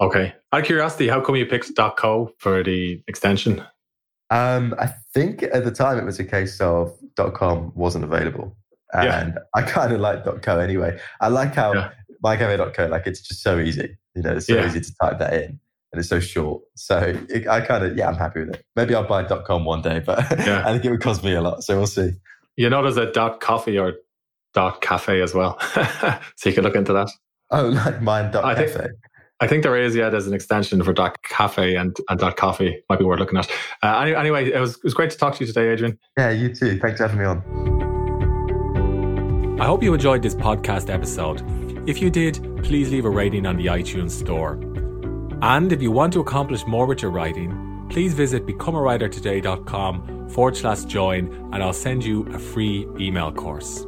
Okay. 0.00 0.34
Out 0.52 0.60
of 0.60 0.66
curiosity, 0.66 1.08
how 1.08 1.20
come 1.20 1.36
you 1.36 1.46
picked 1.46 1.74
.co 1.96 2.32
for 2.38 2.62
the 2.62 3.02
extension? 3.08 3.64
Um, 4.30 4.74
I 4.78 4.86
think 5.14 5.42
at 5.42 5.64
the 5.64 5.70
time 5.70 5.98
it 5.98 6.04
was 6.04 6.18
a 6.18 6.24
case 6.24 6.60
of 6.60 6.96
.com 7.34 7.72
wasn't 7.74 8.04
available. 8.04 8.56
And 8.92 9.34
yeah. 9.34 9.40
I 9.54 9.62
kind 9.62 9.92
of 9.92 10.00
like 10.00 10.24
.co 10.42 10.58
anyway. 10.58 10.98
I 11.20 11.28
like 11.28 11.54
how 11.54 11.74
yeah. 11.74 11.90
mindcafe.co, 12.24 12.86
like 12.86 13.06
it's 13.06 13.20
just 13.20 13.42
so 13.42 13.58
easy. 13.58 13.96
You 14.14 14.22
know, 14.22 14.36
it's 14.36 14.46
so 14.46 14.54
yeah. 14.54 14.66
easy 14.66 14.80
to 14.80 14.94
type 15.00 15.18
that 15.18 15.32
in 15.34 15.60
and 15.92 16.00
it's 16.00 16.08
so 16.08 16.20
short. 16.20 16.62
So 16.74 17.18
it, 17.28 17.46
I 17.48 17.60
kind 17.60 17.84
of, 17.84 17.96
yeah, 17.96 18.08
I'm 18.08 18.16
happy 18.16 18.40
with 18.40 18.50
it. 18.50 18.64
Maybe 18.76 18.94
I'll 18.94 19.06
buy 19.06 19.24
.com 19.24 19.64
one 19.64 19.82
day, 19.82 20.00
but 20.00 20.18
yeah. 20.38 20.62
I 20.66 20.72
think 20.72 20.84
it 20.84 20.90
would 20.90 21.02
cost 21.02 21.24
me 21.24 21.34
a 21.34 21.40
lot. 21.40 21.64
So 21.64 21.76
we'll 21.76 21.86
see. 21.86 22.12
You 22.56 22.68
know, 22.68 22.82
there's 22.82 22.96
a 22.96 23.10
.coffee 23.40 23.78
or 23.78 23.94
dot 24.54 24.80
cafe 24.80 25.20
as 25.20 25.34
well. 25.34 25.58
so 26.36 26.48
you 26.48 26.52
can 26.52 26.64
look 26.64 26.74
into 26.76 26.92
that. 26.92 27.10
Oh, 27.50 27.68
like 27.68 28.02
mind 28.02 28.32
dot 28.32 28.56
cafe. 28.56 28.72
Think, 28.72 28.92
I 29.40 29.46
think 29.46 29.62
there 29.62 29.76
is, 29.76 29.94
yeah, 29.94 30.10
there's 30.10 30.26
an 30.26 30.34
extension 30.34 30.82
for 30.82 30.92
dot 30.92 31.22
cafe 31.22 31.76
and, 31.76 31.96
and 32.08 32.18
dot 32.18 32.36
coffee. 32.36 32.82
Might 32.90 32.98
be 32.98 33.04
worth 33.04 33.20
looking 33.20 33.38
at. 33.38 33.48
Uh, 33.82 34.00
anyway, 34.00 34.50
it 34.50 34.58
was, 34.58 34.74
it 34.76 34.84
was 34.84 34.94
great 34.94 35.10
to 35.10 35.16
talk 35.16 35.34
to 35.36 35.40
you 35.40 35.46
today, 35.46 35.68
Adrian. 35.70 35.96
Yeah, 36.16 36.30
you 36.30 36.52
too. 36.54 36.78
Thanks 36.78 36.98
for 36.98 37.06
having 37.06 37.20
me 37.20 37.24
on. 37.24 37.78
I 39.60 39.64
hope 39.64 39.82
you 39.82 39.92
enjoyed 39.94 40.22
this 40.22 40.34
podcast 40.34 40.88
episode. 40.92 41.42
If 41.88 42.02
you 42.02 42.10
did, 42.10 42.62
please 42.62 42.90
leave 42.90 43.04
a 43.04 43.10
rating 43.10 43.46
on 43.46 43.56
the 43.56 43.66
iTunes 43.66 44.10
store. 44.10 44.60
And 45.40 45.72
if 45.72 45.80
you 45.80 45.90
want 45.90 46.12
to 46.14 46.20
accomplish 46.20 46.66
more 46.66 46.86
with 46.86 47.02
your 47.02 47.10
writing, 47.10 47.86
please 47.90 48.12
visit 48.14 48.46
becomeawritertoday.com 48.46 50.28
forward 50.28 50.56
slash 50.56 50.84
join 50.84 51.32
and 51.52 51.62
I'll 51.62 51.72
send 51.72 52.04
you 52.04 52.26
a 52.34 52.38
free 52.38 52.86
email 52.98 53.32
course. 53.32 53.87